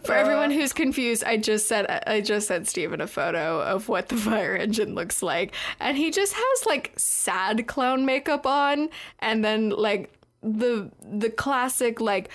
For 0.05 0.13
everyone 0.13 0.51
uh, 0.51 0.55
who's 0.55 0.71
confused, 0.71 1.23
I 1.25 1.35
just 1.35 1.67
said 1.67 1.85
I 2.07 2.21
just 2.21 2.47
sent 2.47 2.67
Steven 2.69 3.01
a 3.01 3.07
photo 3.07 3.61
of 3.61 3.89
what 3.89 4.07
the 4.07 4.15
fire 4.29 4.55
engine 4.55 4.95
looks 4.95 5.21
like, 5.21 5.53
and 5.81 5.97
he 5.97 6.11
just 6.11 6.33
has 6.33 6.65
like 6.65 6.93
sad 6.95 7.67
clown 7.67 8.05
makeup 8.05 8.45
on, 8.45 8.89
and 9.19 9.43
then 9.43 9.69
like 9.71 10.13
the 10.41 10.89
the 11.03 11.29
classic 11.29 11.99
like 11.99 12.29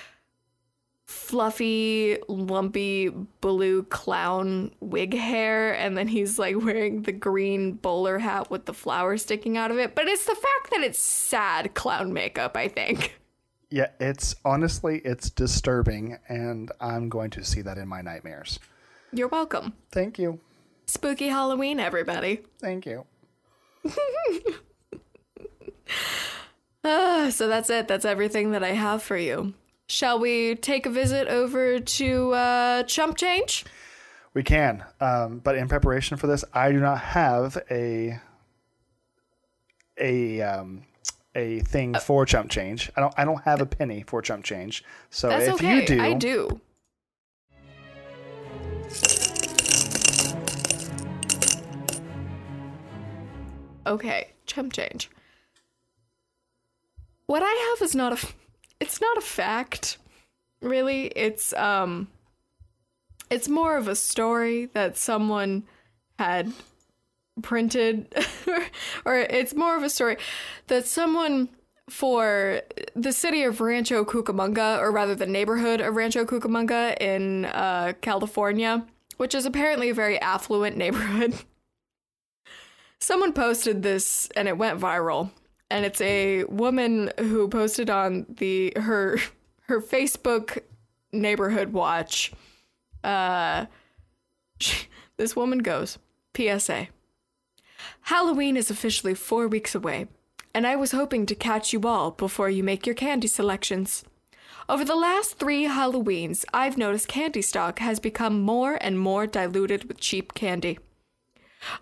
fluffy, 1.07 2.19
lumpy 2.29 3.09
blue 3.41 3.83
clown 3.85 4.73
wig 4.81 5.15
hair, 5.15 5.73
and 5.75 5.97
then 5.97 6.09
he's 6.09 6.39
like 6.39 6.57
wearing 6.57 7.03
the 7.03 7.13
green 7.13 7.73
bowler 7.73 8.19
hat 8.19 8.51
with 8.51 8.67
the 8.67 8.75
flower 8.75 9.17
sticking 9.17 9.57
out 9.57 9.71
of 9.71 9.79
it. 9.79 9.95
But 9.95 10.09
it's 10.09 10.27
the 10.27 10.35
fact 10.35 10.71
that 10.71 10.81
it's 10.83 10.99
sad 10.99 11.75
clown 11.75 12.13
makeup, 12.13 12.57
I 12.57 12.69
think. 12.69 13.19
yeah, 13.71 13.89
it's 14.01 14.35
honestly 14.45 15.01
it's 15.05 15.31
disturbing, 15.31 16.19
and 16.29 16.71
I'm 16.81 17.09
going 17.09 17.31
to 17.31 17.45
see 17.45 17.63
that 17.63 17.79
in 17.79 17.89
my 17.89 18.03
nightmares. 18.03 18.59
You're 19.13 19.29
welcome. 19.29 19.73
Thank 19.93 20.19
you. 20.19 20.41
Spooky 20.87 21.29
Halloween, 21.29 21.81
everybody. 21.81 22.43
Thank 22.61 22.87
you. 22.87 23.07
Ah, 26.85 27.31
so 27.33 27.49
that's 27.49 27.69
it. 27.69 27.89
That's 27.89 28.05
everything 28.05 28.53
that 28.53 28.63
I 28.63 28.69
have 28.73 29.03
for 29.03 29.17
you. 29.17 29.55
Shall 29.89 30.19
we 30.19 30.57
take 30.57 30.85
a 30.85 30.91
visit 30.91 31.29
over 31.29 31.79
to 31.79 32.33
uh, 32.33 32.83
Chump 32.85 33.17
Change? 33.17 33.65
We 34.35 34.43
can, 34.43 34.85
um, 35.01 35.39
but 35.39 35.57
in 35.57 35.69
preparation 35.69 36.17
for 36.17 36.27
this, 36.27 36.45
I 36.53 36.73
do 36.73 36.81
not 36.81 36.99
have 36.99 37.57
a 37.71 38.21
a 39.99 40.43
um, 40.43 40.83
a 41.35 41.61
thing 41.61 41.97
Uh, 41.97 42.01
for 42.01 42.27
chump 42.27 42.51
change. 42.51 42.91
I 42.97 43.01
don't. 43.01 43.15
I 43.17 43.25
don't 43.25 43.43
have 43.45 43.61
a 43.61 43.67
penny 43.67 44.05
for 44.07 44.21
chump 44.21 44.45
change. 44.45 44.85
So 45.11 45.31
if 45.31 45.55
okay. 45.55 45.77
you 45.77 45.87
do, 45.87 46.01
I 46.03 46.15
do. 46.15 46.61
Okay, 53.87 54.33
chump 54.47 54.73
change. 54.73 55.09
What 57.27 57.43
I 57.43 57.71
have 57.71 57.87
is 57.87 57.95
not 57.95 58.13
a. 58.13 58.27
It's 58.81 59.01
not 59.01 59.17
a 59.17 59.23
fact, 59.23 59.99
really. 60.61 61.07
It's 61.07 61.53
um. 61.55 62.09
It's 63.29 63.49
more 63.49 63.77
of 63.77 63.89
a 63.89 63.97
story 63.97 64.67
that 64.67 64.97
someone 64.97 65.65
had 66.19 66.53
printed, 67.43 68.15
or 69.05 69.17
it's 69.17 69.55
more 69.55 69.77
of 69.77 69.83
a 69.83 69.91
story 69.91 70.17
that 70.69 70.87
someone 70.87 71.49
for 71.89 72.63
the 72.95 73.13
city 73.13 73.43
of 73.43 73.61
Rancho 73.61 74.05
Cucamonga, 74.05 74.79
or 74.79 74.91
rather 74.91 75.15
the 75.15 75.27
neighborhood 75.27 75.81
of 75.81 75.95
Rancho 75.95 76.25
Cucamonga 76.25 76.97
in 77.01 77.45
uh, 77.47 77.93
California, 78.01 78.85
which 79.17 79.35
is 79.35 79.47
apparently 79.47 79.91
a 79.91 79.95
very 79.95 80.21
affluent 80.21 80.77
neighborhood. 80.77 81.35
Someone 82.99 83.33
posted 83.33 83.83
this 83.83 84.29
and 84.35 84.49
it 84.49 84.59
went 84.59 84.81
viral. 84.81 85.31
And 85.71 85.85
it's 85.85 86.01
a 86.01 86.45
woman 86.45 87.11
who 87.19 87.49
posted 87.49 87.91
on 87.91 88.27
the 88.29 88.73
her 88.77 89.19
her 89.63 89.81
Facebook 89.81 90.63
neighborhood 91.13 91.73
watch. 91.73 92.33
Uh, 93.03 93.67
this 95.17 95.35
woman 95.35 95.59
goes, 95.59 95.99
PSA. 96.37 96.89
Halloween 98.03 98.57
is 98.57 98.71
officially 98.71 99.15
four 99.15 99.49
weeks 99.49 99.75
away, 99.75 100.07
and 100.55 100.67
I 100.67 100.77
was 100.77 100.93
hoping 100.93 101.27
to 101.27 101.35
catch 101.35 101.73
you 101.73 101.83
all 101.83 102.13
before 102.13 102.49
you 102.49 102.63
make 102.63 102.87
your 102.87 102.95
candy 102.95 103.29
selections. 103.29 104.05
Over 104.69 104.85
the 104.85 104.97
last 104.97 105.39
three 105.39 105.67
Halloweens, 105.67 106.45
I've 106.53 106.77
noticed 106.77 107.07
candy 107.07 107.43
stock 107.43 107.79
has 107.79 108.01
become 108.01 108.41
more 108.41 108.79
and 108.81 108.99
more 108.99 109.27
diluted 109.27 109.85
with 109.85 110.01
cheap 110.01 110.35
candy. 110.35 110.79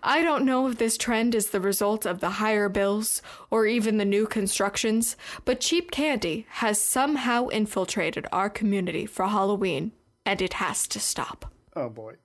I 0.03 0.21
don't 0.21 0.45
know 0.45 0.67
if 0.67 0.77
this 0.77 0.97
trend 0.97 1.35
is 1.35 1.49
the 1.49 1.61
result 1.61 2.05
of 2.05 2.19
the 2.19 2.31
higher 2.31 2.69
bills 2.69 3.21
or 3.49 3.65
even 3.65 3.97
the 3.97 4.05
new 4.05 4.25
constructions, 4.27 5.15
but 5.43 5.59
cheap 5.59 5.91
candy 5.91 6.45
has 6.49 6.79
somehow 6.79 7.47
infiltrated 7.47 8.27
our 8.31 8.49
community 8.49 9.05
for 9.05 9.27
Halloween, 9.27 9.91
and 10.25 10.41
it 10.41 10.53
has 10.53 10.87
to 10.87 10.99
stop. 10.99 11.53
Oh 11.75 11.89
boy. 11.89 12.15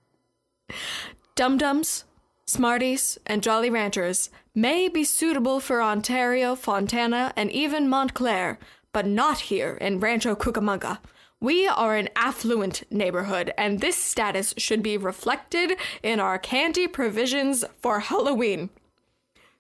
Dum 1.34 1.58
Dums, 1.58 2.04
Smarties, 2.46 3.18
and 3.26 3.42
Jolly 3.42 3.70
Ranchers 3.70 4.30
may 4.54 4.88
be 4.88 5.04
suitable 5.04 5.60
for 5.60 5.82
Ontario, 5.82 6.54
Fontana, 6.54 7.32
and 7.36 7.50
even 7.52 7.88
Montclair, 7.88 8.58
but 8.92 9.06
not 9.06 9.40
here 9.40 9.78
in 9.80 10.00
Rancho 10.00 10.34
Cucamonga. 10.34 10.98
We 11.40 11.66
are 11.66 11.96
an 11.96 12.10
affluent 12.16 12.82
neighborhood, 12.90 13.54
and 13.56 13.80
this 13.80 13.96
status 13.96 14.52
should 14.58 14.82
be 14.82 14.98
reflected 14.98 15.78
in 16.02 16.20
our 16.20 16.38
candy 16.38 16.86
provisions 16.86 17.64
for 17.80 18.00
Halloween. 18.00 18.68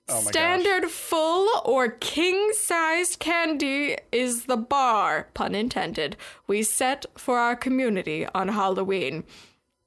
Oh 0.06 0.20
Standard 0.20 0.90
full 0.90 1.48
or 1.64 1.88
king 1.88 2.50
sized 2.52 3.18
candy 3.18 3.96
is 4.12 4.44
the 4.44 4.58
bar, 4.58 5.28
pun 5.32 5.54
intended, 5.54 6.18
we 6.46 6.62
set 6.62 7.06
for 7.16 7.38
our 7.38 7.56
community 7.56 8.26
on 8.34 8.48
Halloween. 8.48 9.24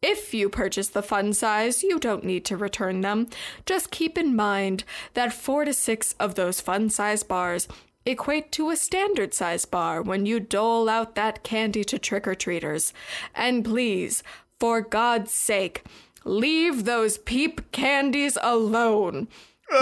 If 0.01 0.33
you 0.33 0.49
purchase 0.49 0.87
the 0.87 1.03
fun 1.03 1.33
size, 1.33 1.83
you 1.83 1.99
don't 1.99 2.23
need 2.23 2.43
to 2.45 2.57
return 2.57 3.01
them. 3.01 3.27
Just 3.65 3.91
keep 3.91 4.17
in 4.17 4.35
mind 4.35 4.83
that 5.13 5.31
four 5.31 5.63
to 5.63 5.73
six 5.73 6.13
of 6.19 6.35
those 6.35 6.59
fun 6.59 6.89
size 6.89 7.23
bars 7.23 7.67
equate 8.06 8.51
to 8.54 8.70
a 8.70 8.76
standard 8.76 9.34
size 9.34 9.66
bar 9.66 10.01
when 10.01 10.26
you 10.26 10.39
dole 10.39 10.89
out 10.89 11.16
that 11.16 11.43
candy 11.43 11.84
to 11.86 11.97
trick 11.97 12.28
or 12.28 12.36
treaters. 12.36 12.93
And 13.34 13.64
please, 13.64 14.24
for 14.60 14.82
God's 14.82 15.32
sake, 15.32 15.84
leave 16.24 16.86
those 16.86 17.18
peep 17.18 17.72
candies 17.72 18.38
alone. 18.41 19.28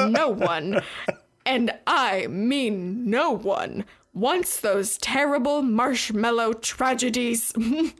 No 0.07 0.29
one, 0.29 0.81
and 1.45 1.71
I 1.85 2.27
mean 2.27 3.09
no 3.09 3.31
one, 3.31 3.85
wants 4.13 4.59
those 4.59 4.97
terrible 4.97 5.61
marshmallow 5.61 6.53
tragedies. 6.53 7.53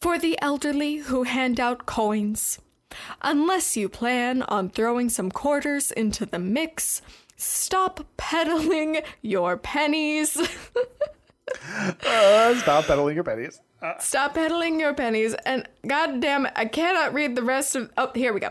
For 0.00 0.18
the 0.18 0.36
elderly 0.42 0.96
who 0.96 1.22
hand 1.22 1.60
out 1.60 1.86
coins, 1.86 2.58
unless 3.22 3.76
you 3.76 3.88
plan 3.88 4.42
on 4.42 4.68
throwing 4.68 5.08
some 5.08 5.30
quarters 5.30 5.92
into 5.92 6.26
the 6.26 6.40
mix, 6.40 7.02
stop 7.42 8.00
peddling 8.16 9.00
your 9.22 9.56
pennies. 9.56 10.36
Uh, 12.06 12.54
stop 12.60 12.86
peddling 12.86 13.14
your 13.14 13.24
pennies. 13.24 13.60
Uh, 13.82 13.98
Stop 13.98 14.34
peddling 14.34 14.78
your 14.80 14.94
pennies. 14.94 15.34
And 15.44 15.68
god 15.86 16.20
damn 16.20 16.46
it, 16.46 16.52
I 16.56 16.64
cannot 16.64 17.12
read 17.12 17.34
the 17.36 17.42
rest 17.42 17.74
of. 17.76 17.90
Oh, 17.96 18.10
here 18.14 18.32
we 18.32 18.40
go. 18.40 18.50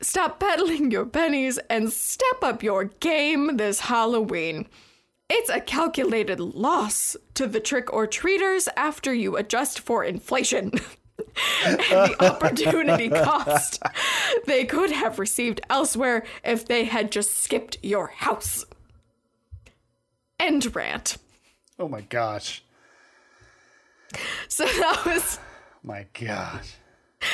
Stop 0.00 0.38
peddling 0.38 0.90
your 0.90 1.06
pennies 1.06 1.58
and 1.70 1.92
step 1.92 2.42
up 2.42 2.62
your 2.62 2.84
game 2.84 3.56
this 3.56 3.80
Halloween. 3.80 4.66
It's 5.28 5.50
a 5.50 5.60
calculated 5.60 6.40
loss 6.40 7.16
to 7.34 7.46
the 7.46 7.58
trick 7.60 7.92
or 7.92 8.06
treaters 8.06 8.68
after 8.76 9.12
you 9.14 9.36
adjust 9.36 9.80
for 9.80 10.04
inflation. 10.04 10.72
and 11.64 11.78
the 11.78 12.16
opportunity 12.24 13.08
cost 13.24 13.82
they 14.46 14.64
could 14.64 14.90
have 14.90 15.18
received 15.18 15.60
elsewhere 15.70 16.24
if 16.44 16.66
they 16.66 16.84
had 16.84 17.10
just 17.10 17.38
skipped 17.38 17.76
your 17.82 18.08
house. 18.08 18.64
End 20.38 20.74
rant. 20.74 21.16
oh 21.78 21.88
my 21.88 22.00
gosh. 22.02 22.62
So 24.48 24.64
that 24.64 25.02
was 25.06 25.38
My 25.82 26.06
gosh. 26.18 26.74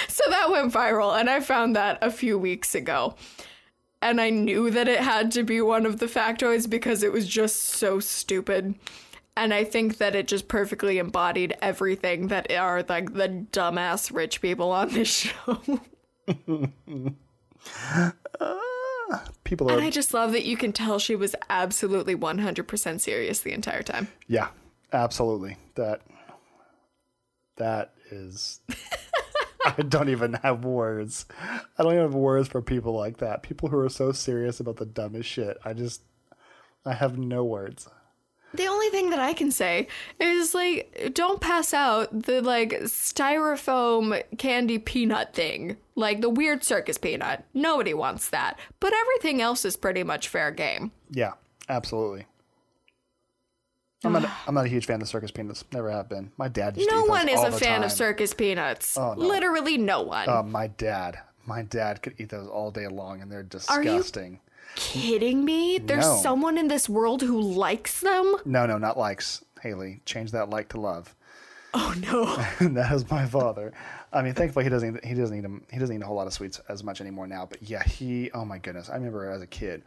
So 0.08 0.24
that 0.30 0.50
went 0.50 0.72
viral, 0.72 1.18
and 1.18 1.30
I 1.30 1.40
found 1.40 1.76
that 1.76 1.98
a 2.02 2.10
few 2.10 2.38
weeks 2.38 2.74
ago. 2.74 3.14
And 4.02 4.20
I 4.20 4.30
knew 4.30 4.70
that 4.70 4.88
it 4.88 5.00
had 5.00 5.30
to 5.32 5.42
be 5.42 5.60
one 5.60 5.86
of 5.86 5.98
the 6.00 6.06
factoids 6.06 6.68
because 6.68 7.02
it 7.02 7.12
was 7.12 7.26
just 7.26 7.56
so 7.56 7.98
stupid. 7.98 8.74
And 9.36 9.52
I 9.52 9.64
think 9.64 9.98
that 9.98 10.14
it 10.14 10.28
just 10.28 10.48
perfectly 10.48 10.98
embodied 10.98 11.56
everything 11.60 12.28
that 12.28 12.50
are 12.52 12.82
like 12.88 13.12
the 13.12 13.28
dumbass 13.52 14.14
rich 14.14 14.40
people 14.40 14.70
on 14.72 14.88
this 14.88 15.08
show. 15.08 15.60
Ah, 18.40 19.24
people 19.44 19.68
are. 19.70 19.72
and 19.74 19.82
I 19.82 19.90
just 19.90 20.12
love 20.12 20.32
that 20.32 20.44
you 20.44 20.56
can 20.56 20.72
tell 20.72 20.98
she 20.98 21.14
was 21.14 21.34
absolutely 21.48 22.16
100% 22.16 23.00
serious 23.00 23.40
the 23.40 23.52
entire 23.52 23.82
time. 23.82 24.08
Yeah, 24.26 24.48
absolutely. 24.92 25.56
That 25.76 26.02
that 27.56 27.92
is 28.10 28.60
I 29.64 29.82
don't 29.82 30.08
even 30.08 30.34
have 30.34 30.64
words. 30.64 31.26
I 31.40 31.82
don't 31.82 31.92
even 31.92 32.04
have 32.04 32.14
words 32.14 32.48
for 32.48 32.62
people 32.62 32.92
like 32.94 33.18
that. 33.18 33.42
People 33.42 33.68
who 33.68 33.78
are 33.78 33.88
so 33.88 34.12
serious 34.12 34.60
about 34.60 34.76
the 34.76 34.86
dumbest 34.86 35.28
shit. 35.28 35.56
I 35.64 35.72
just 35.72 36.02
I 36.84 36.94
have 36.94 37.18
no 37.18 37.44
words. 37.44 37.88
The 38.54 38.66
only 38.66 38.88
thing 38.88 39.10
that 39.10 39.18
I 39.18 39.34
can 39.34 39.50
say 39.50 39.88
is 40.18 40.54
like, 40.54 41.10
don't 41.12 41.40
pass 41.40 41.74
out 41.74 42.22
the 42.22 42.40
like 42.40 42.70
styrofoam 42.84 44.22
candy 44.38 44.78
peanut 44.78 45.34
thing, 45.34 45.76
like 45.94 46.20
the 46.20 46.30
weird 46.30 46.64
circus 46.64 46.96
peanut. 46.96 47.44
Nobody 47.52 47.92
wants 47.92 48.30
that. 48.30 48.58
But 48.80 48.94
everything 48.94 49.42
else 49.42 49.64
is 49.64 49.76
pretty 49.76 50.04
much 50.04 50.28
fair 50.28 50.50
game. 50.50 50.92
Yeah, 51.10 51.32
absolutely. 51.68 52.26
I'm 54.04 54.12
not, 54.12 54.30
I'm 54.46 54.54
not 54.54 54.66
a 54.66 54.68
huge 54.68 54.86
fan 54.86 55.02
of 55.02 55.08
circus 55.08 55.30
peanuts. 55.30 55.64
Never 55.72 55.90
have 55.90 56.08
been. 56.08 56.30
My 56.36 56.48
dad 56.48 56.76
used 56.76 56.88
to 56.88 56.94
No 56.94 57.04
one 57.04 57.28
is 57.28 57.42
a 57.42 57.50
fan 57.50 57.82
of 57.82 57.90
circus 57.90 58.32
peanuts. 58.32 58.96
Oh, 58.96 59.14
no. 59.14 59.26
Literally 59.26 59.76
no 59.78 60.02
one. 60.02 60.28
Uh, 60.28 60.42
my 60.42 60.68
dad. 60.68 61.18
My 61.44 61.62
dad 61.62 62.02
could 62.02 62.14
eat 62.18 62.28
those 62.28 62.48
all 62.48 62.70
day 62.70 62.88
long, 62.88 63.20
and 63.20 63.30
they're 63.30 63.42
disgusting. 63.42 64.40
Kidding 64.76 65.44
me? 65.44 65.78
There's 65.78 66.06
No. 66.06 66.16
someone 66.22 66.56
in 66.58 66.68
this 66.68 66.88
world 66.88 67.22
who 67.22 67.40
likes 67.40 68.00
them? 68.00 68.36
No, 68.44 68.66
no, 68.66 68.78
not 68.78 68.96
likes. 68.96 69.42
Haley, 69.62 70.00
change 70.04 70.30
that 70.32 70.48
like 70.50 70.68
to 70.70 70.80
love. 70.80 71.14
Oh 71.74 71.94
no. 71.98 72.36
that 72.74 72.92
is 72.92 73.10
my 73.10 73.26
father. 73.26 73.72
I 74.12 74.22
mean, 74.22 74.34
thankfully 74.34 74.64
he 74.64 74.70
doesn't. 74.70 75.04
He 75.04 75.14
doesn't 75.14 75.36
eat 75.36 75.44
him 75.44 75.64
He 75.72 75.78
doesn't 75.78 75.94
eat 75.96 76.02
a 76.02 76.06
whole 76.06 76.16
lot 76.16 76.26
of 76.26 76.32
sweets 76.32 76.60
as 76.68 76.84
much 76.84 77.00
anymore 77.00 77.26
now. 77.26 77.46
But 77.46 77.62
yeah, 77.62 77.82
he. 77.82 78.30
Oh 78.32 78.44
my 78.44 78.58
goodness, 78.58 78.88
I 78.88 78.94
remember 78.94 79.30
as 79.30 79.42
a 79.42 79.46
kid. 79.46 79.82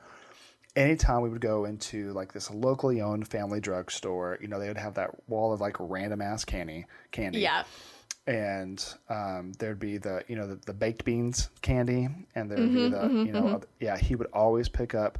Anytime 0.75 1.21
we 1.21 1.29
would 1.29 1.41
go 1.41 1.65
into 1.65 2.13
like 2.13 2.31
this 2.31 2.51
locally 2.51 3.01
owned 3.01 3.27
family 3.27 3.59
drugstore, 3.59 4.37
you 4.41 4.47
know, 4.47 4.59
they 4.59 4.67
would 4.67 4.77
have 4.77 4.93
that 4.95 5.11
wall 5.27 5.51
of 5.51 5.61
like 5.61 5.75
random 5.79 6.21
ass 6.21 6.45
candy, 6.45 6.85
candy. 7.11 7.39
yeah. 7.39 7.63
And 8.27 8.83
um, 9.09 9.53
there'd 9.59 9.79
be 9.79 9.97
the 9.97 10.23
you 10.27 10.35
know 10.35 10.45
the, 10.47 10.55
the 10.65 10.73
baked 10.73 11.03
beans 11.03 11.49
candy, 11.61 12.09
and 12.35 12.49
there'd 12.51 12.61
be 12.71 12.79
Mm-hmm, 12.89 13.17
the 13.19 13.25
you 13.25 13.31
know 13.31 13.47
other- 13.55 13.67
yeah. 13.79 13.97
He 13.97 14.15
would 14.15 14.27
always 14.33 14.69
pick 14.69 14.93
up. 14.93 15.17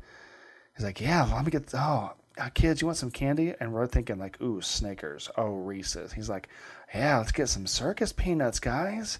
He's 0.76 0.86
like, 0.86 1.02
yeah, 1.02 1.24
let 1.34 1.43
me 1.43 1.52
get 1.52 1.66
oh. 1.74 2.14
uh, 2.39 2.50
Kids, 2.54 2.80
you 2.82 2.88
want 2.88 2.97
some 2.97 3.12
candy? 3.12 3.54
And 3.60 3.74
we're 3.74 3.88
thinking 3.88 4.18
like, 4.20 4.39
ooh, 4.41 4.62
Snickers. 4.62 5.30
Oh, 5.38 5.47
Reese's. 5.56 6.14
He's 6.14 6.30
like, 6.30 6.47
yeah, 6.93 7.18
let's 7.18 7.32
get 7.34 7.50
some 7.50 7.68
circus 7.68 8.14
peanuts, 8.14 8.60
guys. 8.62 9.20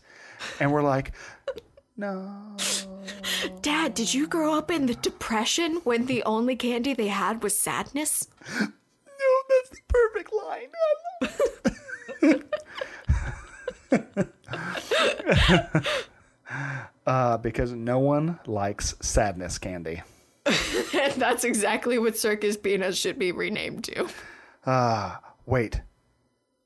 And 0.62 0.72
we're 0.72 0.84
like, 0.84 1.12
no. 1.98 2.56
Dad, 3.62 3.94
did 3.94 4.14
you 4.14 4.26
grow 4.28 4.54
up 4.58 4.72
in 4.72 4.86
the 4.86 4.96
depression 4.96 5.82
when 5.84 6.06
the 6.06 6.24
only 6.24 6.56
candy 6.56 6.94
they 6.94 7.08
had 7.08 7.44
was 7.44 7.58
sadness? 7.58 8.28
No, 8.62 8.68
that's 9.50 9.70
the 9.72 9.82
perfect 9.90 10.32
line. 10.32 10.70
uh, 17.08 17.38
because 17.38 17.72
no 17.72 18.00
one 18.00 18.40
likes 18.46 18.96
sadness 19.02 19.58
candy. 19.58 20.02
And 20.46 21.14
that's 21.18 21.44
exactly 21.44 21.98
what 22.00 22.18
circus 22.18 22.58
peanuts 22.58 22.98
should 22.98 23.20
be 23.20 23.32
renamed 23.32 23.84
to. 23.86 24.08
Ah, 24.66 25.22
Wait, 25.50 25.82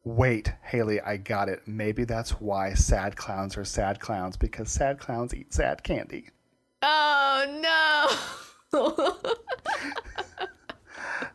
wait, 0.03 0.51
Haley, 0.61 0.99
I 0.99 1.15
got 1.15 1.47
it. 1.47 1.61
Maybe 1.65 2.03
that's 2.03 2.31
why 2.41 2.73
sad 2.73 3.15
clowns 3.15 3.55
are 3.55 3.63
sad 3.63 4.01
clowns 4.01 4.36
because 4.36 4.69
sad 4.69 4.99
clowns 4.99 5.34
eat 5.34 5.53
sad 5.53 5.84
candy. 5.84 6.29
Oh 6.81 8.19
no. 8.73 8.89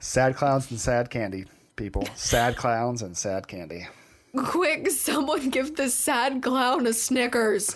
Sad 0.00 0.36
clowns 0.36 0.70
and 0.70 0.78
sad 0.78 1.10
candy, 1.10 1.46
people. 1.76 2.06
Sad 2.14 2.56
clowns 2.56 3.02
and 3.02 3.16
sad 3.16 3.48
candy. 3.48 3.88
Quick, 4.36 4.90
someone 4.90 5.50
give 5.50 5.76
this 5.76 5.94
sad 5.94 6.42
clown 6.42 6.86
a 6.86 6.92
Snickers. 6.92 7.74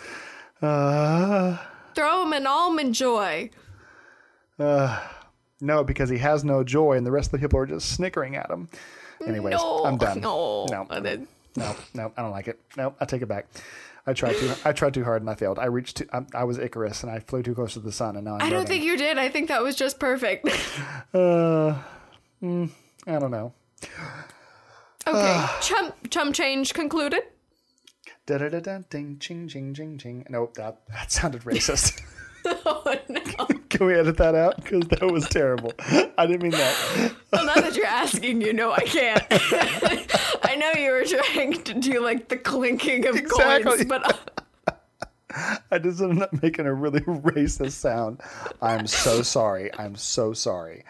Uh, 0.60 1.56
Throw 1.94 2.22
him 2.24 2.32
an 2.32 2.46
almond 2.46 2.94
joy. 2.94 3.50
no, 4.58 5.84
because 5.84 6.08
he 6.10 6.18
has 6.18 6.44
no 6.44 6.62
joy, 6.64 6.96
and 6.96 7.06
the 7.06 7.10
rest 7.10 7.28
of 7.28 7.32
the 7.32 7.38
people 7.46 7.58
are 7.58 7.66
just 7.66 7.90
snickering 7.92 8.36
at 8.36 8.50
him. 8.50 8.68
Anyways, 9.26 9.52
no. 9.54 9.84
I'm 9.84 9.96
done. 9.98 10.20
No. 10.20 10.66
No. 10.70 10.86
No, 11.54 11.76
no, 11.94 12.12
I 12.16 12.22
don't 12.22 12.30
like 12.30 12.48
it. 12.48 12.58
No, 12.76 12.94
I 13.00 13.04
take 13.04 13.20
it 13.22 13.26
back. 13.26 13.46
I 14.06 14.14
tried 14.14 14.36
too. 14.36 14.50
I 14.64 14.72
tried 14.72 14.94
too 14.94 15.04
hard 15.04 15.20
and 15.22 15.30
I 15.30 15.34
failed. 15.34 15.58
I 15.58 15.66
reached. 15.66 15.98
Too, 15.98 16.06
I, 16.12 16.22
I 16.34 16.44
was 16.44 16.58
Icarus 16.58 17.02
and 17.04 17.12
I 17.12 17.18
flew 17.20 17.42
too 17.42 17.54
close 17.54 17.74
to 17.74 17.80
the 17.80 17.92
sun 17.92 18.16
and 18.16 18.24
now 18.24 18.34
I'm 18.36 18.40
I 18.42 18.44
don't 18.50 18.64
burning. 18.64 18.66
think 18.66 18.84
you 18.84 18.96
did. 18.96 19.18
I 19.18 19.28
think 19.28 19.48
that 19.48 19.62
was 19.62 19.76
just 19.76 20.00
perfect. 20.00 20.46
Uh, 21.14 21.74
mm, 22.42 22.70
I 23.06 23.18
don't 23.18 23.30
know. 23.30 23.52
Okay. 25.06 25.18
Ah. 25.36 25.58
chump 25.60 26.10
chump 26.10 26.34
change 26.34 26.74
concluded. 26.74 27.22
Da 28.26 28.38
da 28.38 28.48
da 28.48 28.60
da 28.60 28.78
ding 28.90 29.18
ching 29.18 29.48
ching 29.48 29.74
ching 29.74 29.98
ching. 29.98 30.24
Nope, 30.28 30.54
that 30.54 30.80
that 30.88 31.10
sounded 31.10 31.42
racist. 31.42 32.00
oh 32.44 32.96
no. 33.08 33.20
Can 33.68 33.86
we 33.86 33.94
edit 33.94 34.16
that 34.18 34.34
out? 34.34 34.56
Because 34.56 34.86
that 34.88 35.10
was 35.10 35.26
terrible. 35.28 35.72
I 36.18 36.26
didn't 36.26 36.42
mean 36.42 36.52
that. 36.52 37.12
Well, 37.32 37.46
now 37.46 37.54
that 37.54 37.74
you're 37.74 37.86
asking, 37.86 38.42
you 38.42 38.52
know 38.52 38.72
I 38.72 38.80
can't. 38.80 39.22
I 40.44 40.54
know 40.54 40.70
you 40.78 40.90
were 40.90 41.04
trying 41.04 41.54
to 41.64 41.72
do 41.72 42.00
like 42.04 42.28
the 42.28 42.36
clinking 42.36 43.06
of 43.06 43.16
Exactly. 43.16 43.64
coins, 43.64 43.84
but 43.86 44.06
uh, 44.06 44.41
I 45.70 45.78
just 45.78 46.00
ended 46.00 46.22
up 46.22 46.42
making 46.42 46.66
a 46.66 46.74
really 46.74 47.00
racist 47.00 47.72
sound. 47.72 48.20
I'm 48.60 48.86
so 48.86 49.22
sorry. 49.22 49.70
I'm 49.78 49.96
so 49.96 50.32
sorry. 50.32 50.84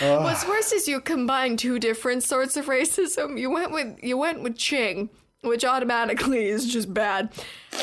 what's 0.00 0.46
worse 0.46 0.72
is 0.72 0.88
you 0.88 1.00
combined 1.00 1.58
two 1.58 1.78
different 1.78 2.22
sorts 2.22 2.56
of 2.56 2.66
racism. 2.66 3.38
You 3.38 3.50
went 3.50 3.72
with 3.72 3.98
you 4.02 4.16
went 4.16 4.42
with 4.42 4.56
Ching, 4.56 5.10
which 5.42 5.64
automatically 5.64 6.46
is 6.46 6.72
just 6.72 6.92
bad, 6.92 7.32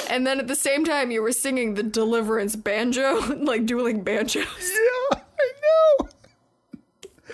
and 0.10 0.26
then 0.26 0.40
at 0.40 0.48
the 0.48 0.56
same 0.56 0.86
time 0.86 1.12
you 1.12 1.22
were 1.22 1.32
singing 1.32 1.74
the 1.74 1.84
Deliverance 1.84 2.56
banjo, 2.56 3.20
like 3.44 3.66
dueling 3.66 4.04
banjos. 4.04 4.46
Yeah, 4.46 5.20
I 5.20 5.52
know. 5.62 6.10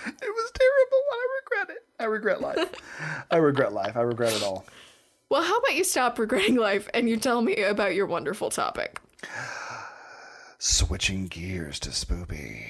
It 0.05 0.33
was 0.33 0.51
terrible. 0.53 1.03
I 1.11 1.27
regret 1.41 1.77
it. 1.77 1.85
I 1.99 2.03
regret 2.05 2.41
life. 2.41 3.25
I 3.31 3.37
regret 3.37 3.73
life. 3.73 3.97
I 3.97 4.01
regret 4.01 4.33
it 4.33 4.43
all. 4.43 4.65
Well, 5.29 5.43
how 5.43 5.57
about 5.57 5.75
you 5.75 5.83
stop 5.83 6.19
regretting 6.19 6.55
life 6.55 6.87
and 6.93 7.09
you 7.09 7.17
tell 7.17 7.41
me 7.41 7.55
about 7.63 7.95
your 7.95 8.05
wonderful 8.05 8.49
topic? 8.49 8.99
Switching 10.59 11.27
gears 11.27 11.79
to 11.79 11.89
spoopy. 11.89 12.65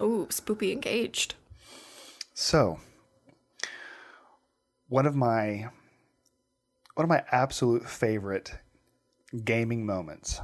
Oh, 0.00 0.26
spoopy 0.30 0.72
engaged. 0.72 1.34
So, 2.32 2.80
one 4.88 5.06
of 5.06 5.14
my 5.14 5.68
one 6.94 7.04
of 7.04 7.08
my 7.08 7.22
absolute 7.30 7.88
favorite 7.88 8.54
gaming 9.44 9.84
moments 9.84 10.40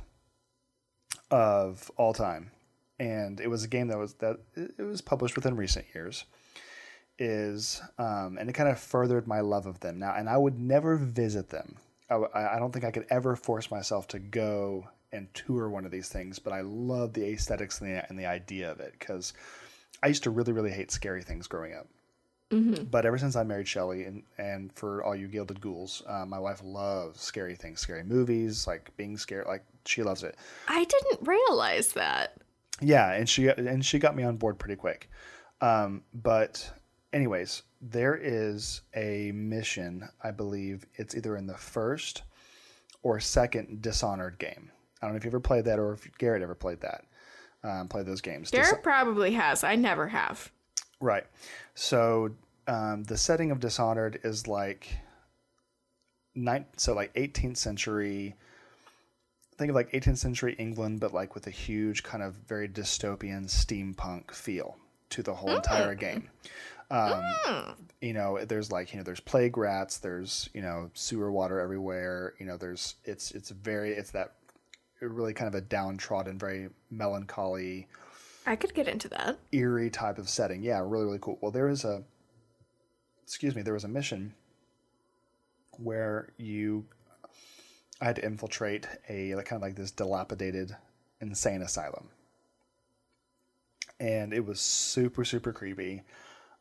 of 1.31 1.91
all 1.97 2.13
time, 2.13 2.51
and 2.99 3.41
it 3.41 3.49
was 3.49 3.65
a 3.65 3.69
game 3.69 3.89
that 3.89 3.99
was 3.99 4.15
that 4.15 4.39
it 4.55 4.83
was 4.83 5.01
published 5.01 5.37
within 5.37 5.57
recent 5.57 5.87
years. 5.95 6.25
Is 7.23 7.83
um, 7.99 8.39
and 8.41 8.49
it 8.49 8.55
kind 8.55 8.69
of 8.69 8.81
furthered 8.81 9.27
my 9.27 9.41
love 9.41 9.67
of 9.67 9.79
them 9.81 9.99
now, 9.99 10.15
and 10.17 10.29
I 10.29 10.39
would 10.39 10.59
never 10.59 10.97
visit 10.97 11.51
them. 11.51 11.77
I, 12.09 12.15
w- 12.15 12.31
I 12.35 12.57
I 12.57 12.59
don't 12.59 12.73
think 12.73 12.87
I 12.87 12.91
could 12.91 13.07
ever 13.11 13.37
force 13.37 13.71
myself 13.71 14.09
to 14.09 14.19
go 14.19 14.89
and 15.13 15.33
tour 15.35 15.69
one 15.69 15.85
of 15.85 15.91
these 15.91 16.09
things, 16.09 16.39
but 16.39 16.53
I 16.55 16.63
love 16.63 17.13
the 17.13 17.27
aesthetics 17.27 17.81
and 17.81 17.91
the, 17.91 18.09
and 18.09 18.19
the 18.19 18.27
idea 18.27 18.71
of 18.71 18.81
it 18.81 18.95
because 18.99 19.35
I 20.03 20.07
used 20.07 20.23
to 20.23 20.31
really, 20.31 20.53
really 20.53 20.71
hate 20.71 20.91
scary 20.91 21.23
things 21.23 21.47
growing 21.47 21.75
up. 21.75 21.89
But 22.91 23.07
ever 23.07 23.19
since 23.19 23.37
I 23.37 23.45
married 23.45 23.69
Shelly, 23.69 24.05
and, 24.05 24.23
and 24.39 24.73
for 24.73 25.05
all 25.05 25.15
you 25.15 25.29
gilded 25.29 25.61
ghouls, 25.61 26.03
uh, 26.09 26.25
my 26.27 26.39
wife 26.39 26.63
loves 26.65 27.21
scary 27.21 27.55
things, 27.55 27.81
scary 27.81 28.03
movies, 28.03 28.67
like 28.67 28.91
being 28.97 29.17
scared. 29.17 29.47
Like 29.47 29.65
she 29.85 30.03
loves 30.03 30.23
it. 30.25 30.37
I 30.69 30.85
didn't 30.85 31.29
realize 31.29 31.93
that. 31.93 32.39
Yeah, 32.81 33.13
and 33.13 33.29
she 33.29 33.49
and 33.49 33.85
she 33.85 33.99
got 33.99 34.17
me 34.17 34.25
on 34.25 34.37
board 34.37 34.59
pretty 34.59 34.77
quick. 34.77 35.11
Um, 35.61 36.03
but 36.15 36.69
anyways, 37.13 37.63
there 37.81 38.17
is 38.17 38.83
a 38.95 39.33
mission. 39.33 40.09
I 40.23 40.31
believe 40.31 40.87
it's 40.95 41.15
either 41.15 41.37
in 41.37 41.47
the 41.47 41.57
first 41.57 42.23
or 43.03 43.21
second 43.21 43.83
Dishonored 43.83 44.39
game. 44.39 44.71
I 45.01 45.07
don't 45.07 45.15
know 45.15 45.17
if 45.19 45.25
you 45.25 45.31
ever 45.31 45.41
played 45.41 45.65
that 45.65 45.79
or 45.79 45.95
if 45.95 46.07
Garrett 46.19 46.43
ever 46.43 46.55
played 46.55 46.81
that. 46.83 47.05
Um, 47.63 47.89
played 47.89 48.07
those 48.07 48.21
games. 48.21 48.51
Dis- 48.51 48.69
Garrett 48.69 48.83
probably 48.83 49.33
has. 49.33 49.65
I 49.65 49.77
never 49.77 50.09
have. 50.09 50.51
Right. 51.01 51.27
So 51.75 52.31
um, 52.67 53.05
the 53.05 53.17
setting 53.17 53.51
of 53.51 53.61
Dishonored 53.61 54.21
is 54.23 54.47
like 54.47 54.89
nine, 56.35 56.67
so 56.77 56.95
like 56.95 57.13
18th 57.15 57.57
century. 57.57 58.37
Think 59.59 59.71
of 59.71 59.77
like 59.77 59.93
18th 59.93 60.19
century 60.19 60.55
England, 60.59 61.01
but 61.01 61.13
like 61.13 61.35
with 61.35 61.47
a 61.47 61.51
huge 61.51 62.03
kind 62.03 62.23
of 62.23 62.35
very 62.35 62.67
dystopian 62.69 63.45
steampunk 63.45 64.31
feel 64.31 64.79
to 65.11 65.23
the 65.23 65.35
whole 65.35 65.51
entire 65.51 65.95
game. 65.95 66.31
Um, 66.91 67.77
You 68.01 68.15
know, 68.15 68.45
there's 68.45 68.73
like 68.73 68.93
you 68.93 68.99
know, 68.99 69.05
there's 69.05 69.21
plague 69.21 69.57
rats, 69.57 69.99
there's 69.99 70.49
you 70.55 70.63
know, 70.63 70.91
sewer 70.95 71.31
water 71.31 71.61
everywhere. 71.61 72.35
You 72.39 72.47
know, 72.47 72.57
there's 72.57 72.97
it's 73.05 73.31
it's 73.33 73.51
very 73.51 73.93
it's 73.93 74.11
that 74.13 74.33
really 75.01 75.35
kind 75.35 75.49
of 75.49 75.55
a 75.55 75.61
downtrodden, 75.61 76.39
very 76.39 76.69
melancholy 76.91 77.89
I 78.47 78.57
could 78.57 78.75
get 78.75 78.89
into 78.89 79.09
that. 79.11 79.39
eerie 79.53 79.91
type 79.91 80.19
of 80.19 80.29
setting. 80.29 80.63
Yeah, 80.63 80.81
really, 80.81 81.05
really 81.05 81.19
cool. 81.21 81.39
Well, 81.41 81.51
there 81.53 81.69
is 81.69 81.85
a, 81.85 82.03
excuse 83.23 83.55
me, 83.55 83.63
there 83.63 83.75
was 83.75 83.85
a 83.85 83.89
mission 83.89 84.35
where 85.79 86.33
you, 86.37 86.87
I 88.01 88.07
had 88.07 88.17
to 88.17 88.25
infiltrate 88.25 88.87
a 89.09 89.35
like, 89.35 89.47
kind 89.47 89.63
of 89.63 89.63
like 89.63 89.77
this 89.77 89.91
dilapidated 89.91 90.75
insane 91.21 91.63
asylum, 91.63 92.09
and 93.99 94.33
it 94.33 94.45
was 94.45 94.61
super, 94.61 95.25
super 95.25 95.53
creepy. 95.53 96.03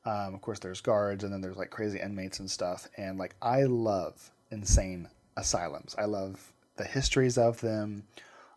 Um, 0.05 0.33
of 0.33 0.41
course, 0.41 0.59
there's 0.59 0.81
guards, 0.81 1.23
and 1.23 1.31
then 1.33 1.41
there's 1.41 1.57
like 1.57 1.69
crazy 1.69 1.99
inmates 1.99 2.39
and 2.39 2.49
stuff. 2.49 2.87
And 2.97 3.17
like, 3.17 3.35
I 3.41 3.63
love 3.63 4.31
insane 4.51 5.09
asylums. 5.37 5.95
I 5.97 6.05
love 6.05 6.53
the 6.77 6.85
histories 6.85 7.37
of 7.37 7.59
them. 7.61 8.03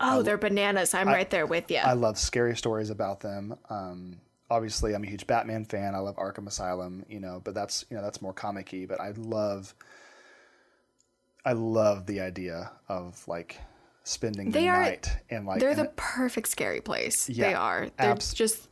Oh, 0.00 0.22
they're 0.22 0.38
bananas. 0.38 0.94
I'm 0.94 1.06
right 1.08 1.30
there 1.30 1.46
with 1.46 1.70
you. 1.70 1.78
I 1.78 1.92
love 1.92 2.18
scary 2.18 2.56
stories 2.56 2.90
about 2.90 3.20
them. 3.20 3.56
Um, 3.70 4.20
obviously, 4.50 4.94
I'm 4.94 5.04
a 5.04 5.06
huge 5.06 5.26
Batman 5.26 5.64
fan. 5.64 5.94
I 5.94 5.98
love 5.98 6.16
Arkham 6.16 6.46
Asylum, 6.46 7.04
you 7.08 7.20
know, 7.20 7.40
but 7.44 7.54
that's 7.54 7.84
you 7.88 7.96
know 7.96 8.02
that's 8.02 8.20
more 8.20 8.32
comic-y. 8.32 8.86
But 8.88 9.00
I 9.00 9.12
love, 9.16 9.74
I 11.44 11.52
love 11.52 12.06
the 12.06 12.20
idea 12.20 12.72
of 12.88 13.22
like 13.28 13.58
spending 14.04 14.50
the 14.50 14.68
are- 14.68 14.82
night 14.82 15.08
and 15.30 15.46
like 15.46 15.60
they're 15.60 15.74
the 15.74 15.92
perfect 15.96 16.48
scary 16.48 16.80
place. 16.80 17.28
Yeah, 17.28 17.48
they 17.48 17.54
are. 17.54 17.88
They're 17.96 18.10
abs- 18.10 18.34
just 18.34 18.68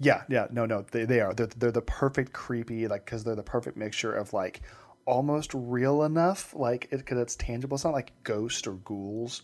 Yeah, 0.00 0.22
yeah, 0.28 0.46
no, 0.50 0.66
no, 0.66 0.84
they, 0.90 1.04
they 1.04 1.20
are. 1.20 1.34
They're, 1.34 1.46
they're 1.46 1.70
the 1.70 1.82
perfect 1.82 2.32
creepy, 2.32 2.88
like, 2.88 3.04
because 3.04 3.24
they're 3.24 3.36
the 3.36 3.42
perfect 3.42 3.76
mixture 3.76 4.12
of 4.12 4.32
like 4.32 4.60
almost 5.06 5.52
real 5.54 6.02
enough, 6.04 6.54
like 6.54 6.88
it 6.90 6.98
because 6.98 7.18
it's 7.18 7.36
tangible. 7.36 7.76
It's 7.76 7.84
not 7.84 7.92
like 7.92 8.12
ghosts 8.22 8.66
or 8.66 8.74
ghouls, 8.74 9.42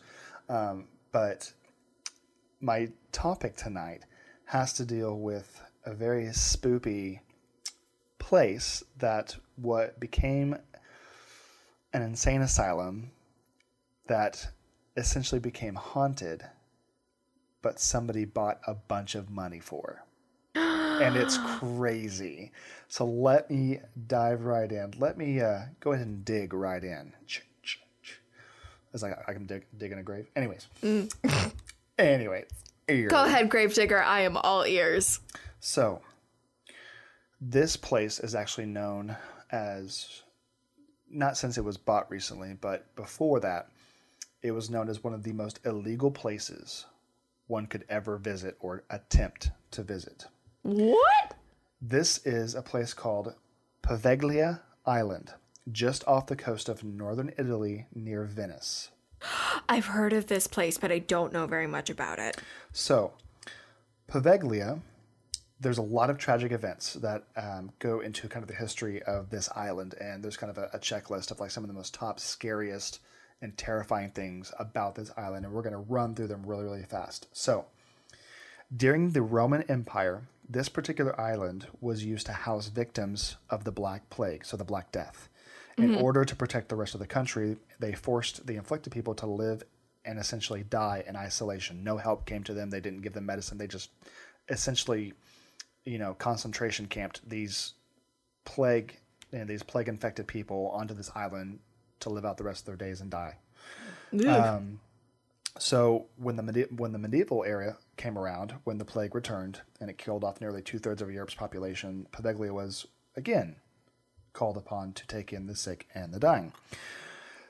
um, 0.49 0.87
but 1.13 1.53
my 2.61 2.89
topic 3.13 3.57
tonight 3.57 4.05
has 4.45 4.73
to 4.75 4.85
deal 4.85 5.19
with 5.19 5.63
a 5.85 5.95
very 5.95 6.25
spoopy 6.27 7.21
place 8.19 8.83
that 8.99 9.37
what 9.57 9.99
became 10.01 10.57
an 11.93 12.03
insane 12.03 12.43
asylum 12.43 13.11
that 14.07 14.51
essentially 14.97 15.41
became 15.41 15.75
haunted, 15.75 16.45
but 17.63 17.81
somebody 17.81 18.25
bought 18.25 18.61
a 18.67 18.75
bunch 18.75 19.15
of 19.15 19.31
money 19.31 19.61
for 19.61 20.05
and 21.01 21.17
it's 21.17 21.39
crazy. 21.59 22.53
So 22.89 23.05
let 23.05 23.51
me 23.51 23.81
dive 24.07 24.45
right 24.45 24.71
in. 24.71 24.95
Let 24.99 25.17
me 25.17 25.41
uh, 25.41 25.63
go 25.81 25.93
ahead 25.93 26.07
and 26.07 26.25
dig 26.25 26.53
right 26.53 26.83
in. 26.83 27.13
As 28.93 29.05
I, 29.05 29.15
I 29.29 29.33
can 29.33 29.47
dig, 29.47 29.67
dig 29.79 29.93
in 29.93 29.99
a 29.99 30.03
grave. 30.03 30.27
Anyways. 30.35 30.67
anyway. 31.99 32.45
go 33.09 33.25
ahead, 33.25 33.49
Gravedigger. 33.49 34.03
I 34.03 34.23
am 34.23 34.37
all 34.37 34.65
ears. 34.67 35.21
So 35.61 36.01
this 37.41 37.77
place 37.77 38.19
is 38.19 38.35
actually 38.35 38.67
known 38.67 39.17
as, 39.51 40.23
not 41.09 41.37
since 41.37 41.57
it 41.57 41.65
was 41.65 41.77
bought 41.77 42.11
recently, 42.11 42.57
but 42.61 42.95
before 42.97 43.41
that, 43.41 43.69
it 44.43 44.51
was 44.51 44.71
known 44.71 44.89
as 44.89 45.05
one 45.05 45.15
of 45.15 45.23
the 45.23 45.33
most 45.33 45.61
illegal 45.65 46.11
places 46.11 46.87
one 47.47 47.67
could 47.67 47.85
ever 47.89 48.17
visit 48.17 48.57
or 48.61 48.85
attempt 48.91 49.51
to 49.73 49.83
visit. 49.83 50.27
What? 50.63 51.35
This 51.81 52.25
is 52.27 52.55
a 52.55 52.63
place 52.63 52.93
called 52.93 53.35
Poveglia 53.83 54.61
Island, 54.85 55.33
just 55.73 56.07
off 56.07 56.27
the 56.27 56.37
coast 56.37 56.69
of 56.69 56.85
northern 56.85 57.33
Italy 57.39 57.87
near 57.95 58.25
Venice. 58.25 58.91
I've 59.69 59.87
heard 59.87 60.13
of 60.13 60.27
this 60.27 60.47
place, 60.47 60.77
but 60.77 60.93
I 60.93 60.99
don't 60.99 61.33
know 61.33 61.47
very 61.47 61.67
much 61.67 61.89
about 61.89 62.19
it. 62.19 62.37
So, 62.73 63.13
Poveglia, 64.09 64.81
there's 65.59 65.79
a 65.79 65.83
lot 65.83 66.11
of 66.11 66.19
tragic 66.19 66.53
events 66.53 66.95
that 66.95 67.25
um, 67.37 67.73
go 67.79 68.01
into 68.01 68.29
kind 68.29 68.43
of 68.43 68.49
the 68.49 68.55
history 68.55 69.03
of 69.03 69.31
this 69.31 69.49
island, 69.57 69.95
and 70.01 70.23
there's 70.23 70.37
kind 70.37 70.51
of 70.51 70.59
a, 70.59 70.69
a 70.75 70.79
checklist 70.79 71.31
of 71.31 71.41
like 71.41 71.51
some 71.51 71.65
of 71.65 71.69
the 71.69 71.75
most 71.75 71.95
top, 71.95 72.21
scariest, 72.21 73.01
and 73.43 73.57
terrifying 73.57 74.11
things 74.11 74.53
about 74.59 74.95
this 74.95 75.11
island, 75.17 75.47
and 75.47 75.55
we're 75.55 75.63
going 75.63 75.73
to 75.73 75.79
run 75.79 76.15
through 76.15 76.27
them 76.27 76.45
really, 76.45 76.65
really 76.65 76.83
fast. 76.83 77.29
So, 77.33 77.67
during 78.75 79.11
the 79.11 79.23
Roman 79.23 79.63
Empire, 79.63 80.23
this 80.51 80.69
particular 80.69 81.19
island 81.19 81.69
was 81.81 82.05
used 82.05 82.27
to 82.27 82.33
house 82.33 82.69
victims 82.69 83.37
of 83.49 83.63
the 83.65 83.71
Black 83.71 84.11
Plague, 84.11 84.45
so 84.45 84.57
the 84.57 84.65
Black 84.65 84.91
Death. 84.91 85.29
In 85.79 85.95
order 85.95 86.27
to 86.27 86.37
protect 86.37 86.69
the 86.69 86.77
rest 86.77 86.93
of 86.93 87.01
the 87.01 87.07
country, 87.07 87.57
they 87.79 87.93
forced 87.93 88.47
the 88.47 88.57
inflicted 88.57 88.93
people 88.93 89.15
to 89.15 89.27
live 89.27 89.63
and 90.05 90.19
essentially 90.19 90.63
die 90.63 91.03
in 91.07 91.17
isolation. 91.17 91.83
No 91.83 91.97
help 91.97 92.27
came 92.27 92.43
to 92.45 92.53
them. 92.53 92.69
They 92.69 92.81
didn't 92.81 93.01
give 93.01 93.15
them 93.15 93.25
medicine. 93.25 93.57
They 93.57 93.67
just 93.67 93.89
essentially, 94.51 95.15
you 95.85 95.99
know, 95.99 96.13
concentration 96.15 96.87
camped 96.87 97.27
these 97.27 97.75
plague 98.45 98.97
and 99.33 99.49
these 99.49 99.63
plague 99.63 99.89
infected 99.89 100.27
people 100.27 100.71
onto 100.75 100.93
this 100.93 101.11
island 101.15 101.61
to 102.01 102.11
live 102.11 102.27
out 102.27 102.37
the 102.37 102.45
rest 102.45 102.63
of 102.63 102.67
their 102.67 102.77
days 102.77 103.01
and 103.01 103.11
die. 103.11 103.37
Um, 104.37 104.81
so 105.59 106.07
when 106.17 106.37
the 106.37 106.43
medi- 106.43 106.67
when 106.77 106.93
the 106.93 106.99
medieval 106.99 107.45
era 107.45 107.79
came 108.01 108.17
around, 108.17 108.55
when 108.65 108.79
the 108.79 108.85
plague 108.85 109.15
returned 109.15 109.61
and 109.79 109.91
it 109.91 109.99
killed 109.99 110.25
off 110.25 110.41
nearly 110.41 110.63
two 110.63 110.79
thirds 110.79 111.03
of 111.03 111.11
Europe's 111.11 111.35
population, 111.35 112.07
Poveglia 112.11 112.51
was 112.51 112.87
again 113.15 113.57
called 114.33 114.57
upon 114.57 114.93
to 114.95 115.07
take 115.07 115.33
in 115.33 115.47
the 115.47 115.55
sick 115.55 115.87
and 115.95 116.15
the 116.15 116.19
dying. 116.19 116.53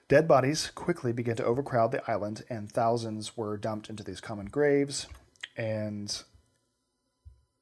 Dead 0.09 0.27
bodies 0.27 0.73
quickly 0.75 1.13
began 1.13 1.37
to 1.37 1.45
overcrowd 1.45 1.93
the 1.93 2.11
island, 2.11 2.43
and 2.51 2.71
thousands 2.71 3.37
were 3.37 3.57
dumped 3.57 3.89
into 3.89 4.03
these 4.03 4.21
common 4.21 4.47
graves. 4.47 5.07
And 5.57 6.21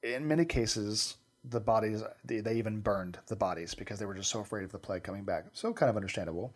in 0.03 0.27
many 0.27 0.47
cases, 0.47 1.17
the 1.45 1.61
bodies 1.61 2.03
they 2.25 2.55
even 2.55 2.81
burned 2.81 3.19
the 3.27 3.37
bodies 3.37 3.75
because 3.75 3.99
they 3.99 4.07
were 4.07 4.15
just 4.15 4.31
so 4.31 4.41
afraid 4.41 4.65
of 4.65 4.73
the 4.73 4.79
plague 4.79 5.03
coming 5.03 5.25
back. 5.25 5.45
So 5.53 5.75
kind 5.75 5.91
of 5.91 5.97
understandable. 5.97 6.55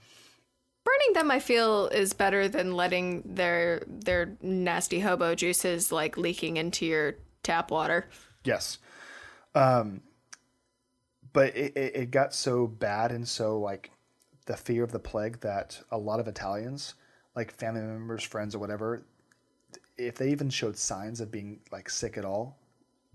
Them, 1.15 1.31
I 1.31 1.41
feel, 1.41 1.89
is 1.89 2.13
better 2.13 2.49
than 2.49 2.75
letting 2.75 3.23
their 3.25 3.83
their 3.87 4.37
nasty 4.41 5.01
hobo 5.01 5.35
juices 5.35 5.93
like 5.93 6.17
leaking 6.17 6.57
into 6.57 6.87
your 6.87 7.17
tap 7.43 7.71
water. 7.71 8.09
Yes. 8.45 8.79
Um, 9.55 10.01
but 11.33 11.57
it, 11.57 11.77
it, 11.77 11.97
it 11.97 12.11
got 12.11 12.35
so 12.35 12.67
bad 12.67 13.13
and 13.13 13.27
so 13.27 13.59
like 13.59 13.91
the 14.47 14.57
fear 14.57 14.83
of 14.85 14.93
the 14.93 14.99
plague 14.99 15.41
that 15.41 15.81
a 15.91 15.99
lot 15.99 16.21
of 16.21 16.29
Italians, 16.29 16.95
like 17.35 17.53
family 17.53 17.81
members, 17.81 18.23
friends, 18.23 18.55
or 18.55 18.59
whatever, 18.59 19.05
if 19.97 20.17
they 20.17 20.31
even 20.31 20.51
showed 20.51 20.77
signs 20.77 21.21
of 21.21 21.31
being 21.31 21.61
like 21.71 21.89
sick 21.89 22.17
at 22.17 22.25
all, 22.25 22.59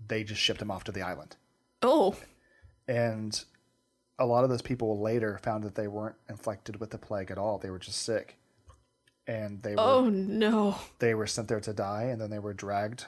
they 0.06 0.24
just 0.24 0.40
shipped 0.40 0.60
them 0.60 0.70
off 0.70 0.84
to 0.84 0.92
the 0.92 1.02
island. 1.02 1.36
Oh, 1.82 2.16
And 2.86 3.44
a 4.18 4.26
lot 4.26 4.44
of 4.44 4.50
those 4.50 4.62
people 4.62 5.00
later 5.00 5.38
found 5.38 5.64
that 5.64 5.74
they 5.74 5.86
weren't 5.86 6.16
infected 6.28 6.80
with 6.80 6.90
the 6.90 6.98
plague 6.98 7.30
at 7.30 7.38
all. 7.38 7.58
They 7.58 7.70
were 7.70 7.78
just 7.78 8.02
sick. 8.02 8.36
And 9.26 9.62
they 9.62 9.74
were 9.74 9.80
oh 9.80 10.08
no. 10.08 10.78
they 11.00 11.14
were 11.14 11.26
sent 11.26 11.48
there 11.48 11.60
to 11.60 11.72
die 11.74 12.04
and 12.04 12.20
then 12.20 12.30
they 12.30 12.38
were 12.38 12.54
dragged 12.54 13.04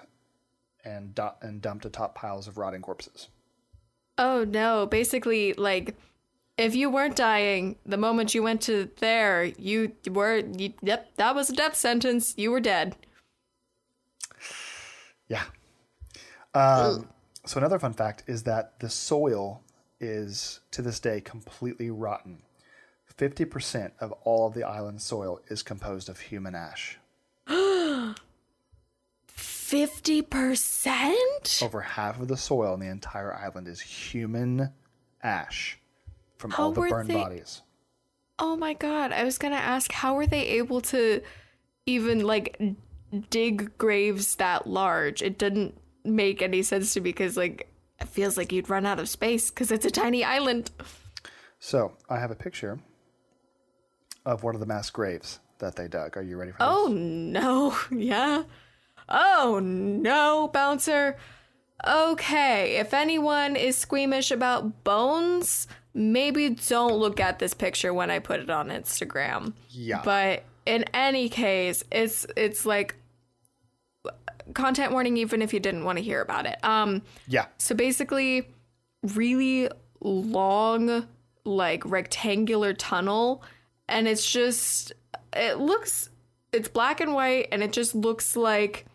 and 0.84 1.14
du- 1.14 1.34
and 1.40 1.62
dumped 1.62 1.86
atop 1.86 2.14
piles 2.14 2.46
of 2.46 2.58
rotting 2.58 2.82
corpses. 2.82 3.28
Oh 4.18 4.44
no. 4.44 4.86
Basically, 4.86 5.54
like, 5.54 5.96
if 6.58 6.76
you 6.76 6.90
weren't 6.90 7.16
dying, 7.16 7.76
the 7.86 7.96
moment 7.96 8.34
you 8.34 8.42
went 8.42 8.60
to 8.62 8.90
there, 8.98 9.44
you 9.44 9.92
were, 10.10 10.42
you, 10.58 10.74
yep, 10.82 11.10
that 11.16 11.34
was 11.34 11.48
a 11.48 11.54
death 11.54 11.74
sentence. 11.74 12.34
You 12.36 12.50
were 12.50 12.60
dead. 12.60 12.96
Yeah. 15.28 15.44
Um, 16.52 17.08
so 17.46 17.56
another 17.56 17.78
fun 17.78 17.94
fact 17.94 18.24
is 18.26 18.42
that 18.42 18.78
the 18.80 18.90
soil 18.90 19.62
is 20.00 20.60
to 20.70 20.82
this 20.82 20.98
day 21.00 21.20
completely 21.20 21.90
rotten. 21.90 22.42
Fifty 23.04 23.44
percent 23.44 23.92
of 24.00 24.12
all 24.24 24.46
of 24.48 24.54
the 24.54 24.62
island's 24.64 25.04
soil 25.04 25.40
is 25.48 25.62
composed 25.62 26.08
of 26.08 26.18
human 26.20 26.54
ash. 26.54 26.98
50%? 30.30 31.62
Over 31.62 31.80
half 31.80 32.20
of 32.20 32.28
the 32.28 32.36
soil 32.36 32.74
in 32.74 32.80
the 32.80 32.88
entire 32.88 33.34
island 33.34 33.68
is 33.68 33.80
human 33.80 34.70
ash 35.22 35.78
from 36.36 36.50
How 36.50 36.64
all 36.64 36.72
the 36.72 36.82
burned 36.82 37.08
they- 37.08 37.14
bodies. 37.14 37.62
Oh 38.38 38.56
my 38.56 38.72
god. 38.72 39.12
I 39.12 39.24
was 39.24 39.36
going 39.38 39.52
to 39.52 39.60
ask, 39.60 39.92
how 39.92 40.14
were 40.14 40.26
they 40.26 40.46
able 40.46 40.80
to 40.82 41.20
even, 41.84 42.20
like, 42.24 42.58
dig 43.28 43.76
graves 43.76 44.36
that 44.36 44.66
large? 44.66 45.20
It 45.22 45.36
didn't 45.38 45.76
make 46.04 46.40
any 46.40 46.62
sense 46.62 46.94
to 46.94 47.00
me 47.00 47.04
because, 47.10 47.36
like, 47.36 47.69
feels 48.10 48.36
like 48.36 48.52
you'd 48.52 48.68
run 48.70 48.86
out 48.86 48.98
of 48.98 49.08
space 49.08 49.50
because 49.50 49.70
it's 49.70 49.86
a 49.86 49.90
tiny 49.90 50.24
island. 50.24 50.70
So 51.58 51.92
I 52.08 52.18
have 52.18 52.30
a 52.30 52.34
picture 52.36 52.78
of 54.24 54.42
one 54.42 54.54
of 54.54 54.60
the 54.60 54.66
mass 54.66 54.90
graves 54.90 55.40
that 55.58 55.76
they 55.76 55.88
dug. 55.88 56.16
Are 56.16 56.22
you 56.22 56.36
ready 56.36 56.52
for 56.52 56.58
oh, 56.60 56.88
this? 56.88 56.96
Oh 56.96 56.98
no. 56.98 57.76
Yeah. 57.90 58.44
Oh 59.08 59.60
no, 59.62 60.50
bouncer. 60.52 61.16
Okay, 61.86 62.76
if 62.76 62.92
anyone 62.92 63.56
is 63.56 63.76
squeamish 63.76 64.30
about 64.30 64.84
bones, 64.84 65.66
maybe 65.94 66.50
don't 66.50 66.94
look 66.94 67.18
at 67.18 67.38
this 67.38 67.54
picture 67.54 67.92
when 67.92 68.10
I 68.10 68.18
put 68.18 68.40
it 68.40 68.50
on 68.50 68.68
Instagram. 68.68 69.54
Yeah. 69.70 70.02
But 70.04 70.44
in 70.66 70.84
any 70.94 71.28
case, 71.28 71.82
it's 71.90 72.26
it's 72.36 72.66
like 72.66 72.96
content 74.54 74.92
warning 74.92 75.16
even 75.16 75.42
if 75.42 75.52
you 75.52 75.60
didn't 75.60 75.84
want 75.84 75.98
to 75.98 76.04
hear 76.04 76.20
about 76.20 76.46
it. 76.46 76.58
Um 76.62 77.02
Yeah. 77.26 77.46
so 77.58 77.74
basically, 77.74 78.48
really 79.02 79.68
long, 80.00 81.06
like 81.44 81.84
rectangular 81.84 82.72
tunnel, 82.74 83.42
and 83.88 84.06
it's 84.08 84.30
just 84.30 84.92
it 85.32 85.58
looks 85.58 86.10
it's 86.52 86.68
black 86.68 87.00
and 87.00 87.14
white, 87.14 87.48
and 87.52 87.62
it 87.62 87.72
just 87.72 87.94
looks 87.94 88.36
like 88.36 88.86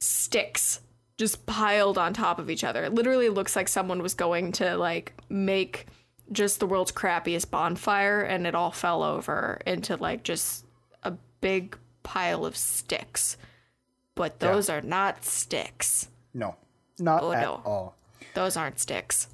sticks 0.00 0.80
just 1.16 1.46
piled 1.46 1.96
on 1.96 2.12
top 2.12 2.38
of 2.38 2.50
each 2.50 2.64
other. 2.64 2.84
It 2.84 2.94
literally 2.94 3.28
looks 3.28 3.54
like 3.54 3.68
someone 3.68 4.02
was 4.02 4.14
going 4.14 4.52
to 4.52 4.76
like 4.76 5.14
make 5.28 5.86
just 6.32 6.58
the 6.58 6.66
world's 6.66 6.90
crappiest 6.92 7.50
bonfire, 7.50 8.22
and 8.22 8.46
it 8.46 8.54
all 8.54 8.70
fell 8.72 9.02
over 9.02 9.60
into 9.66 9.96
like 9.96 10.22
just 10.24 10.64
a 11.02 11.12
big 11.40 11.76
pile 12.02 12.44
of 12.44 12.56
sticks. 12.56 13.36
But 14.14 14.38
those 14.40 14.68
are 14.68 14.80
not 14.80 15.24
sticks. 15.24 16.08
No. 16.32 16.56
Not 16.98 17.22
Oh, 17.22 17.32
at 17.32 17.42
no. 17.42 17.62
all. 17.64 17.96
Those 18.34 18.56
aren't 18.56 18.78
sticks. 18.78 19.28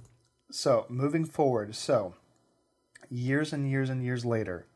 So, 0.51 0.87
moving 0.89 1.25
forward, 1.25 1.75
so 1.75 2.15
years 3.09 3.53
and 3.53 3.71
years 3.71 3.91
and 3.91 4.03
years 4.03 4.25
later, 4.25 4.67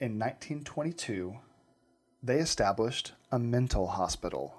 in 0.00 0.18
1922, 0.18 1.36
they 2.22 2.38
established 2.38 3.12
a 3.30 3.38
mental 3.38 3.86
hospital. 3.88 4.56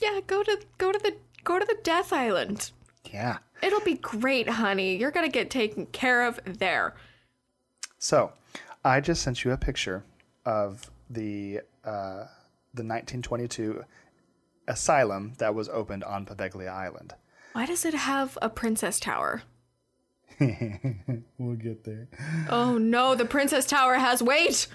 Yeah, 0.00 0.20
go 0.26 0.42
to 0.42 0.60
go 0.76 0.92
to 0.92 0.98
the 0.98 1.16
go 1.44 1.58
to 1.58 1.64
the 1.64 1.78
Death 1.82 2.12
Island. 2.12 2.70
Yeah. 3.12 3.38
It'll 3.62 3.80
be 3.80 3.94
great, 3.94 4.48
honey. 4.48 4.96
You're 4.96 5.10
gonna 5.10 5.28
get 5.28 5.50
taken 5.50 5.86
care 5.86 6.24
of 6.26 6.38
there. 6.44 6.94
So, 7.98 8.32
I 8.84 9.00
just 9.00 9.22
sent 9.22 9.44
you 9.44 9.50
a 9.52 9.56
picture 9.56 10.04
of 10.44 10.88
the 11.10 11.62
uh, 11.84 12.24
the 12.78 12.84
1922 12.84 13.84
asylum 14.66 15.34
that 15.38 15.54
was 15.54 15.68
opened 15.68 16.04
on 16.04 16.26
Poveglia 16.26 16.68
Island. 16.68 17.14
Why 17.52 17.66
does 17.66 17.84
it 17.84 17.94
have 17.94 18.38
a 18.40 18.48
princess 18.48 19.00
tower? 19.00 19.42
We'll 21.38 21.56
get 21.56 21.84
there. 21.84 22.08
Oh 22.48 22.78
no, 22.78 23.14
the 23.14 23.24
princess 23.24 23.64
tower 23.64 23.94
has 23.94 24.22
weight. 24.22 24.66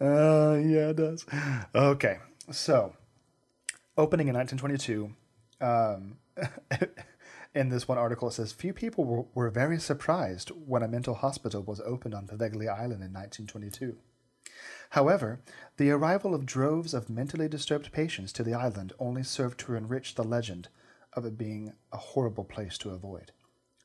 Uh, 0.00 0.58
yeah, 0.64 0.90
it 0.90 0.96
does. 0.96 1.26
Okay, 1.74 2.18
so 2.50 2.94
opening 3.96 4.28
in 4.28 4.34
1922, 4.34 5.12
um, 5.60 6.16
in 7.54 7.68
this 7.68 7.88
one 7.88 7.98
article, 7.98 8.28
it 8.28 8.32
says 8.32 8.52
few 8.52 8.72
people 8.72 9.04
were, 9.04 9.24
were 9.34 9.50
very 9.50 9.78
surprised 9.78 10.50
when 10.50 10.82
a 10.82 10.88
mental 10.88 11.14
hospital 11.14 11.62
was 11.62 11.80
opened 11.80 12.14
on 12.14 12.26
Poveglia 12.26 12.70
Island 12.70 13.02
in 13.02 13.12
1922. 13.12 13.96
However, 14.90 15.40
the 15.76 15.90
arrival 15.90 16.34
of 16.34 16.46
droves 16.46 16.94
of 16.94 17.08
mentally 17.08 17.48
disturbed 17.48 17.92
patients 17.92 18.32
to 18.34 18.42
the 18.42 18.54
island 18.54 18.92
only 18.98 19.22
served 19.22 19.58
to 19.60 19.74
enrich 19.74 20.14
the 20.14 20.24
legend 20.24 20.68
of 21.12 21.24
it 21.24 21.38
being 21.38 21.72
a 21.92 21.96
horrible 21.96 22.44
place 22.44 22.76
to 22.78 22.90
avoid. 22.90 23.32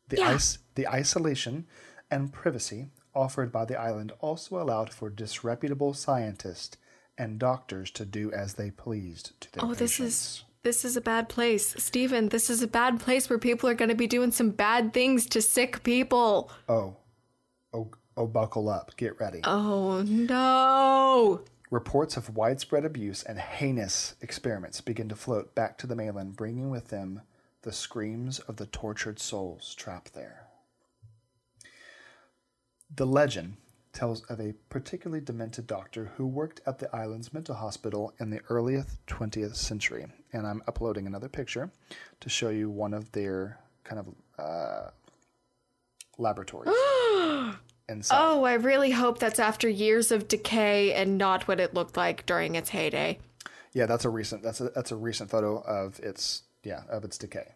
The, 0.10 0.18
Yeah. 0.18 0.30
ice, 0.32 0.60
the 0.76 0.88
isolation 0.88 1.68
and 2.12 2.32
privacy 2.34 2.90
offered 3.14 3.52
by 3.52 3.66
the 3.66 3.80
island 3.80 4.12
also 4.20 4.62
allowed 4.62 4.94
for 4.94 5.10
disreputable 5.10 5.94
scientists 5.94 6.78
and 7.18 7.40
doctors 7.40 7.90
to 7.92 8.06
do 8.06 8.32
as 8.32 8.56
they 8.56 8.70
pleased 8.72 9.40
to 9.42 9.52
their 9.52 9.64
Oh, 9.66 9.74
this 9.74 10.00
is 10.00 10.44
this 10.64 10.84
is 10.84 10.98
a 10.98 11.02
bad 11.02 11.30
place. 11.30 11.76
Steven. 11.78 12.30
this 12.30 12.50
is 12.50 12.62
a 12.64 12.68
bad 12.68 13.00
place 13.00 13.30
where 13.30 13.38
people 13.40 13.70
are 13.70 13.76
gonna 13.76 13.94
be 13.96 14.08
doing 14.08 14.32
some 14.32 14.50
bad 14.50 14.92
things 14.94 15.28
to 15.28 15.42
sick 15.42 15.84
people. 15.84 16.50
Oh, 16.68 16.98
oh, 17.74 17.92
oh, 18.18 18.28
buckle 18.28 18.70
up. 18.70 18.92
Get 18.98 19.20
ready. 19.20 19.42
Oh 19.44 20.02
no. 20.04 21.42
Reports 21.72 22.16
of 22.16 22.36
widespread 22.36 22.86
abuse 22.86 23.24
and 23.24 23.40
heinous 23.40 24.16
experiments 24.22 24.82
begin 24.82 25.10
to 25.10 25.16
float 25.16 25.56
back 25.56 25.78
to 25.80 25.88
the 25.88 25.96
mainland, 25.96 26.36
bringing 26.36 26.70
with 26.70 26.90
them 26.90 27.22
the 27.64 27.74
screams 27.74 28.40
of 28.40 28.58
the 28.58 28.68
tortured 28.68 29.20
souls 29.20 29.74
trapped 29.76 30.14
there. 30.14 30.46
The 32.96 33.08
legend 33.08 33.58
tells 33.92 34.22
of 34.26 34.40
a 34.40 34.54
particularly 34.70 35.22
demented 35.22 35.66
doctor 35.66 36.12
who 36.18 36.28
worked 36.28 36.62
at 36.68 36.80
the 36.80 36.94
island's 36.96 37.34
mental 37.34 37.56
hospital 37.56 38.14
in 38.20 38.30
the 38.30 38.42
early 38.50 38.84
20th 39.08 39.56
century. 39.56 40.06
And 40.34 40.46
I'm 40.46 40.62
uploading 40.68 41.08
another 41.08 41.30
picture 41.30 41.72
to 42.20 42.30
show 42.30 42.50
you 42.50 42.70
one 42.70 42.94
of 42.94 43.12
their 43.14 43.58
kind 43.84 44.00
of 44.00 44.16
uh, 44.38 44.90
laboratories. 46.18 46.70
Oh, 48.12 48.44
I 48.44 48.54
really 48.54 48.92
hope 48.92 49.20
that's 49.20 49.40
after 49.40 49.70
years 49.70 50.12
of 50.12 50.28
decay 50.28 50.94
and 50.94 51.18
not 51.18 51.48
what 51.48 51.60
it 51.60 51.74
looked 51.74 51.98
like 51.98 52.26
during 52.26 52.56
its 52.56 52.70
heyday. 52.70 53.20
Yeah, 53.74 53.86
that's 53.86 54.06
a 54.06 54.10
recent 54.10 54.42
that's 54.42 54.62
a 54.62 54.70
that's 54.70 54.92
a 54.92 54.96
recent 54.96 55.30
photo 55.30 55.62
of 55.62 56.00
its 56.00 56.44
yeah, 56.64 56.82
of 56.90 57.04
its 57.04 57.18
decay. 57.18 57.54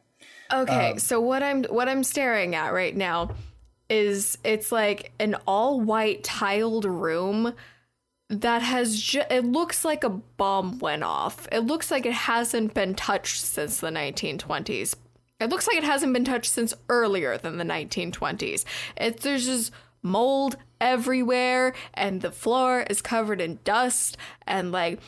Okay, 0.52 0.92
Um, 0.92 1.00
so 1.00 1.20
what 1.22 1.42
I'm 1.42 1.64
what 1.66 1.88
I'm 1.90 2.04
staring 2.04 2.56
at 2.56 2.74
right 2.74 2.96
now 2.96 3.32
is 3.90 4.38
it's 4.44 4.72
like 4.72 5.12
an 5.20 5.36
all 5.48 5.80
white 5.80 6.24
tiled 6.24 6.86
room 6.86 7.54
that 8.30 8.62
has 8.62 9.02
ju- 9.02 9.24
it 9.32 9.46
looks 9.46 9.84
like 9.84 10.04
a 10.04 10.10
bomb 10.10 10.78
went 10.80 11.04
off. 11.04 11.48
It 11.52 11.62
looks 11.62 11.90
like 11.90 12.06
it 12.06 12.14
hasn't 12.14 12.74
been 12.76 12.94
touched 12.94 13.42
since 13.42 13.80
the 13.80 13.88
1920s. 13.90 14.96
It 15.40 15.50
looks 15.50 15.68
like 15.68 15.78
it 15.78 15.84
hasn't 15.84 16.14
been 16.14 16.26
touched 16.26 16.52
since 16.52 16.74
earlier 16.90 17.38
than 17.38 17.58
the 17.58 17.64
1920s. 17.64 18.66
It, 18.98 19.22
there's 19.22 19.46
just 19.46 19.72
mold 20.02 20.58
everywhere, 20.80 21.74
and 21.94 22.22
the 22.22 22.32
floor 22.32 22.86
is 22.90 23.02
covered 23.02 23.42
in 23.42 23.60
dust, 23.64 24.18
and 24.48 24.72
like 24.72 25.00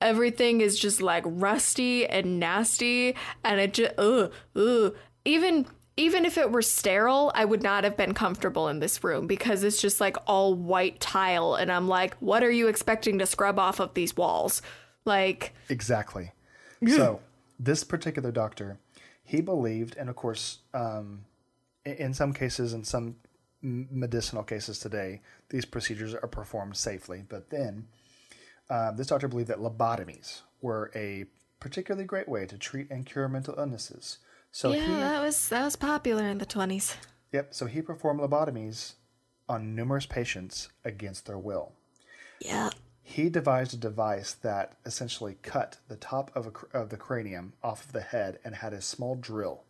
everything 0.00 0.60
is 0.60 0.78
just 0.78 1.02
like 1.02 1.24
rusty 1.26 2.06
and 2.06 2.40
nasty, 2.40 3.14
and 3.44 3.60
it 3.60 3.74
just 3.74 3.94
ugh 3.98 4.32
ugh. 4.56 4.94
Even 5.24 5.66
even 5.96 6.24
if 6.24 6.38
it 6.38 6.50
were 6.50 6.62
sterile, 6.62 7.30
I 7.34 7.44
would 7.44 7.62
not 7.62 7.84
have 7.84 7.96
been 7.96 8.14
comfortable 8.14 8.68
in 8.68 8.78
this 8.78 9.04
room 9.04 9.26
because 9.26 9.62
it's 9.64 9.82
just 9.82 10.00
like 10.00 10.16
all 10.26 10.54
white 10.54 10.98
tile, 11.00 11.54
and 11.54 11.70
I'm 11.70 11.88
like, 11.88 12.16
what 12.18 12.42
are 12.42 12.50
you 12.50 12.68
expecting 12.68 13.18
to 13.18 13.26
scrub 13.26 13.58
off 13.58 13.80
of 13.80 13.92
these 13.94 14.16
walls? 14.16 14.62
Like, 15.04 15.52
Exactly. 15.68 16.32
so 16.86 17.20
this 17.58 17.84
particular 17.84 18.32
doctor, 18.32 18.78
he 19.22 19.40
believed, 19.42 19.96
and 19.98 20.08
of 20.08 20.16
course, 20.16 20.60
um, 20.72 21.24
in 21.84 22.14
some 22.14 22.32
cases, 22.32 22.72
in 22.72 22.84
some 22.84 23.16
medicinal 23.62 24.42
cases 24.42 24.78
today, 24.78 25.20
these 25.50 25.64
procedures 25.64 26.14
are 26.14 26.28
performed 26.28 26.76
safely. 26.76 27.24
But 27.28 27.50
then, 27.50 27.86
uh, 28.68 28.92
this 28.92 29.08
doctor 29.08 29.28
believed 29.28 29.50
that 29.50 29.58
lobotomies 29.58 30.42
were 30.62 30.90
a 30.94 31.26
particularly 31.58 32.06
great 32.06 32.28
way 32.28 32.46
to 32.46 32.56
treat 32.56 32.90
and 32.90 33.04
cure 33.04 33.28
mental 33.28 33.54
illnesses. 33.58 34.18
So 34.52 34.72
yeah, 34.72 34.86
he, 34.86 34.92
that 34.94 35.22
was 35.22 35.48
that 35.50 35.64
was 35.64 35.76
popular 35.76 36.24
in 36.24 36.38
the 36.38 36.46
20s. 36.46 36.96
yep. 37.32 37.54
So 37.54 37.66
he 37.66 37.82
performed 37.82 38.20
lobotomies 38.20 38.94
on 39.48 39.74
numerous 39.74 40.06
patients 40.06 40.68
against 40.84 41.26
their 41.26 41.38
will. 41.38 41.72
Yeah. 42.40 42.70
He 43.02 43.28
devised 43.28 43.74
a 43.74 43.76
device 43.76 44.32
that 44.34 44.76
essentially 44.86 45.36
cut 45.42 45.78
the 45.88 45.96
top 45.96 46.30
of, 46.36 46.46
a, 46.46 46.78
of 46.78 46.90
the 46.90 46.96
cranium 46.96 47.54
off 47.62 47.84
of 47.84 47.92
the 47.92 48.00
head 48.00 48.38
and 48.44 48.54
had 48.54 48.72
a 48.72 48.80
small 48.80 49.16
drill 49.16 49.64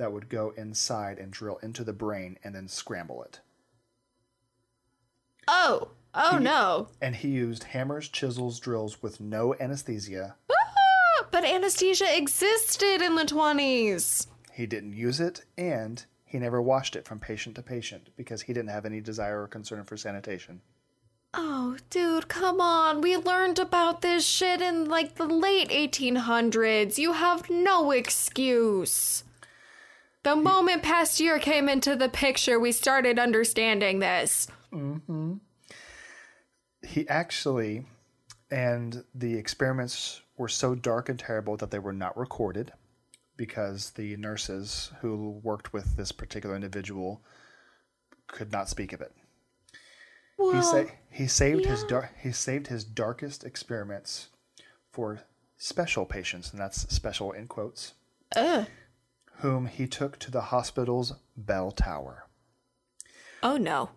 that 0.00 0.12
would 0.12 0.30
go 0.30 0.54
inside 0.56 1.18
and 1.18 1.30
drill 1.30 1.58
into 1.58 1.84
the 1.84 1.92
brain 1.92 2.38
and 2.42 2.54
then 2.54 2.66
scramble 2.66 3.22
it. 3.22 3.40
Oh, 5.46 5.90
oh 6.14 6.38
no. 6.38 6.88
And 7.02 7.16
he 7.16 7.28
used 7.28 7.64
hammers, 7.64 8.08
chisels, 8.08 8.58
drills 8.58 9.02
with 9.02 9.20
no 9.20 9.54
anesthesia. 9.60 10.36
Ah, 10.50 11.26
but 11.30 11.44
anesthesia 11.44 12.16
existed 12.16 13.02
in 13.02 13.14
the 13.14 13.26
20s. 13.26 14.26
He 14.54 14.64
didn't 14.64 14.94
use 14.94 15.20
it 15.20 15.44
and 15.58 16.02
he 16.24 16.38
never 16.38 16.62
washed 16.62 16.96
it 16.96 17.04
from 17.04 17.20
patient 17.20 17.56
to 17.56 17.62
patient 17.62 18.08
because 18.16 18.40
he 18.40 18.54
didn't 18.54 18.70
have 18.70 18.86
any 18.86 19.02
desire 19.02 19.42
or 19.42 19.48
concern 19.48 19.84
for 19.84 19.98
sanitation. 19.98 20.62
Oh, 21.34 21.76
dude, 21.90 22.28
come 22.28 22.58
on. 22.58 23.02
We 23.02 23.18
learned 23.18 23.58
about 23.58 24.00
this 24.00 24.26
shit 24.26 24.62
in 24.62 24.86
like 24.86 25.16
the 25.16 25.26
late 25.26 25.68
1800s. 25.68 26.96
You 26.96 27.12
have 27.12 27.50
no 27.50 27.90
excuse. 27.90 29.24
The 30.22 30.36
moment 30.36 30.82
Pasteur 30.82 31.38
came 31.38 31.68
into 31.68 31.96
the 31.96 32.08
picture, 32.08 32.60
we 32.60 32.72
started 32.72 33.18
understanding 33.18 33.98
this. 34.00 34.48
Mhm. 34.72 35.40
He 36.82 37.08
actually, 37.08 37.86
and 38.50 39.04
the 39.14 39.36
experiments 39.36 40.20
were 40.36 40.48
so 40.48 40.74
dark 40.74 41.08
and 41.08 41.18
terrible 41.18 41.56
that 41.56 41.70
they 41.70 41.78
were 41.78 41.92
not 41.92 42.16
recorded 42.16 42.72
because 43.36 43.92
the 43.92 44.16
nurses 44.16 44.92
who 45.00 45.40
worked 45.42 45.72
with 45.72 45.96
this 45.96 46.12
particular 46.12 46.54
individual 46.54 47.22
could 48.26 48.52
not 48.52 48.68
speak 48.68 48.92
of 48.92 49.00
it. 49.00 49.12
Well, 50.36 50.52
he, 50.52 50.62
sa- 50.62 50.94
he 51.10 51.26
saved 51.26 51.64
his 51.64 51.82
yeah. 51.82 51.88
dar- 51.88 52.10
he 52.22 52.32
saved 52.32 52.66
his 52.66 52.84
darkest 52.84 53.44
experiments 53.44 54.28
for 54.92 55.20
special 55.56 56.04
patients, 56.06 56.50
and 56.50 56.60
that's 56.60 56.82
special 56.94 57.32
in 57.32 57.46
quotes, 57.46 57.94
ugh. 58.36 58.66
Whom 59.40 59.66
he 59.66 59.86
took 59.86 60.18
to 60.18 60.30
the 60.30 60.40
hospital's 60.42 61.14
bell 61.36 61.70
tower. 61.70 62.26
Oh 63.42 63.56
no. 63.56 63.90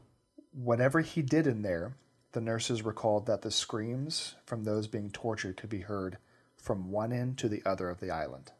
Whatever 0.52 1.02
he 1.02 1.22
did 1.22 1.48
in 1.48 1.62
there, 1.62 1.96
the 2.32 2.42
nurses 2.42 2.84
recalled 2.84 3.26
that 3.26 3.42
the 3.42 3.52
screams 3.52 4.36
from 4.46 4.64
those 4.64 4.88
being 4.88 5.10
tortured 5.10 5.58
could 5.58 5.70
be 5.70 5.82
heard 5.82 6.18
from 6.56 6.92
one 6.92 7.12
end 7.12 7.38
to 7.40 7.50
the 7.50 7.62
other 7.66 7.90
of 7.90 8.00
the 8.00 8.10
island. 8.10 8.52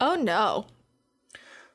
Oh 0.00 0.14
no. 0.14 0.66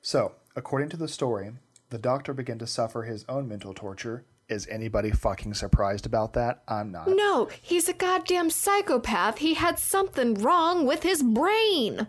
So, 0.02 0.34
according 0.56 0.90
to 0.90 0.98
the 0.98 1.08
story, 1.08 1.52
the 1.90 1.98
doctor 1.98 2.34
began 2.34 2.60
to 2.60 2.68
suffer 2.68 3.04
his 3.04 3.26
own 3.30 3.48
mental 3.48 3.74
torture. 3.74 4.26
Is 4.50 4.68
anybody 4.68 5.12
fucking 5.12 5.54
surprised 5.54 6.06
about 6.06 6.34
that? 6.34 6.64
I'm 6.68 6.92
not. 6.92 7.08
No, 7.08 7.50
he's 7.62 7.88
a 7.88 7.94
goddamn 7.94 8.50
psychopath. 8.50 9.38
He 9.38 9.54
had 9.54 9.80
something 9.80 10.34
wrong 10.36 10.86
with 10.86 11.04
his 11.04 11.24
brain. 11.24 12.08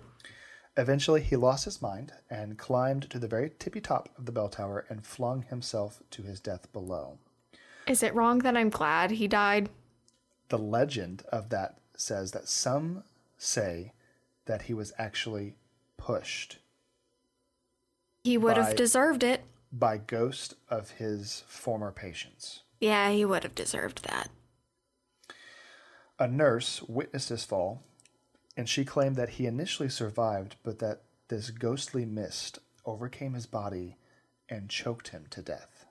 Eventually, 0.77 1.23
he 1.23 1.37
lost 1.37 1.65
his 1.67 1.81
mind 1.81 2.13
and 2.29 2.59
climbed 2.59 3.09
to 3.11 3.19
the 3.19 3.29
very 3.29 3.51
tippy 3.59 3.81
top 3.81 4.09
of 4.19 4.27
the 4.27 4.33
bell 4.33 4.49
tower 4.49 4.85
and 4.89 5.07
flung 5.07 5.43
himself 5.43 6.03
to 6.11 6.23
his 6.23 6.41
death 6.41 6.73
below. 6.73 7.19
Is 7.87 8.03
it 8.03 8.15
wrong 8.15 8.41
that 8.41 8.57
I'm 8.57 8.71
glad 8.71 9.13
he 9.13 9.29
died? 9.29 9.69
The 10.49 10.59
legend 10.59 11.23
of 11.31 11.51
that 11.51 11.79
says 11.97 12.33
that 12.33 12.49
some 12.49 13.05
say 13.39 13.93
that 14.47 14.63
he 14.63 14.75
was 14.75 14.93
actually 14.99 15.55
pushed 15.97 16.59
He 18.25 18.37
would 18.39 18.57
By- 18.57 18.63
have 18.65 18.77
deserved 18.77 19.23
it. 19.23 19.45
by 19.71 19.99
ghost 19.99 20.55
of 20.71 20.93
his 20.93 21.45
former 21.47 21.93
patients. 21.93 22.63
Yeah, 22.81 23.11
he 23.11 23.25
would 23.25 23.43
have 23.43 23.55
deserved 23.55 24.05
that. 24.05 24.31
A 26.19 26.27
nurse 26.27 26.81
witnessed 26.83 27.29
his 27.29 27.45
fall, 27.45 27.83
and 28.57 28.69
she 28.69 28.85
claimed 28.85 29.17
that 29.17 29.31
he 29.31 29.47
initially 29.47 29.89
survived, 29.89 30.57
but 30.63 30.79
that 30.79 31.03
this 31.29 31.51
ghostly 31.51 32.05
mist 32.05 32.59
overcame 32.85 33.35
his 33.35 33.47
body 33.47 33.97
and 34.49 34.69
choked 34.69 35.09
him 35.09 35.25
to 35.31 35.43
death. 35.43 35.87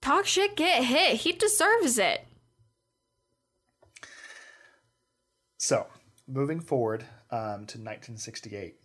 Talk 0.00 0.26
shit, 0.26 0.56
get 0.56 0.84
hit. 0.84 1.16
He 1.20 1.32
deserves 1.32 1.98
it. 1.98 2.24
So, 5.58 5.86
moving 6.26 6.60
forward 6.60 7.02
um, 7.30 7.66
to 7.66 7.78
1968, 7.78 8.76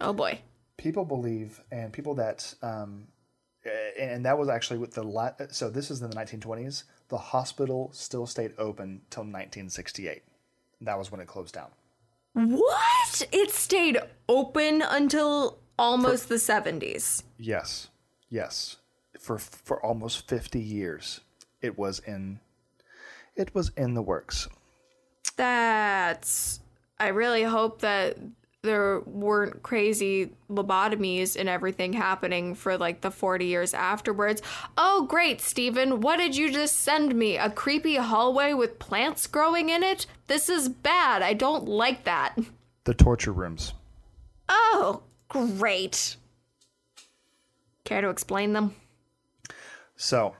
Oh 0.00 0.12
boy. 0.12 0.40
people 0.76 1.04
believe, 1.04 1.60
and 1.70 1.92
people 1.92 2.14
that, 2.16 2.54
um, 2.62 3.06
and 3.98 4.24
that 4.26 4.36
was 4.38 4.48
actually 4.48 4.78
with 4.78 4.94
the 4.94 5.04
la- 5.04 5.30
so 5.50 5.70
this 5.70 5.90
is 5.90 6.02
in 6.02 6.10
the 6.10 6.16
1920s. 6.16 6.84
The 7.08 7.18
hospital 7.18 7.90
still 7.92 8.26
stayed 8.26 8.52
open 8.58 9.02
till 9.10 9.22
1968. 9.22 10.22
That 10.84 10.98
was 10.98 11.10
when 11.10 11.20
it 11.20 11.26
closed 11.26 11.54
down. 11.54 11.68
What? 12.34 13.22
It 13.32 13.50
stayed 13.50 13.98
open 14.28 14.82
until 14.82 15.58
almost 15.78 16.28
the 16.28 16.34
70s. 16.36 17.22
Yes, 17.38 17.88
yes, 18.28 18.76
for 19.18 19.38
for 19.38 19.84
almost 19.84 20.28
50 20.28 20.60
years, 20.60 21.20
it 21.62 21.78
was 21.78 22.00
in, 22.00 22.40
it 23.36 23.54
was 23.54 23.70
in 23.76 23.94
the 23.94 24.02
works. 24.02 24.48
That's. 25.36 26.60
I 26.98 27.08
really 27.08 27.42
hope 27.42 27.80
that 27.80 28.16
there 28.64 29.00
weren't 29.00 29.62
crazy 29.62 30.30
lobotomies 30.50 31.38
and 31.38 31.48
everything 31.48 31.92
happening 31.92 32.54
for 32.54 32.76
like 32.78 33.02
the 33.02 33.10
40 33.10 33.44
years 33.44 33.74
afterwards. 33.74 34.42
Oh, 34.76 35.06
great, 35.08 35.40
Steven. 35.40 36.00
What 36.00 36.16
did 36.16 36.34
you 36.34 36.50
just 36.50 36.80
send 36.80 37.14
me? 37.14 37.36
A 37.36 37.50
creepy 37.50 37.96
hallway 37.96 38.54
with 38.54 38.78
plants 38.78 39.26
growing 39.26 39.68
in 39.68 39.82
it? 39.82 40.06
This 40.26 40.48
is 40.48 40.68
bad. 40.68 41.22
I 41.22 41.34
don't 41.34 41.68
like 41.68 42.04
that. 42.04 42.36
The 42.84 42.94
torture 42.94 43.32
rooms. 43.32 43.74
Oh, 44.48 45.02
great. 45.28 46.16
Care 47.84 48.00
to 48.00 48.08
explain 48.08 48.54
them? 48.54 48.74
So, 49.96 50.34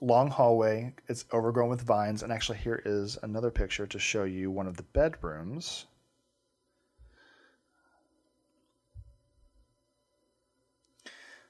long 0.00 0.30
hallway. 0.30 0.94
It's 1.08 1.24
overgrown 1.32 1.70
with 1.70 1.82
vines, 1.82 2.22
and 2.24 2.32
actually, 2.32 2.58
here 2.58 2.82
is 2.84 3.18
another 3.22 3.50
picture 3.50 3.86
to 3.86 3.98
show 3.98 4.24
you 4.24 4.50
one 4.50 4.66
of 4.66 4.76
the 4.76 4.82
bedrooms. 4.82 5.86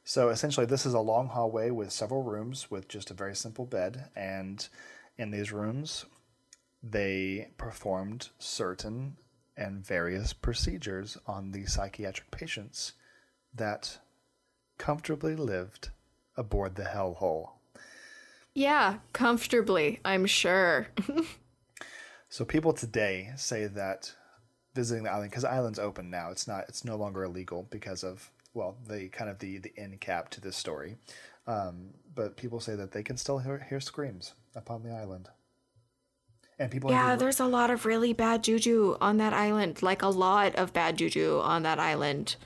So, 0.05 0.31
essentially, 0.31 0.67
this 0.67 0.85
is 0.85 0.95
a 0.95 1.01
long 1.01 1.29
hallway 1.29 1.71
with 1.71 1.93
several 1.93 2.23
rooms 2.23 2.71
with 2.71 2.89
just 2.89 3.11
a 3.11 3.15
very 3.15 3.37
simple 3.37 3.67
bed. 3.67 4.11
And 4.17 4.67
in 5.17 5.31
these 5.31 5.53
rooms, 5.53 6.07
they 6.83 7.51
performed 7.57 8.29
certain 8.39 9.17
and 9.57 9.87
various 9.87 10.33
procedures 10.33 11.17
on 11.27 11.53
the 11.53 11.67
psychiatric 11.67 12.31
patients 12.31 12.95
that 13.55 13.99
comfortably 14.79 15.37
lived 15.37 15.91
aboard 16.37 16.75
the 16.75 16.85
hellhole. 16.85 17.51
Yeah, 18.55 18.99
comfortably, 19.13 20.01
I'm 20.05 20.27
sure. 20.27 20.89
So 22.33 22.47
people 22.47 22.73
today 22.73 23.31
say 23.37 23.67
that 23.67 24.15
visiting 24.75 25.05
the 25.05 25.11
island 25.11 25.31
because 25.31 25.43
the 25.43 25.53
island's 25.53 25.79
open 25.79 26.09
now, 26.09 26.31
it's 26.31 26.49
not 26.49 26.65
it's 26.67 26.83
no 26.83 26.97
longer 26.97 27.25
illegal 27.25 27.69
because 27.71 28.03
of 28.03 28.31
well, 28.55 28.77
the 28.87 29.09
kind 29.09 29.31
of 29.31 29.39
the 29.39 29.59
the 29.59 29.73
end 29.77 30.01
cap 30.01 30.29
to 30.31 30.41
this 30.41 30.57
story. 30.57 30.97
Um, 31.47 31.91
but 32.15 32.37
people 32.37 32.61
say 32.61 32.77
that 32.77 32.93
they 32.93 33.03
can 33.03 33.17
still 33.17 33.39
hear, 33.39 33.67
hear 33.69 33.81
screams 33.81 34.35
upon 34.55 34.83
the 34.83 34.93
island. 34.93 35.29
And 36.59 36.71
people 36.71 36.91
Yeah, 36.91 37.17
there's 37.17 37.41
a 37.41 37.47
lot 37.47 37.71
of 37.71 37.85
really 37.87 38.13
bad 38.13 38.45
juju 38.45 38.97
on 39.01 39.17
that 39.17 39.33
island. 39.33 39.83
Like 39.83 40.03
a 40.03 40.09
lot 40.09 40.55
of 40.55 40.73
bad 40.73 40.99
juju 40.99 41.41
on 41.43 41.63
that 41.65 41.79
island. 41.81 42.37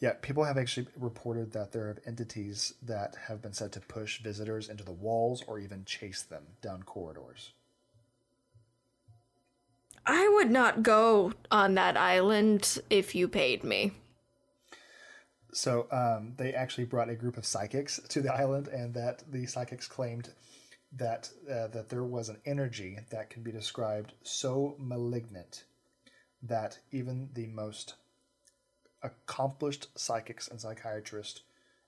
yeah, 0.00 0.14
people 0.20 0.44
have 0.44 0.56
actually 0.56 0.86
reported 0.98 1.52
that 1.52 1.72
there 1.72 1.82
are 1.82 1.96
entities 2.06 2.74
that 2.82 3.16
have 3.26 3.42
been 3.42 3.52
said 3.52 3.72
to 3.72 3.80
push 3.80 4.22
visitors 4.22 4.68
into 4.68 4.84
the 4.84 4.92
walls 4.92 5.44
or 5.46 5.58
even 5.58 5.84
chase 5.84 6.22
them 6.22 6.44
down 6.62 6.82
corridors. 6.84 7.52
I 10.06 10.28
would 10.34 10.50
not 10.50 10.82
go 10.82 11.32
on 11.50 11.74
that 11.74 11.96
island 11.96 12.78
if 12.90 13.14
you 13.14 13.28
paid 13.28 13.62
me. 13.62 13.92
So 15.52 15.86
um, 15.92 16.34
they 16.36 16.54
actually 16.54 16.84
brought 16.84 17.10
a 17.10 17.14
group 17.14 17.36
of 17.36 17.44
psychics 17.44 18.00
to 18.08 18.22
the 18.22 18.32
island, 18.32 18.68
and 18.68 18.94
that 18.94 19.22
the 19.30 19.46
psychics 19.46 19.86
claimed 19.86 20.30
that 20.92 21.30
uh, 21.50 21.68
that 21.68 21.88
there 21.88 22.04
was 22.04 22.28
an 22.28 22.38
energy 22.44 22.98
that 23.10 23.30
can 23.30 23.42
be 23.42 23.52
described 23.52 24.12
so 24.22 24.76
malignant 24.78 25.64
that 26.42 26.78
even 26.90 27.30
the 27.34 27.46
most 27.46 27.94
accomplished 29.02 29.88
psychics 29.96 30.48
and 30.48 30.60
psychiatrists 30.60 31.42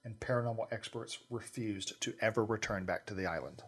and 0.05 0.21
paranormal 0.21 0.67
experts 0.71 1.19
refused 1.31 2.01
to 2.01 2.15
ever 2.21 2.45
return 2.45 2.85
back 2.85 3.07
to 3.07 3.15
the 3.15 3.27
island. 3.27 3.62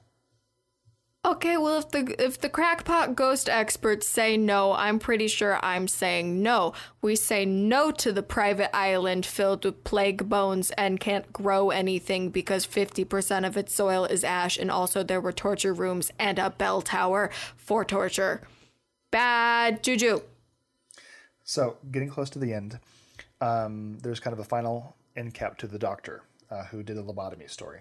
Okay, 1.27 1.57
well 1.57 1.79
if 1.81 1.91
the 1.91 2.15
if 2.25 2.39
the 2.41 2.49
crackpot 2.49 3.17
ghost 3.17 3.49
experts 3.49 4.07
say 4.07 4.37
no, 4.37 4.73
I'm 4.75 5.01
pretty 5.01 5.27
sure 5.27 5.59
I'm 5.61 5.89
saying 5.89 6.41
no. 6.41 6.73
We 7.03 7.17
say 7.17 7.45
no 7.45 7.91
to 7.91 8.13
the 8.13 8.23
private 8.23 8.75
island 8.75 9.27
filled 9.27 9.65
with 9.65 9.83
plague 9.83 10.29
bones 10.29 10.71
and 10.79 11.01
can't 11.01 11.33
grow 11.33 11.71
anything 11.71 12.31
because 12.31 12.65
50% 12.65 13.45
of 13.45 13.57
its 13.57 13.75
soil 13.75 14.05
is 14.05 14.23
ash 14.23 14.57
and 14.57 14.71
also 14.71 15.03
there 15.03 15.21
were 15.21 15.33
torture 15.33 15.75
rooms 15.75 16.13
and 16.17 16.39
a 16.39 16.51
bell 16.51 16.81
tower 16.81 17.33
for 17.57 17.85
torture. 17.85 18.43
Bad 19.11 19.83
juju. 19.83 20.21
So, 21.43 21.79
getting 21.91 22.09
close 22.09 22.31
to 22.31 22.39
the 22.39 22.53
end, 22.53 22.79
um, 23.41 23.99
there's 24.01 24.21
kind 24.21 24.33
of 24.33 24.39
a 24.39 24.45
final 24.45 24.95
end 25.17 25.35
cap 25.35 25.59
to 25.59 25.67
the 25.67 25.79
doctor 25.79 26.23
uh, 26.53 26.67
who 26.67 26.85
did 26.85 26.99
a 26.99 27.03
lobotomy 27.03 27.51
story. 27.51 27.81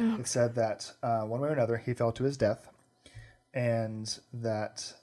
It 0.00 0.26
said 0.26 0.54
that 0.54 0.90
uh, 1.02 1.22
one 1.22 1.40
way 1.40 1.50
or 1.50 1.52
another 1.52 1.76
he 1.76 1.92
fell 1.92 2.10
to 2.12 2.24
his 2.24 2.38
death, 2.38 2.68
and 3.52 4.18
that 4.32 4.94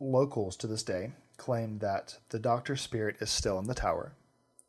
locals 0.00 0.56
to 0.56 0.66
this 0.66 0.82
day 0.82 1.12
claim 1.36 1.78
that 1.78 2.18
the 2.30 2.38
doctor's 2.38 2.80
spirit 2.80 3.16
is 3.20 3.30
still 3.30 3.58
in 3.58 3.66
the 3.66 3.74
tower 3.74 4.12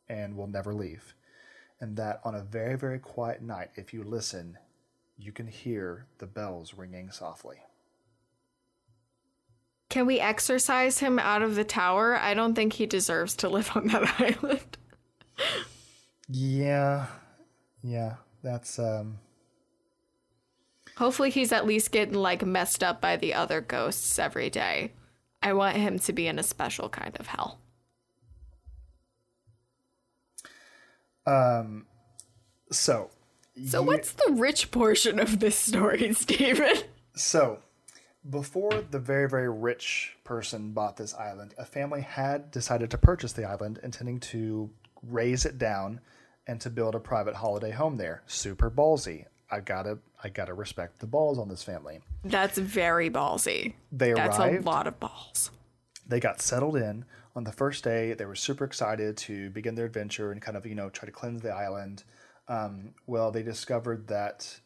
and 0.08 0.36
will 0.36 0.46
never 0.46 0.74
leave. 0.74 1.14
And 1.80 1.96
that 1.96 2.20
on 2.24 2.34
a 2.34 2.42
very, 2.42 2.76
very 2.76 2.98
quiet 2.98 3.42
night, 3.42 3.70
if 3.74 3.94
you 3.94 4.02
listen, 4.04 4.58
you 5.18 5.32
can 5.32 5.46
hear 5.46 6.06
the 6.18 6.26
bells 6.26 6.74
ringing 6.74 7.10
softly. 7.10 7.56
Can 9.88 10.06
we 10.06 10.20
exorcise 10.20 11.00
him 11.00 11.18
out 11.18 11.42
of 11.42 11.56
the 11.56 11.64
tower? 11.64 12.16
I 12.16 12.34
don't 12.34 12.54
think 12.54 12.74
he 12.74 12.86
deserves 12.86 13.34
to 13.36 13.48
live 13.48 13.72
on 13.74 13.88
that 13.88 14.20
island. 14.20 14.78
Yeah, 16.28 17.06
yeah, 17.82 18.16
that's 18.42 18.78
um, 18.78 19.18
Hopefully, 21.00 21.30
he's 21.30 21.50
at 21.50 21.66
least 21.66 21.90
getting 21.92 22.12
like 22.14 22.44
messed 22.44 22.84
up 22.84 23.00
by 23.00 23.16
the 23.16 23.32
other 23.32 23.62
ghosts 23.62 24.18
every 24.18 24.50
day. 24.50 24.92
I 25.42 25.54
want 25.54 25.78
him 25.78 25.98
to 26.00 26.12
be 26.12 26.26
in 26.26 26.38
a 26.38 26.42
special 26.42 26.90
kind 26.90 27.16
of 27.18 27.26
hell. 27.26 27.58
um. 31.26 31.86
So, 32.70 33.10
So, 33.66 33.80
ye- 33.80 33.86
what's 33.86 34.12
the 34.12 34.32
rich 34.34 34.70
portion 34.70 35.18
of 35.18 35.40
this 35.40 35.56
story, 35.56 36.12
Steven? 36.14 36.76
So, 37.14 37.60
before 38.28 38.70
the 38.90 38.98
very, 39.00 39.28
very 39.28 39.48
rich 39.50 40.16
person 40.22 40.72
bought 40.72 40.96
this 40.96 41.14
island, 41.14 41.54
a 41.58 41.64
family 41.64 42.02
had 42.02 42.50
decided 42.50 42.90
to 42.92 42.98
purchase 42.98 43.32
the 43.32 43.44
island, 43.44 43.80
intending 43.82 44.20
to 44.20 44.70
raze 45.02 45.44
it 45.46 45.58
down 45.58 46.00
and 46.46 46.60
to 46.60 46.70
build 46.70 46.94
a 46.94 47.00
private 47.00 47.34
holiday 47.34 47.70
home 47.70 47.96
there. 47.96 48.22
Super 48.26 48.70
ballsy. 48.70 49.24
I 49.50 49.60
gotta, 49.60 49.98
I 50.22 50.28
gotta 50.28 50.54
respect 50.54 50.98
the 50.98 51.06
balls 51.06 51.38
on 51.38 51.48
this 51.48 51.62
family. 51.62 52.00
That's 52.24 52.58
very 52.58 53.10
ballsy. 53.10 53.74
They 53.90 54.12
arrived. 54.12 54.32
That's 54.32 54.64
a 54.64 54.68
lot 54.68 54.86
of 54.86 55.00
balls. 55.00 55.50
They 56.06 56.20
got 56.20 56.40
settled 56.40 56.76
in 56.76 57.04
on 57.34 57.44
the 57.44 57.52
first 57.52 57.84
day. 57.84 58.12
They 58.12 58.24
were 58.24 58.34
super 58.34 58.64
excited 58.64 59.16
to 59.18 59.50
begin 59.50 59.76
their 59.76 59.86
adventure 59.86 60.32
and 60.32 60.42
kind 60.42 60.56
of, 60.56 60.66
you 60.66 60.74
know, 60.74 60.90
try 60.90 61.06
to 61.06 61.12
cleanse 61.12 61.42
the 61.42 61.52
island. 61.52 62.04
Um, 62.48 62.94
well, 63.06 63.30
they 63.30 63.42
discovered 63.42 64.08
that 64.08 64.60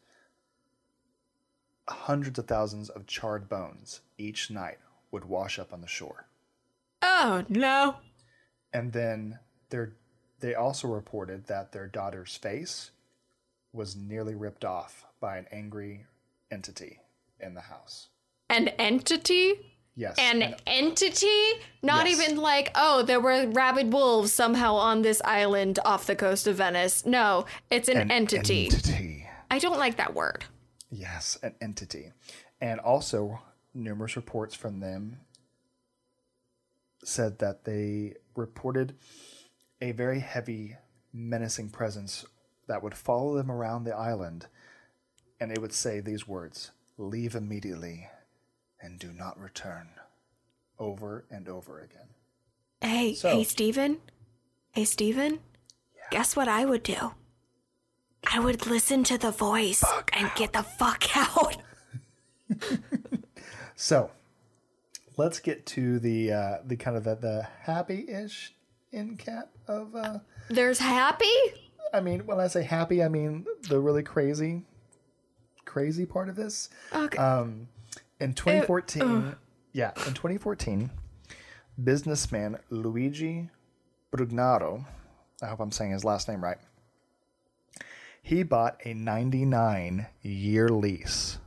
hundreds 1.89 2.39
of 2.39 2.47
thousands 2.47 2.89
of 2.89 3.07
charred 3.07 3.49
bones 3.49 4.01
each 4.17 4.51
night 4.51 4.79
would 5.11 5.27
wash 5.27 5.59
up 5.59 5.73
on 5.73 5.83
the 5.83 5.87
shore. 5.87 6.27
Oh, 7.03 7.45
no. 7.49 7.97
And 8.73 8.93
then 8.93 9.39
their, 9.69 9.93
they 10.41 10.55
also 10.55 10.89
reported 10.89 11.47
that 11.47 11.73
their 11.73 11.87
daughter's 11.87 12.37
face 12.37 12.91
was 13.75 13.97
nearly 13.97 14.35
ripped 14.35 14.65
off 14.65 15.05
by 15.21 15.37
an 15.37 15.47
angry 15.51 16.07
entity 16.51 17.01
in 17.41 17.55
the 17.55 17.61
house. 17.61 18.09
An 18.49 18.69
entity? 18.69 19.73
Yes. 19.97 20.17
An 20.19 20.43
and- 20.43 20.63
entity? 20.67 21.53
Not 21.83 22.07
Yes. 22.09 22.21
even 22.21 22.37
like, 22.39 22.71
oh, 22.75 23.03
there 23.03 23.21
were 23.21 23.47
rabid 23.49 23.93
wolves 23.93 24.33
somehow 24.33 24.75
on 24.75 25.03
this 25.03 25.21
island 25.25 25.79
off 25.85 26.07
the 26.07 26.17
coast 26.17 26.47
of 26.47 26.57
Venice. 26.57 27.05
No, 27.05 27.47
it's 27.71 27.89
an, 27.89 27.99
an 27.99 28.11
entity. 28.11 28.67
entity. 28.67 29.29
I 29.51 29.59
don't 29.59 29.79
like 29.79 29.97
that 29.97 30.15
word. 30.15 30.45
Yes, 30.91 31.39
an 31.43 31.55
entity. 31.61 32.13
And 32.61 32.81
also, 32.81 33.41
numerous 33.75 34.17
reports 34.17 34.55
from 34.55 34.81
them 34.81 35.19
said 37.05 37.39
that 37.39 37.65
they 37.65 38.15
reported 38.37 38.95
a 39.81 39.93
very 39.93 40.21
heavy, 40.21 40.77
menacing 41.13 41.71
presence 41.71 42.25
that 42.67 42.83
would 42.83 42.95
follow 42.97 43.37
them 43.37 43.51
around 43.51 43.85
the 43.85 43.95
island. 43.95 44.47
And 45.41 45.51
it 45.53 45.61
would 45.61 45.73
say 45.73 46.01
these 46.01 46.27
words 46.29 46.71
Leave 46.97 47.35
immediately 47.35 48.09
and 48.81 48.99
do 48.99 49.13
not 49.13 49.39
return. 49.41 49.89
Over 50.79 51.25
and 51.31 51.49
over 51.49 51.81
again. 51.81 52.09
Hey, 52.81 53.15
So- 53.15 53.29
hey, 53.31 53.45
Steven? 53.45 53.99
Hey, 54.73 54.85
Steven? 54.85 55.41
Guess 56.11 56.37
what 56.37 56.49
I 56.49 56.65
would 56.65 56.83
do? 56.83 57.13
I 58.31 58.41
would 58.41 58.67
listen 58.67 59.05
to 59.05 59.19
the 59.19 59.31
voice 59.31 59.85
and 60.13 60.31
get 60.37 60.53
the 60.53 60.63
fuck 60.63 61.05
out. 61.17 61.57
So, 63.77 64.11
let's 65.17 65.41
get 65.41 65.67
to 65.67 65.99
the 65.99 66.33
uh, 66.33 66.57
the 66.65 66.77
kind 66.77 66.97
of 66.97 67.03
the, 67.05 67.17
the 67.17 67.49
happy-ish 67.63 68.55
end 68.93 69.19
cap 69.19 69.51
of 69.67 69.97
uh, 69.97 70.19
There's 70.49 70.79
happy? 70.79 71.27
I 71.95 72.01
mean, 72.01 72.27
when 72.27 72.41
I 72.41 72.49
say 72.49 72.65
happy, 72.65 73.03
I 73.03 73.09
mean 73.09 73.47
the 73.69 73.79
really 73.79 74.03
crazy, 74.03 74.63
crazy 75.65 76.05
part 76.05 76.29
of 76.29 76.35
this. 76.35 76.69
Okay. 76.93 77.17
Um, 77.17 77.69
in 78.19 78.35
2014, 78.35 79.37
yeah, 79.73 79.93
in 80.07 80.15
2014, 80.15 80.91
businessman 81.83 82.59
Luigi 82.71 83.49
Brugnaro, 84.13 84.85
I 85.41 85.47
hope 85.47 85.61
I'm 85.61 85.71
saying 85.71 85.93
his 85.93 86.05
last 86.05 86.29
name 86.29 86.43
right, 86.43 86.59
he 88.23 88.43
bought 88.43 88.81
a 88.85 88.93
99 88.93 90.07
year 90.23 90.69
lease 90.69 91.39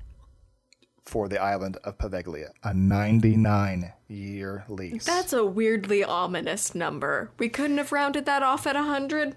for 1.03 1.27
the 1.27 1.41
island 1.41 1.77
of 1.83 1.97
Poveglia. 1.97 2.51
A 2.63 2.73
99 2.73 3.93
year 4.07 4.65
lease. 4.69 5.05
That's 5.05 5.33
a 5.33 5.45
weirdly 5.45 6.03
ominous 6.03 6.73
number. 6.75 7.31
We 7.37 7.49
couldn't 7.49 7.79
have 7.79 7.91
rounded 7.91 8.25
that 8.25 8.43
off 8.43 8.67
at 8.67 8.75
100? 8.75 9.35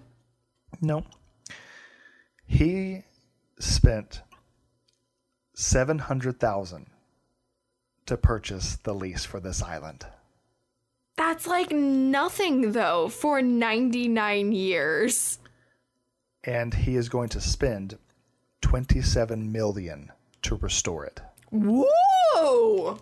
No. 0.80 1.04
He 2.46 3.04
spent 3.58 4.22
seven 5.54 5.98
hundred 5.98 6.40
thousand 6.40 6.86
to 8.06 8.16
purchase 8.16 8.76
the 8.76 8.94
lease 8.94 9.24
for 9.24 9.40
this 9.40 9.62
island. 9.62 10.06
That's 11.16 11.46
like 11.46 11.70
nothing, 11.70 12.72
though, 12.72 13.08
for 13.08 13.42
99 13.42 14.52
years. 14.52 15.38
And 16.42 16.72
he 16.72 16.96
is 16.96 17.10
going 17.10 17.28
to 17.30 17.40
spend 17.40 17.98
twenty-seven 18.62 19.52
million 19.52 20.10
to 20.42 20.56
restore 20.56 21.04
it. 21.04 21.20
Whoa! 21.50 22.98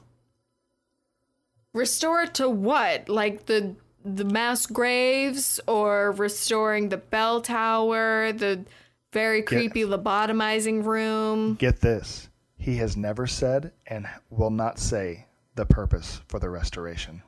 Restore 1.73 2.23
it 2.23 2.35
to 2.35 2.49
what? 2.49 3.09
Like 3.09 3.47
the 3.47 3.77
the 4.17 4.25
mass 4.25 4.67
graves 4.67 5.61
or 5.67 6.13
restoring 6.13 6.89
the 6.89 6.97
bell 6.97 7.41
tower, 7.41 8.33
the 8.33 8.65
very 9.13 9.43
creepy 9.43 9.83
lobotomizing 9.83 10.85
room. 10.85 11.55
Get 11.55 11.81
this. 11.81 12.29
He 12.57 12.77
has 12.77 12.97
never 12.97 13.27
said 13.27 13.73
and 13.87 14.09
will 14.31 14.51
not 14.51 14.79
say 14.79 15.27
the 15.55 15.67
purpose 15.67 16.21
for 16.29 16.39
the 16.39 16.51
restoration. 16.51 17.23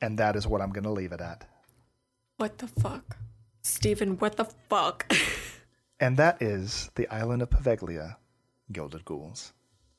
And 0.00 0.18
that 0.18 0.36
is 0.36 0.46
what 0.46 0.60
I'm 0.60 0.70
going 0.70 0.84
to 0.84 0.90
leave 0.90 1.12
it 1.12 1.20
at. 1.20 1.46
What 2.36 2.58
the 2.58 2.66
fuck? 2.66 3.16
Steven, 3.62 4.18
what 4.18 4.36
the 4.36 4.44
fuck? 4.68 5.12
And 6.00 6.16
that 6.16 6.42
is 6.42 6.90
the 6.96 7.08
island 7.08 7.40
of 7.40 7.50
Poveglia, 7.50 8.16
Gilded 8.72 9.04
Ghouls. 9.04 9.52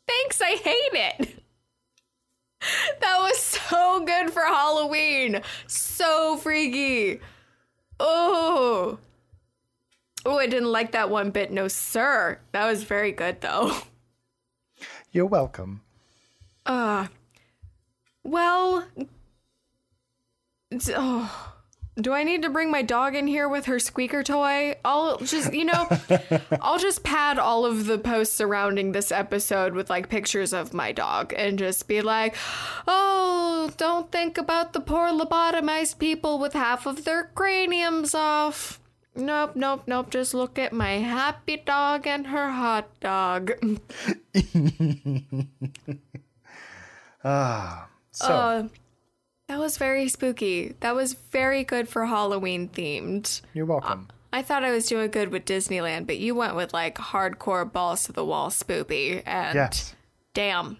Thanks, 0.07 0.41
I 0.41 0.51
hate 0.51 0.93
it. 0.93 1.43
That 3.01 3.17
was 3.19 3.37
so 3.39 4.03
good 4.05 4.31
for 4.31 4.41
Halloween. 4.43 5.41
So 5.67 6.37
freaky. 6.37 7.19
Oh. 7.99 8.99
Oh, 10.25 10.39
I 10.39 10.47
didn't 10.47 10.71
like 10.71 10.91
that 10.93 11.09
one 11.09 11.31
bit. 11.31 11.51
No, 11.51 11.67
sir. 11.67 12.39
That 12.51 12.65
was 12.65 12.83
very 12.83 13.11
good, 13.11 13.41
though. 13.41 13.77
You're 15.11 15.25
welcome. 15.25 15.81
Uh, 16.65 17.07
well, 18.23 18.85
oh, 20.89 21.54
do 21.99 22.11
I 22.11 22.23
need 22.23 22.41
to 22.41 22.49
bring 22.49 22.71
my 22.71 22.81
dog 22.81 23.15
in 23.15 23.25
here 23.25 23.47
with 23.47 23.65
her 23.65 23.79
squeaker 23.79 24.21
toy? 24.21 24.75
I'll 24.83 25.17
just, 25.17 25.53
you 25.53 25.63
know, 25.63 25.87
I'll 26.61 26.79
just 26.79 27.03
pad 27.03 27.39
all 27.39 27.65
of 27.65 27.85
the 27.85 27.97
posts 27.97 28.35
surrounding 28.35 28.91
this 28.91 29.11
episode 29.11 29.73
with 29.73 29.89
like 29.89 30.09
pictures 30.09 30.51
of 30.51 30.73
my 30.73 30.91
dog 30.91 31.33
and 31.37 31.57
just 31.57 31.87
be 31.87 32.01
like, 32.01 32.35
oh, 32.87 33.71
don't 33.77 34.11
think 34.11 34.37
about 34.37 34.73
the 34.73 34.81
poor 34.81 35.09
lobotomized 35.09 35.97
people 35.97 36.37
with 36.37 36.53
half 36.53 36.85
of 36.85 37.05
their 37.05 37.31
craniums 37.33 38.13
off. 38.13 38.79
Nope, 39.15 39.55
nope, 39.55 39.83
nope. 39.87 40.09
Just 40.09 40.33
look 40.33 40.59
at 40.59 40.73
my 40.73 40.95
happy 40.99 41.55
dog 41.55 42.05
and 42.05 42.27
her 42.27 42.51
hot 42.51 42.89
dog. 42.99 43.53
ah, 47.23 47.87
So, 48.11 48.27
Uh, 48.27 48.67
that 49.47 49.59
was 49.59 49.77
very 49.77 50.07
spooky. 50.07 50.75
That 50.79 50.95
was 50.95 51.13
very 51.13 51.63
good 51.63 51.87
for 51.87 52.05
Halloween 52.05 52.69
themed. 52.69 53.41
you're 53.53 53.65
welcome. 53.65 54.07
I 54.33 54.41
thought 54.41 54.65
I 54.65 54.71
was 54.71 54.87
doing 54.87 55.11
good 55.11 55.29
with 55.29 55.45
Disneyland, 55.45 56.07
but 56.07 56.17
you 56.17 56.35
went 56.35 56.55
with 56.55 56.73
like 56.73 56.97
hardcore 56.97 57.71
balls 57.71 58.03
to 58.05 58.11
the 58.11 58.25
wall 58.25 58.49
spoopy. 58.49 59.23
And 59.25 59.55
yes. 59.55 59.95
damn. 60.33 60.77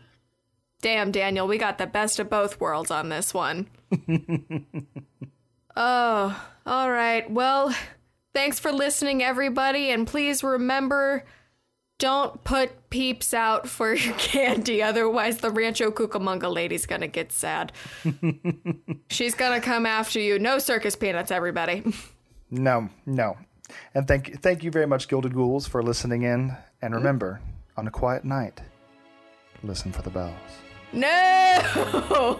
Damn, 0.82 1.12
Daniel, 1.12 1.48
we 1.48 1.58
got 1.58 1.78
the 1.78 1.88
best 1.88 2.20
of 2.20 2.30
both 2.30 2.60
worlds 2.60 2.92
on 2.92 3.10
this 3.10 3.34
one. 3.34 3.68
oh, 5.76 6.46
all 6.66 6.92
right. 6.92 7.32
Well, 7.32 7.74
thanks 8.34 8.60
for 8.60 8.72
listening, 8.72 9.24
everybody. 9.24 9.90
And 9.90 10.06
please 10.06 10.44
remember 10.44 11.24
don't 11.98 12.44
put 12.44 12.90
peeps 12.90 13.34
out 13.34 13.68
for 13.68 13.94
your 13.94 14.14
candy, 14.18 14.84
otherwise 14.84 15.38
the 15.38 15.52
Rancho 15.52 15.92
Cucamonga 15.92 16.54
lady's 16.54 16.86
gonna 16.86 17.08
get 17.08 17.32
sad. 17.32 17.72
She's 19.10 19.36
gonna 19.36 19.62
come 19.62 19.86
after 19.86 20.20
you. 20.20 20.40
No 20.40 20.60
circus 20.60 20.96
peanuts, 20.96 21.32
everybody. 21.32 21.84
No, 22.52 22.90
no. 23.06 23.38
And 23.94 24.08
thank 24.08 24.30
you, 24.30 24.36
thank 24.36 24.64
you 24.64 24.72
very 24.72 24.88
much, 24.88 25.08
Gilded 25.08 25.34
Ghouls, 25.34 25.68
for 25.68 25.82
listening 25.82 26.24
in. 26.24 26.56
And 26.82 26.94
hmm? 26.94 27.00
remember, 27.00 27.42
mm. 27.42 27.80
on 27.80 27.88
a 27.88 27.92
quiet 27.92 28.26
night, 28.26 28.62
listen 29.64 29.92
for 29.92 30.02
the 30.02 30.10
bells. 30.10 30.34
No. 30.94 32.40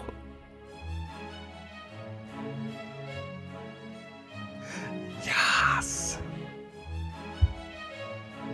yes. 5.24 6.18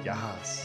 Yes. 0.05 0.62